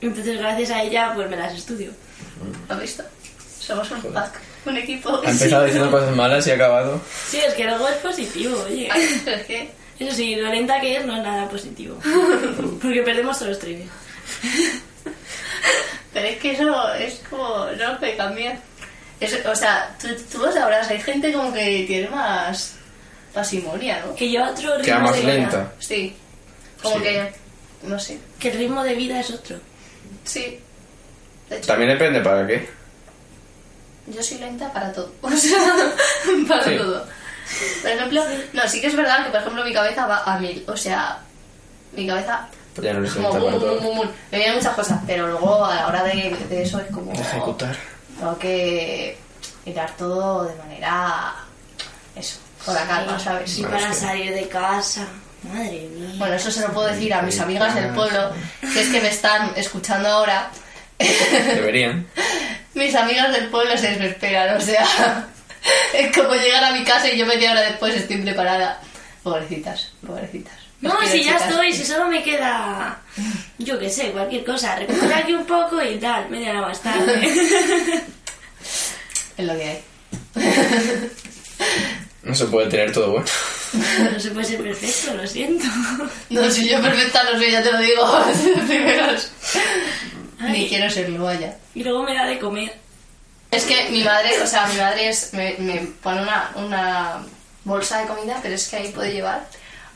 Entonces 0.00 0.38
gracias 0.38 0.70
a 0.70 0.82
ella 0.82 1.12
pues 1.14 1.28
me 1.28 1.36
las 1.36 1.54
estudio. 1.54 1.90
¿Lo 2.68 2.74
has 2.74 2.80
visto? 2.80 3.02
Somos 3.58 3.90
un 3.90 4.00
pack, 4.12 4.38
un 4.66 4.76
equipo. 4.76 5.20
Ha 5.26 5.30
empezado 5.30 5.64
diciendo 5.64 5.90
cosas 5.90 6.14
malas 6.14 6.46
y 6.46 6.50
ha 6.52 6.54
acabado. 6.54 7.00
Sí, 7.28 7.38
es 7.38 7.54
que 7.54 7.64
luego 7.64 7.88
es 7.88 7.96
positivo, 7.96 8.62
oye. 8.64 8.88
Ay, 8.90 9.22
pero 9.24 9.36
es 9.38 9.46
que... 9.46 9.70
Eso 9.98 10.14
sí, 10.14 10.36
lo 10.36 10.48
lenta 10.48 10.80
que 10.80 10.96
es 10.98 11.04
no 11.04 11.16
es 11.16 11.22
nada 11.24 11.48
positivo. 11.48 11.98
Porque 12.80 13.02
perdemos 13.02 13.36
todos 13.36 13.50
los 13.50 13.58
trenes. 13.58 13.88
Pero 16.12 16.26
es 16.28 16.38
que 16.38 16.52
eso 16.52 16.94
es 16.94 17.20
como, 17.28 17.66
no 17.66 17.98
puede 17.98 18.16
cambiar. 18.16 18.58
Es- 19.20 19.44
o 19.44 19.54
sea, 19.56 19.94
tú, 20.00 20.08
tú 20.30 20.38
lo 20.38 20.52
sabrás, 20.52 20.88
hay 20.88 21.00
gente 21.00 21.32
como 21.32 21.52
que 21.52 21.84
tiene 21.86 22.08
más 22.10 22.74
pasimonia, 23.32 24.02
¿no? 24.04 24.14
Que 24.14 24.28
lleva 24.28 24.50
otro 24.50 24.70
ritmo 24.72 24.84
Queda 24.84 24.98
más 25.00 25.12
de 25.14 25.20
vida. 25.20 25.32
lenta. 25.34 25.72
Sí. 25.78 26.16
Como 26.82 26.96
Sí. 26.96 27.02
que, 27.02 27.32
no 27.82 27.98
sé, 27.98 28.18
Que 28.38 28.50
el 28.50 28.58
ritmo 28.58 28.82
de 28.84 28.94
vida 28.94 29.20
es 29.20 29.30
otro. 29.30 29.56
sí. 30.24 30.60
De 31.48 31.56
hecho, 31.56 31.66
También 31.66 31.90
depende 31.90 32.20
para 32.20 32.46
qué. 32.46 32.68
yo 34.06 34.22
soy 34.22 34.38
lenta 34.38 34.70
para 34.72 34.92
todo. 34.92 35.12
O 35.22 35.30
sea, 35.30 35.58
para 36.48 36.64
Sí. 36.64 36.76
todo. 36.76 37.06
Por 37.82 37.90
ejemplo, 37.90 38.22
no, 38.52 38.68
sí 38.68 38.80
que 38.82 38.88
es 38.88 38.94
verdad 38.96 39.24
que, 39.24 39.30
por 39.30 39.40
ejemplo, 39.40 39.64
mi 39.64 39.72
cabeza 39.72 40.06
va 40.06 40.22
a 40.24 40.38
mil. 40.38 40.62
O 40.68 40.76
sea, 40.76 41.18
mi 41.94 42.06
cabeza 42.06 42.46
Pues 42.74 42.84
ya 42.86 42.92
no 42.92 42.98
eres 42.98 43.12
como 43.14 43.28
lenta 43.30 43.38
bum, 43.40 43.48
para 43.50 43.58
bum, 43.58 43.68
todo. 43.78 43.80
bum, 43.88 43.96
bum. 43.98 44.08
Me 44.30 44.38
vienen 44.38 44.56
muchas 44.56 44.74
cosas, 44.74 45.00
pero 45.06 45.26
luego 45.28 45.64
a 45.64 45.74
la 45.74 45.86
hora 45.86 46.04
de, 46.04 46.36
de 46.50 46.62
eso 46.62 46.78
es 46.80 46.86
como... 46.92 47.12
De 47.12 47.20
ejecutar. 47.22 47.74
Tengo 48.18 48.38
que 48.38 49.16
mirar 49.64 49.96
todo 49.96 50.44
de 50.44 50.54
manera... 50.56 51.34
Eso, 52.14 52.38
con 52.68 52.74
la 52.74 52.86
calma, 52.86 53.18
¿sabes? 53.18 53.58
Y 53.58 53.62
para 53.62 53.94
salir 53.94 54.34
de 54.34 54.46
casa. 54.46 55.06
Madre 55.42 55.88
mía. 55.90 56.14
Bueno, 56.18 56.34
eso 56.34 56.50
se 56.50 56.60
lo 56.60 56.72
puedo 56.74 56.88
decir 56.88 57.14
a 57.14 57.22
mis 57.22 57.40
amigas 57.40 57.74
del 57.74 57.94
pueblo, 57.94 58.30
que 58.60 58.82
es 58.82 58.88
que 58.88 59.00
me 59.00 59.08
están 59.08 59.52
escuchando 59.56 60.06
ahora. 60.06 60.50
Deberían. 60.98 62.06
mis 62.74 62.94
amigas 62.94 63.32
del 63.32 63.48
pueblo 63.48 63.76
se 63.78 63.92
desesperan, 63.92 64.56
o 64.56 64.60
sea, 64.60 65.28
es 65.94 66.14
como 66.14 66.34
llegar 66.34 66.64
a 66.64 66.72
mi 66.72 66.84
casa 66.84 67.08
y 67.08 67.16
yo 67.16 67.24
media 67.24 67.52
hora 67.52 67.62
después 67.62 67.94
estoy 67.94 68.18
preparada. 68.18 68.80
Pobrecitas, 69.22 69.92
pobrecitas. 70.06 70.54
No, 70.80 70.92
si 71.06 71.24
ya 71.24 71.32
chicas. 71.32 71.48
estoy, 71.48 71.72
si 71.72 71.84
solo 71.84 72.06
me 72.08 72.22
queda, 72.22 73.00
yo 73.58 73.78
qué 73.78 73.88
sé, 73.88 74.12
cualquier 74.12 74.44
cosa, 74.44 74.76
recoger 74.76 75.14
aquí 75.14 75.32
un 75.32 75.46
poco 75.46 75.82
y 75.82 75.96
tal, 75.96 76.28
media 76.28 76.50
hora 76.50 76.68
más 76.68 76.80
tarde. 76.80 78.04
Es 79.38 79.44
lo 79.46 79.56
que 79.56 79.64
hay. 79.64 79.84
No 82.28 82.34
se 82.34 82.44
puede 82.44 82.68
tener 82.68 82.92
todo 82.92 83.12
bueno. 83.12 83.26
No 84.12 84.20
se 84.20 84.30
puede 84.30 84.46
ser 84.46 84.62
perfecto, 84.62 85.14
lo 85.14 85.26
siento. 85.26 85.64
No, 86.28 86.50
si 86.50 86.68
yo 86.68 86.80
perfecta 86.82 87.24
no 87.24 87.38
soy, 87.38 87.50
ya 87.50 87.62
te 87.62 87.72
lo 87.72 87.78
digo, 87.78 88.24
de 88.24 88.62
primeros. 88.66 89.30
Ay. 90.38 90.52
Ni 90.52 90.68
quiero 90.68 90.90
serlo, 90.90 91.24
vaya. 91.24 91.56
Y 91.74 91.82
luego 91.82 92.02
me 92.02 92.14
da 92.14 92.26
de 92.26 92.38
comer. 92.38 92.74
Es 93.50 93.64
que 93.64 93.88
mi 93.90 94.04
madre, 94.04 94.42
o 94.42 94.46
sea, 94.46 94.66
mi 94.66 94.76
madre 94.76 95.08
es, 95.08 95.32
me, 95.32 95.54
me 95.58 95.78
pone 96.02 96.20
una, 96.20 96.50
una 96.56 97.26
bolsa 97.64 98.00
de 98.00 98.06
comida, 98.06 98.38
pero 98.42 98.54
es 98.54 98.68
que 98.68 98.76
ahí 98.76 98.88
puede 98.88 99.12
llevar, 99.12 99.46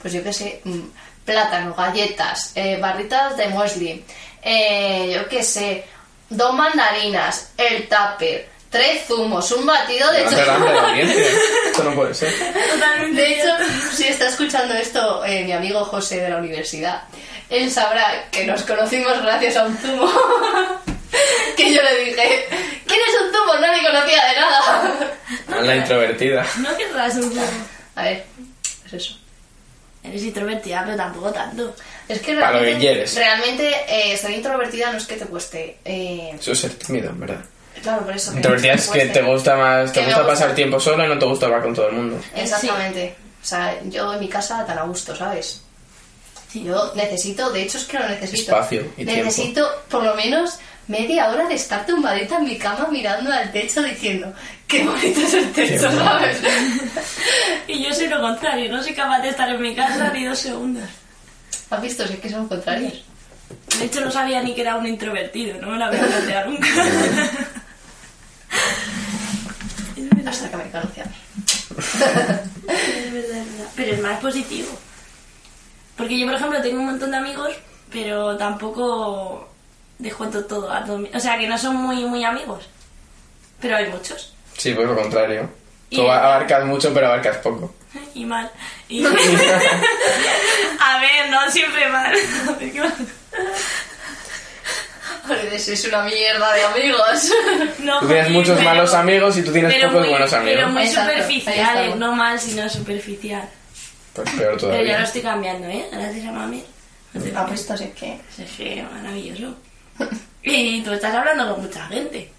pues 0.00 0.14
yo 0.14 0.22
qué 0.22 0.32
sé, 0.32 0.62
mm, 0.64 0.80
plátano, 1.26 1.74
galletas, 1.74 2.52
eh, 2.54 2.78
barritas 2.80 3.36
de 3.36 3.48
muesli, 3.48 4.04
eh, 4.42 5.12
yo 5.14 5.28
qué 5.28 5.42
sé, 5.42 5.84
dos 6.30 6.54
mandarinas, 6.54 7.52
el 7.58 7.88
tupper, 7.88 8.48
tres 8.72 9.04
zumos, 9.06 9.52
un 9.52 9.64
batido 9.66 10.10
de 10.10 10.18
Levanta 10.18 10.40
delante 10.40 10.66
de 10.68 10.74
la 10.74 10.80
chocolate. 10.80 11.02
audiencia. 11.02 11.30
Esto 11.66 11.84
no 11.84 11.94
puede 11.94 12.14
ser. 12.14 12.32
Totalmente. 12.72 13.20
De 13.22 13.32
hecho, 13.34 13.50
si 13.94 14.04
está 14.08 14.28
escuchando 14.28 14.74
esto 14.74 15.24
eh, 15.24 15.44
mi 15.44 15.52
amigo 15.52 15.84
José 15.84 16.20
de 16.20 16.30
la 16.30 16.38
universidad, 16.38 17.02
él 17.50 17.70
sabrá 17.70 18.28
que 18.32 18.44
nos 18.46 18.62
conocimos 18.64 19.22
gracias 19.22 19.56
a 19.58 19.66
un 19.66 19.76
zumo. 19.78 20.10
que 21.56 21.72
yo 21.74 21.82
le 21.82 22.04
dije, 22.04 22.46
¿quién 22.86 23.00
es 23.00 23.20
un 23.22 23.32
zumo? 23.32 23.54
No 23.54 23.72
le 23.72 23.82
conocía 23.86 24.24
de 24.26 24.40
nada. 24.40 25.62
La 25.62 25.76
introvertida. 25.76 26.46
No 26.58 26.76
querrás 26.76 27.14
un 27.16 27.28
poco. 27.30 27.46
A 27.94 28.02
ver, 28.04 28.24
es 28.86 28.92
eso. 28.94 29.18
Eres 30.04 30.22
introvertida, 30.22 30.82
pero 30.84 30.96
tampoco 30.96 31.30
tanto. 31.30 31.76
Es 32.08 32.20
que 32.20 32.34
Para 32.34 32.52
lo 32.52 32.58
que 32.58 32.64
realmente, 32.64 32.80
quieres. 32.92 33.14
realmente 33.14 33.72
eh, 33.86 34.16
ser 34.16 34.30
introvertida 34.32 34.90
no 34.90 34.98
es 34.98 35.04
que 35.06 35.16
te 35.16 35.26
cueste. 35.26 35.78
eh, 35.84 36.34
Eso 36.40 36.52
es 36.52 36.58
ser 36.58 36.74
tímido, 36.74 37.10
en 37.10 37.20
verdad. 37.20 37.44
Claro, 37.82 38.04
por 38.04 38.14
eso. 38.14 38.32
no 38.32 38.54
es 38.54 38.88
que 38.88 39.06
te 39.06 39.22
gusta 39.22 39.56
más, 39.56 39.92
te 39.92 40.00
gusta 40.00 40.18
gusta. 40.18 40.26
pasar 40.26 40.54
tiempo 40.54 40.80
sola 40.80 41.04
y 41.04 41.08
no 41.08 41.18
te 41.18 41.26
gusta 41.26 41.46
hablar 41.46 41.62
con 41.62 41.74
todo 41.74 41.88
el 41.88 41.96
mundo. 41.96 42.20
Exactamente. 42.34 43.14
O 43.42 43.44
sea, 43.44 43.76
yo 43.84 44.14
en 44.14 44.20
mi 44.20 44.28
casa 44.28 44.64
tan 44.64 44.78
a 44.78 44.84
gusto, 44.84 45.14
¿sabes? 45.16 45.62
Yo 46.54 46.92
necesito, 46.94 47.50
de 47.50 47.62
hecho 47.62 47.78
es 47.78 47.84
que 47.84 47.98
lo 47.98 48.08
necesito. 48.08 48.52
Espacio 48.52 48.82
y 48.96 49.04
tiempo. 49.04 49.24
necesito 49.24 49.68
por 49.88 50.04
lo 50.04 50.14
menos 50.14 50.58
media 50.86 51.30
hora 51.30 51.48
de 51.48 51.54
estar 51.54 51.86
tumbadita 51.86 52.36
en 52.36 52.44
mi 52.44 52.58
cama 52.58 52.88
mirando 52.90 53.32
al 53.32 53.50
techo 53.52 53.82
diciendo, 53.82 54.32
qué 54.66 54.84
bonito 54.84 55.20
es 55.20 55.34
el 55.34 55.52
techo, 55.52 55.88
Qué 55.88 55.96
¿sabes? 55.96 56.38
Y 57.68 57.82
yo 57.82 57.94
soy 57.94 58.08
lo 58.08 58.20
contrario, 58.20 58.70
no 58.70 58.82
soy 58.82 58.92
capaz 58.92 59.20
de 59.20 59.30
estar 59.30 59.48
en 59.48 59.60
mi 59.60 59.74
casa 59.74 60.10
ni 60.12 60.24
dos 60.24 60.38
segundos. 60.38 60.84
¿Has 61.70 61.80
visto? 61.80 62.06
Si 62.06 62.14
es 62.14 62.20
que 62.20 62.28
son 62.28 62.46
contrarios. 62.48 63.04
De 63.78 63.86
hecho, 63.86 64.00
no 64.00 64.10
sabía 64.10 64.42
ni 64.42 64.54
que 64.54 64.60
era 64.60 64.76
un 64.76 64.86
introvertido, 64.86 65.60
no 65.60 65.68
me 65.68 65.78
lo 65.78 65.84
había 65.86 66.06
planteado 66.06 66.50
nunca. 66.50 66.66
Hasta 70.26 70.50
que 70.50 70.56
me 70.56 70.70
conocí 70.70 71.00
a 71.00 71.04
mí. 71.04 71.12
es 72.68 73.12
verdad, 73.12 73.38
es 73.38 73.52
verdad. 73.52 73.70
Pero 73.76 73.92
es 73.92 74.00
más 74.00 74.20
positivo. 74.20 74.68
Porque 75.96 76.18
yo, 76.18 76.26
por 76.26 76.34
ejemplo, 76.36 76.60
tengo 76.62 76.80
un 76.80 76.86
montón 76.86 77.10
de 77.10 77.16
amigos, 77.18 77.52
pero 77.90 78.36
tampoco 78.36 79.48
les 79.98 80.14
cuento 80.14 80.44
todo 80.44 80.70
a 80.72 80.84
todos. 80.84 81.00
mi- 81.00 81.10
O 81.14 81.20
sea, 81.20 81.38
que 81.38 81.46
no 81.46 81.58
son 81.58 81.76
muy, 81.76 82.04
muy 82.04 82.24
amigos. 82.24 82.68
Pero 83.60 83.76
hay 83.76 83.88
muchos. 83.88 84.34
Sí, 84.56 84.72
pues 84.74 84.86
lo 84.88 84.94
contrario. 84.96 85.48
Y- 85.90 85.96
Tú 85.96 86.10
abarcas 86.10 86.64
mucho, 86.64 86.92
pero 86.94 87.06
abarcas 87.08 87.36
poco. 87.38 87.74
Y 88.14 88.24
mal. 88.24 88.50
Y... 88.88 89.04
a 90.80 90.98
ver, 91.00 91.30
no 91.30 91.50
siempre 91.50 91.88
mal. 91.90 92.14
Joder, 95.26 95.60
sois 95.60 95.84
una 95.86 96.02
mierda 96.02 96.52
de 96.52 96.62
amigos. 96.64 97.30
No, 97.80 98.00
Tú 98.00 98.06
tienes 98.06 98.24
joder, 98.26 98.30
muchos 98.30 98.58
pero- 98.58 98.70
malos 98.70 98.94
amigos 98.94 99.36
y 99.38 99.42
tú 99.42 99.52
tienes 99.52 99.74
pocos 99.84 100.00
muy- 100.00 100.08
buenos 100.10 100.32
amigos. 100.32 100.54
Pero 100.56 100.68
muy 100.70 100.82
Exacto, 100.82 101.12
superficiales, 101.12 101.96
no 101.96 102.12
mal, 102.16 102.38
sino 102.40 102.68
superficial. 102.68 103.48
Pues 104.12 104.28
peor 104.30 104.38
Pero 104.38 104.52
ya 104.56 104.58
todavía. 104.58 104.98
lo 104.98 105.04
estoy 105.04 105.22
cambiando, 105.22 105.66
¿eh? 105.68 105.86
Gracias 105.92 106.26
a 106.26 106.32
mami. 106.32 106.64
Lo 107.14 107.20
estoy 107.20 107.32
Ah, 107.32 107.34
cambiando. 107.34 107.48
pues 107.48 107.60
esto 107.60 107.76
sí 107.76 107.92
que... 107.98 108.20
Es 108.42 108.50
que 108.56 108.82
maravilloso. 108.92 109.54
Y 110.42 110.82
tú 110.82 110.92
estás 110.92 111.14
hablando 111.14 111.54
con 111.54 111.62
mucha 111.64 111.86
gente. 111.86 112.30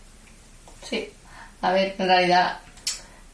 Sí. 0.88 1.10
A 1.62 1.72
ver, 1.72 1.96
en 1.98 2.08
realidad... 2.08 2.58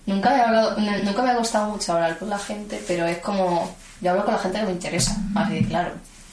Nunca 0.05 0.29
me, 0.31 0.35
ha 0.41 0.47
hablado- 0.47 0.77
nunca 1.03 1.21
me 1.21 1.31
ha 1.31 1.35
costado 1.35 1.69
mucho 1.69 1.93
hablar 1.93 2.17
con 2.17 2.29
la 2.29 2.39
gente, 2.39 2.81
pero 2.87 3.05
es 3.05 3.17
como... 3.19 3.75
Yo 4.01 4.11
hablo 4.11 4.23
con 4.25 4.33
la 4.35 4.39
gente 4.39 4.59
que 4.59 4.65
me 4.65 4.71
interesa, 4.71 5.15
así 5.35 5.55
de 5.55 5.67
claro. 5.67 5.91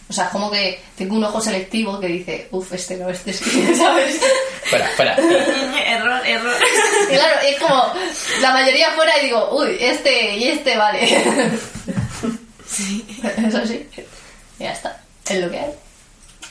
O 0.08 0.12
sea, 0.12 0.26
es 0.26 0.30
como 0.30 0.50
que 0.50 0.80
tengo 0.96 1.16
un 1.16 1.24
ojo 1.24 1.40
selectivo 1.40 1.98
que 1.98 2.06
dice, 2.06 2.46
uff, 2.52 2.72
este 2.72 2.96
no, 2.96 3.08
este 3.08 3.32
sí, 3.32 3.74
¿sabes? 3.76 4.20
Espera, 4.64 4.88
espera. 4.90 5.16
error, 5.86 6.26
error. 6.26 6.54
Y 7.10 7.14
claro, 7.14 7.40
es 7.44 7.58
como 7.60 7.92
la 8.40 8.52
mayoría 8.52 8.90
fuera 8.92 9.18
y 9.20 9.24
digo, 9.26 9.48
uy, 9.52 9.76
este 9.80 10.36
y 10.36 10.48
este 10.48 10.76
vale. 10.76 11.24
Sí. 12.68 13.06
Eso 13.46 13.64
sí. 13.66 13.88
Y 14.58 14.64
ya 14.64 14.72
está. 14.72 15.00
Es 15.28 15.40
lo 15.40 15.50
que 15.50 15.58
hay. 15.60 15.70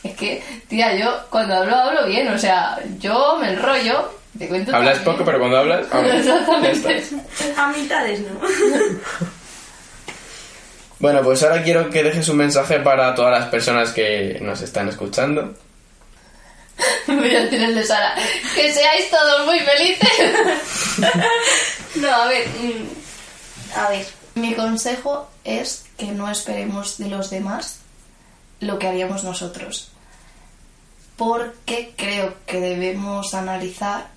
Es 0.04 0.16
que, 0.16 0.44
tía, 0.68 0.96
yo 0.96 1.14
cuando 1.30 1.56
hablo, 1.56 1.76
hablo 1.76 2.08
bien. 2.08 2.28
O 2.30 2.38
sea, 2.40 2.80
yo 3.00 3.38
me 3.40 3.50
enrollo, 3.50 4.12
te 4.40 4.48
cuento 4.48 4.76
Hablas 4.76 4.96
también. 4.96 5.14
poco, 5.14 5.26
pero 5.26 5.40
cuando 5.40 5.58
hablas, 5.58 5.86
Exactamente. 5.94 7.04
A 7.58 7.68
mitades 7.68 8.22
no. 8.22 8.40
Bueno, 11.06 11.22
pues 11.22 11.44
ahora 11.44 11.62
quiero 11.62 11.88
que 11.92 12.02
dejes 12.02 12.28
un 12.30 12.38
mensaje 12.38 12.80
para 12.80 13.14
todas 13.14 13.40
las 13.40 13.48
personas 13.50 13.92
que 13.92 14.40
nos 14.42 14.60
están 14.62 14.90
escuchando. 14.90 15.54
Voy 17.08 17.36
a 17.36 17.48
tirar 17.48 17.70
el 17.70 17.76
de 17.76 17.84
Sara. 17.84 18.16
Que 18.56 18.74
seáis 18.74 19.12
todos 19.12 19.46
muy 19.46 19.60
felices. 19.60 20.10
no, 21.98 22.10
a 22.12 22.26
ver. 22.26 22.48
mm, 22.48 23.78
A 23.78 23.90
ver. 23.90 24.08
Mi 24.34 24.56
consejo 24.56 25.30
es 25.44 25.86
que 25.96 26.08
no 26.08 26.28
esperemos 26.32 26.98
de 26.98 27.08
los 27.10 27.30
demás 27.30 27.82
lo 28.60 28.80
que 28.80 28.88
haríamos 28.88 29.24
nosotros. 29.24 29.92
Porque 31.18 31.94
creo 31.96 32.34
que 32.48 32.60
debemos 32.60 33.36
analizar 33.36 34.08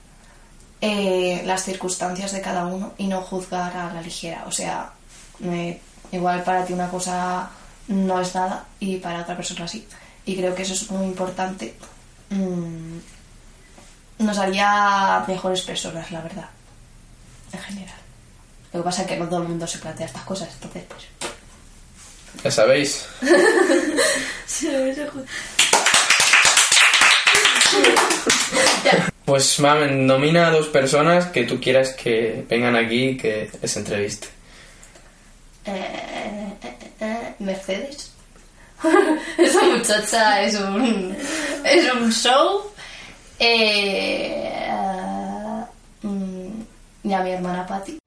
eh, 0.81 1.43
las 1.45 1.65
circunstancias 1.65 2.33
de 2.33 2.41
cada 2.41 2.65
uno 2.65 2.95
y 2.97 3.09
no 3.09 3.21
juzgar 3.21 3.77
a 3.77 3.93
la 3.93 4.01
ligera. 4.01 4.45
O 4.47 4.53
sea, 4.53 4.93
me- 5.41 5.81
igual 6.13 6.43
para 6.43 6.65
ti 6.65 6.73
una 6.73 6.89
cosa 6.89 7.51
no 7.89 8.21
es 8.21 8.35
nada 8.35 8.67
y 8.81 8.97
para 8.97 9.23
otra 9.23 9.37
persona 9.37 9.67
sí. 9.67 9.87
Y 10.25 10.37
creo 10.37 10.55
que 10.55 10.63
eso 10.63 10.75
es 10.75 10.91
muy 10.91 11.07
importante. 11.07 11.75
Mm, 12.31 12.99
nos 14.19 14.39
haría 14.39 15.25
mejores 15.27 15.63
personas, 15.63 16.11
la 16.11 16.21
verdad. 16.21 16.49
En 17.53 17.61
general. 17.61 17.97
Lo 18.73 18.81
que 18.81 18.85
pasa 18.85 19.03
es 19.03 19.09
que 19.09 19.17
no 19.17 19.27
todo 19.27 19.43
el 19.43 19.49
mundo 19.49 19.67
se 19.67 19.79
plantea 19.79 20.07
estas 20.07 20.25
cosas, 20.25 20.51
entonces 20.55 20.85
pues... 20.89 21.07
Ya 22.45 22.51
sabéis. 22.51 23.07
Pues, 29.25 29.61
mamen, 29.61 30.07
nomina 30.07 30.47
a 30.47 30.51
dos 30.51 30.69
personas 30.69 31.27
que 31.27 31.45
tú 31.45 31.61
quieras 31.61 31.91
que 31.91 32.47
vengan 32.49 32.75
aquí 32.77 33.11
y 33.11 33.17
que 33.19 33.51
les 33.61 33.77
entreviste. 33.77 34.38
Eh, 35.69 36.57
eh, 36.63 36.69
eh, 36.81 36.91
eh, 37.01 37.35
Mercedes. 37.41 38.11
Esa 39.37 39.63
muchacha 39.65 40.43
es 40.43 40.55
un, 40.55 41.15
es 41.63 41.93
un 41.93 42.11
show. 42.11 42.63
Eh, 43.39 44.67
mm, 46.03 46.49
y 47.05 47.13
a 47.13 47.21
mi 47.21 47.31
hermana 47.33 47.67
Patti. 47.67 47.99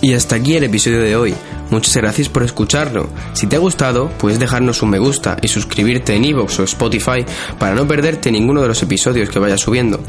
Y 0.00 0.14
hasta 0.14 0.36
aquí 0.36 0.54
el 0.54 0.64
episodio 0.64 1.02
de 1.02 1.16
hoy. 1.16 1.34
Muchas 1.70 1.96
gracias 1.96 2.28
por 2.28 2.42
escucharlo. 2.42 3.08
Si 3.34 3.46
te 3.46 3.56
ha 3.56 3.58
gustado, 3.58 4.08
puedes 4.18 4.38
dejarnos 4.38 4.82
un 4.82 4.90
me 4.90 4.98
gusta 4.98 5.36
y 5.42 5.48
suscribirte 5.48 6.14
en 6.14 6.24
iVoox 6.24 6.60
o 6.60 6.64
Spotify 6.64 7.24
para 7.58 7.74
no 7.74 7.86
perderte 7.86 8.32
ninguno 8.32 8.62
de 8.62 8.68
los 8.68 8.82
episodios 8.82 9.28
que 9.28 9.38
vaya 9.38 9.58
subiendo. 9.58 10.00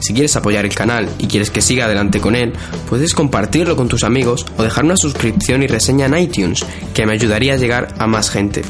Si 0.00 0.12
quieres 0.12 0.36
apoyar 0.36 0.64
el 0.64 0.74
canal 0.74 1.08
y 1.18 1.26
quieres 1.26 1.50
que 1.50 1.60
siga 1.60 1.86
adelante 1.86 2.20
con 2.20 2.36
él, 2.36 2.52
puedes 2.88 3.14
compartirlo 3.14 3.76
con 3.76 3.88
tus 3.88 4.04
amigos 4.04 4.46
o 4.56 4.62
dejar 4.62 4.84
una 4.84 4.96
suscripción 4.96 5.62
y 5.62 5.66
reseña 5.66 6.06
en 6.06 6.18
iTunes, 6.18 6.64
que 6.94 7.04
me 7.04 7.14
ayudaría 7.14 7.54
a 7.54 7.56
llegar 7.56 7.94
a 7.98 8.06
más 8.06 8.30
gente. 8.30 8.62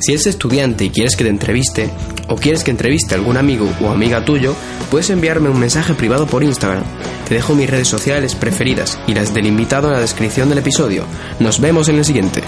Si 0.00 0.12
eres 0.12 0.26
estudiante 0.26 0.84
y 0.84 0.90
quieres 0.90 1.16
que 1.16 1.24
te 1.24 1.30
entreviste, 1.30 1.90
o 2.28 2.36
quieres 2.36 2.64
que 2.64 2.70
entreviste 2.70 3.14
a 3.14 3.18
algún 3.18 3.36
amigo 3.36 3.68
o 3.80 3.90
amiga 3.90 4.24
tuyo, 4.24 4.54
puedes 4.90 5.10
enviarme 5.10 5.48
un 5.48 5.58
mensaje 5.58 5.94
privado 5.94 6.26
por 6.26 6.42
Instagram. 6.42 6.84
Te 7.28 7.34
dejo 7.34 7.54
mis 7.54 7.68
redes 7.68 7.88
sociales 7.88 8.34
preferidas 8.34 8.98
y 9.06 9.14
las 9.14 9.34
del 9.34 9.46
invitado 9.46 9.88
en 9.88 9.94
la 9.94 10.00
descripción 10.00 10.48
del 10.48 10.58
episodio. 10.58 11.04
Nos 11.40 11.60
vemos 11.60 11.88
en 11.88 11.95
el 11.98 12.04
siguiente. 12.04 12.42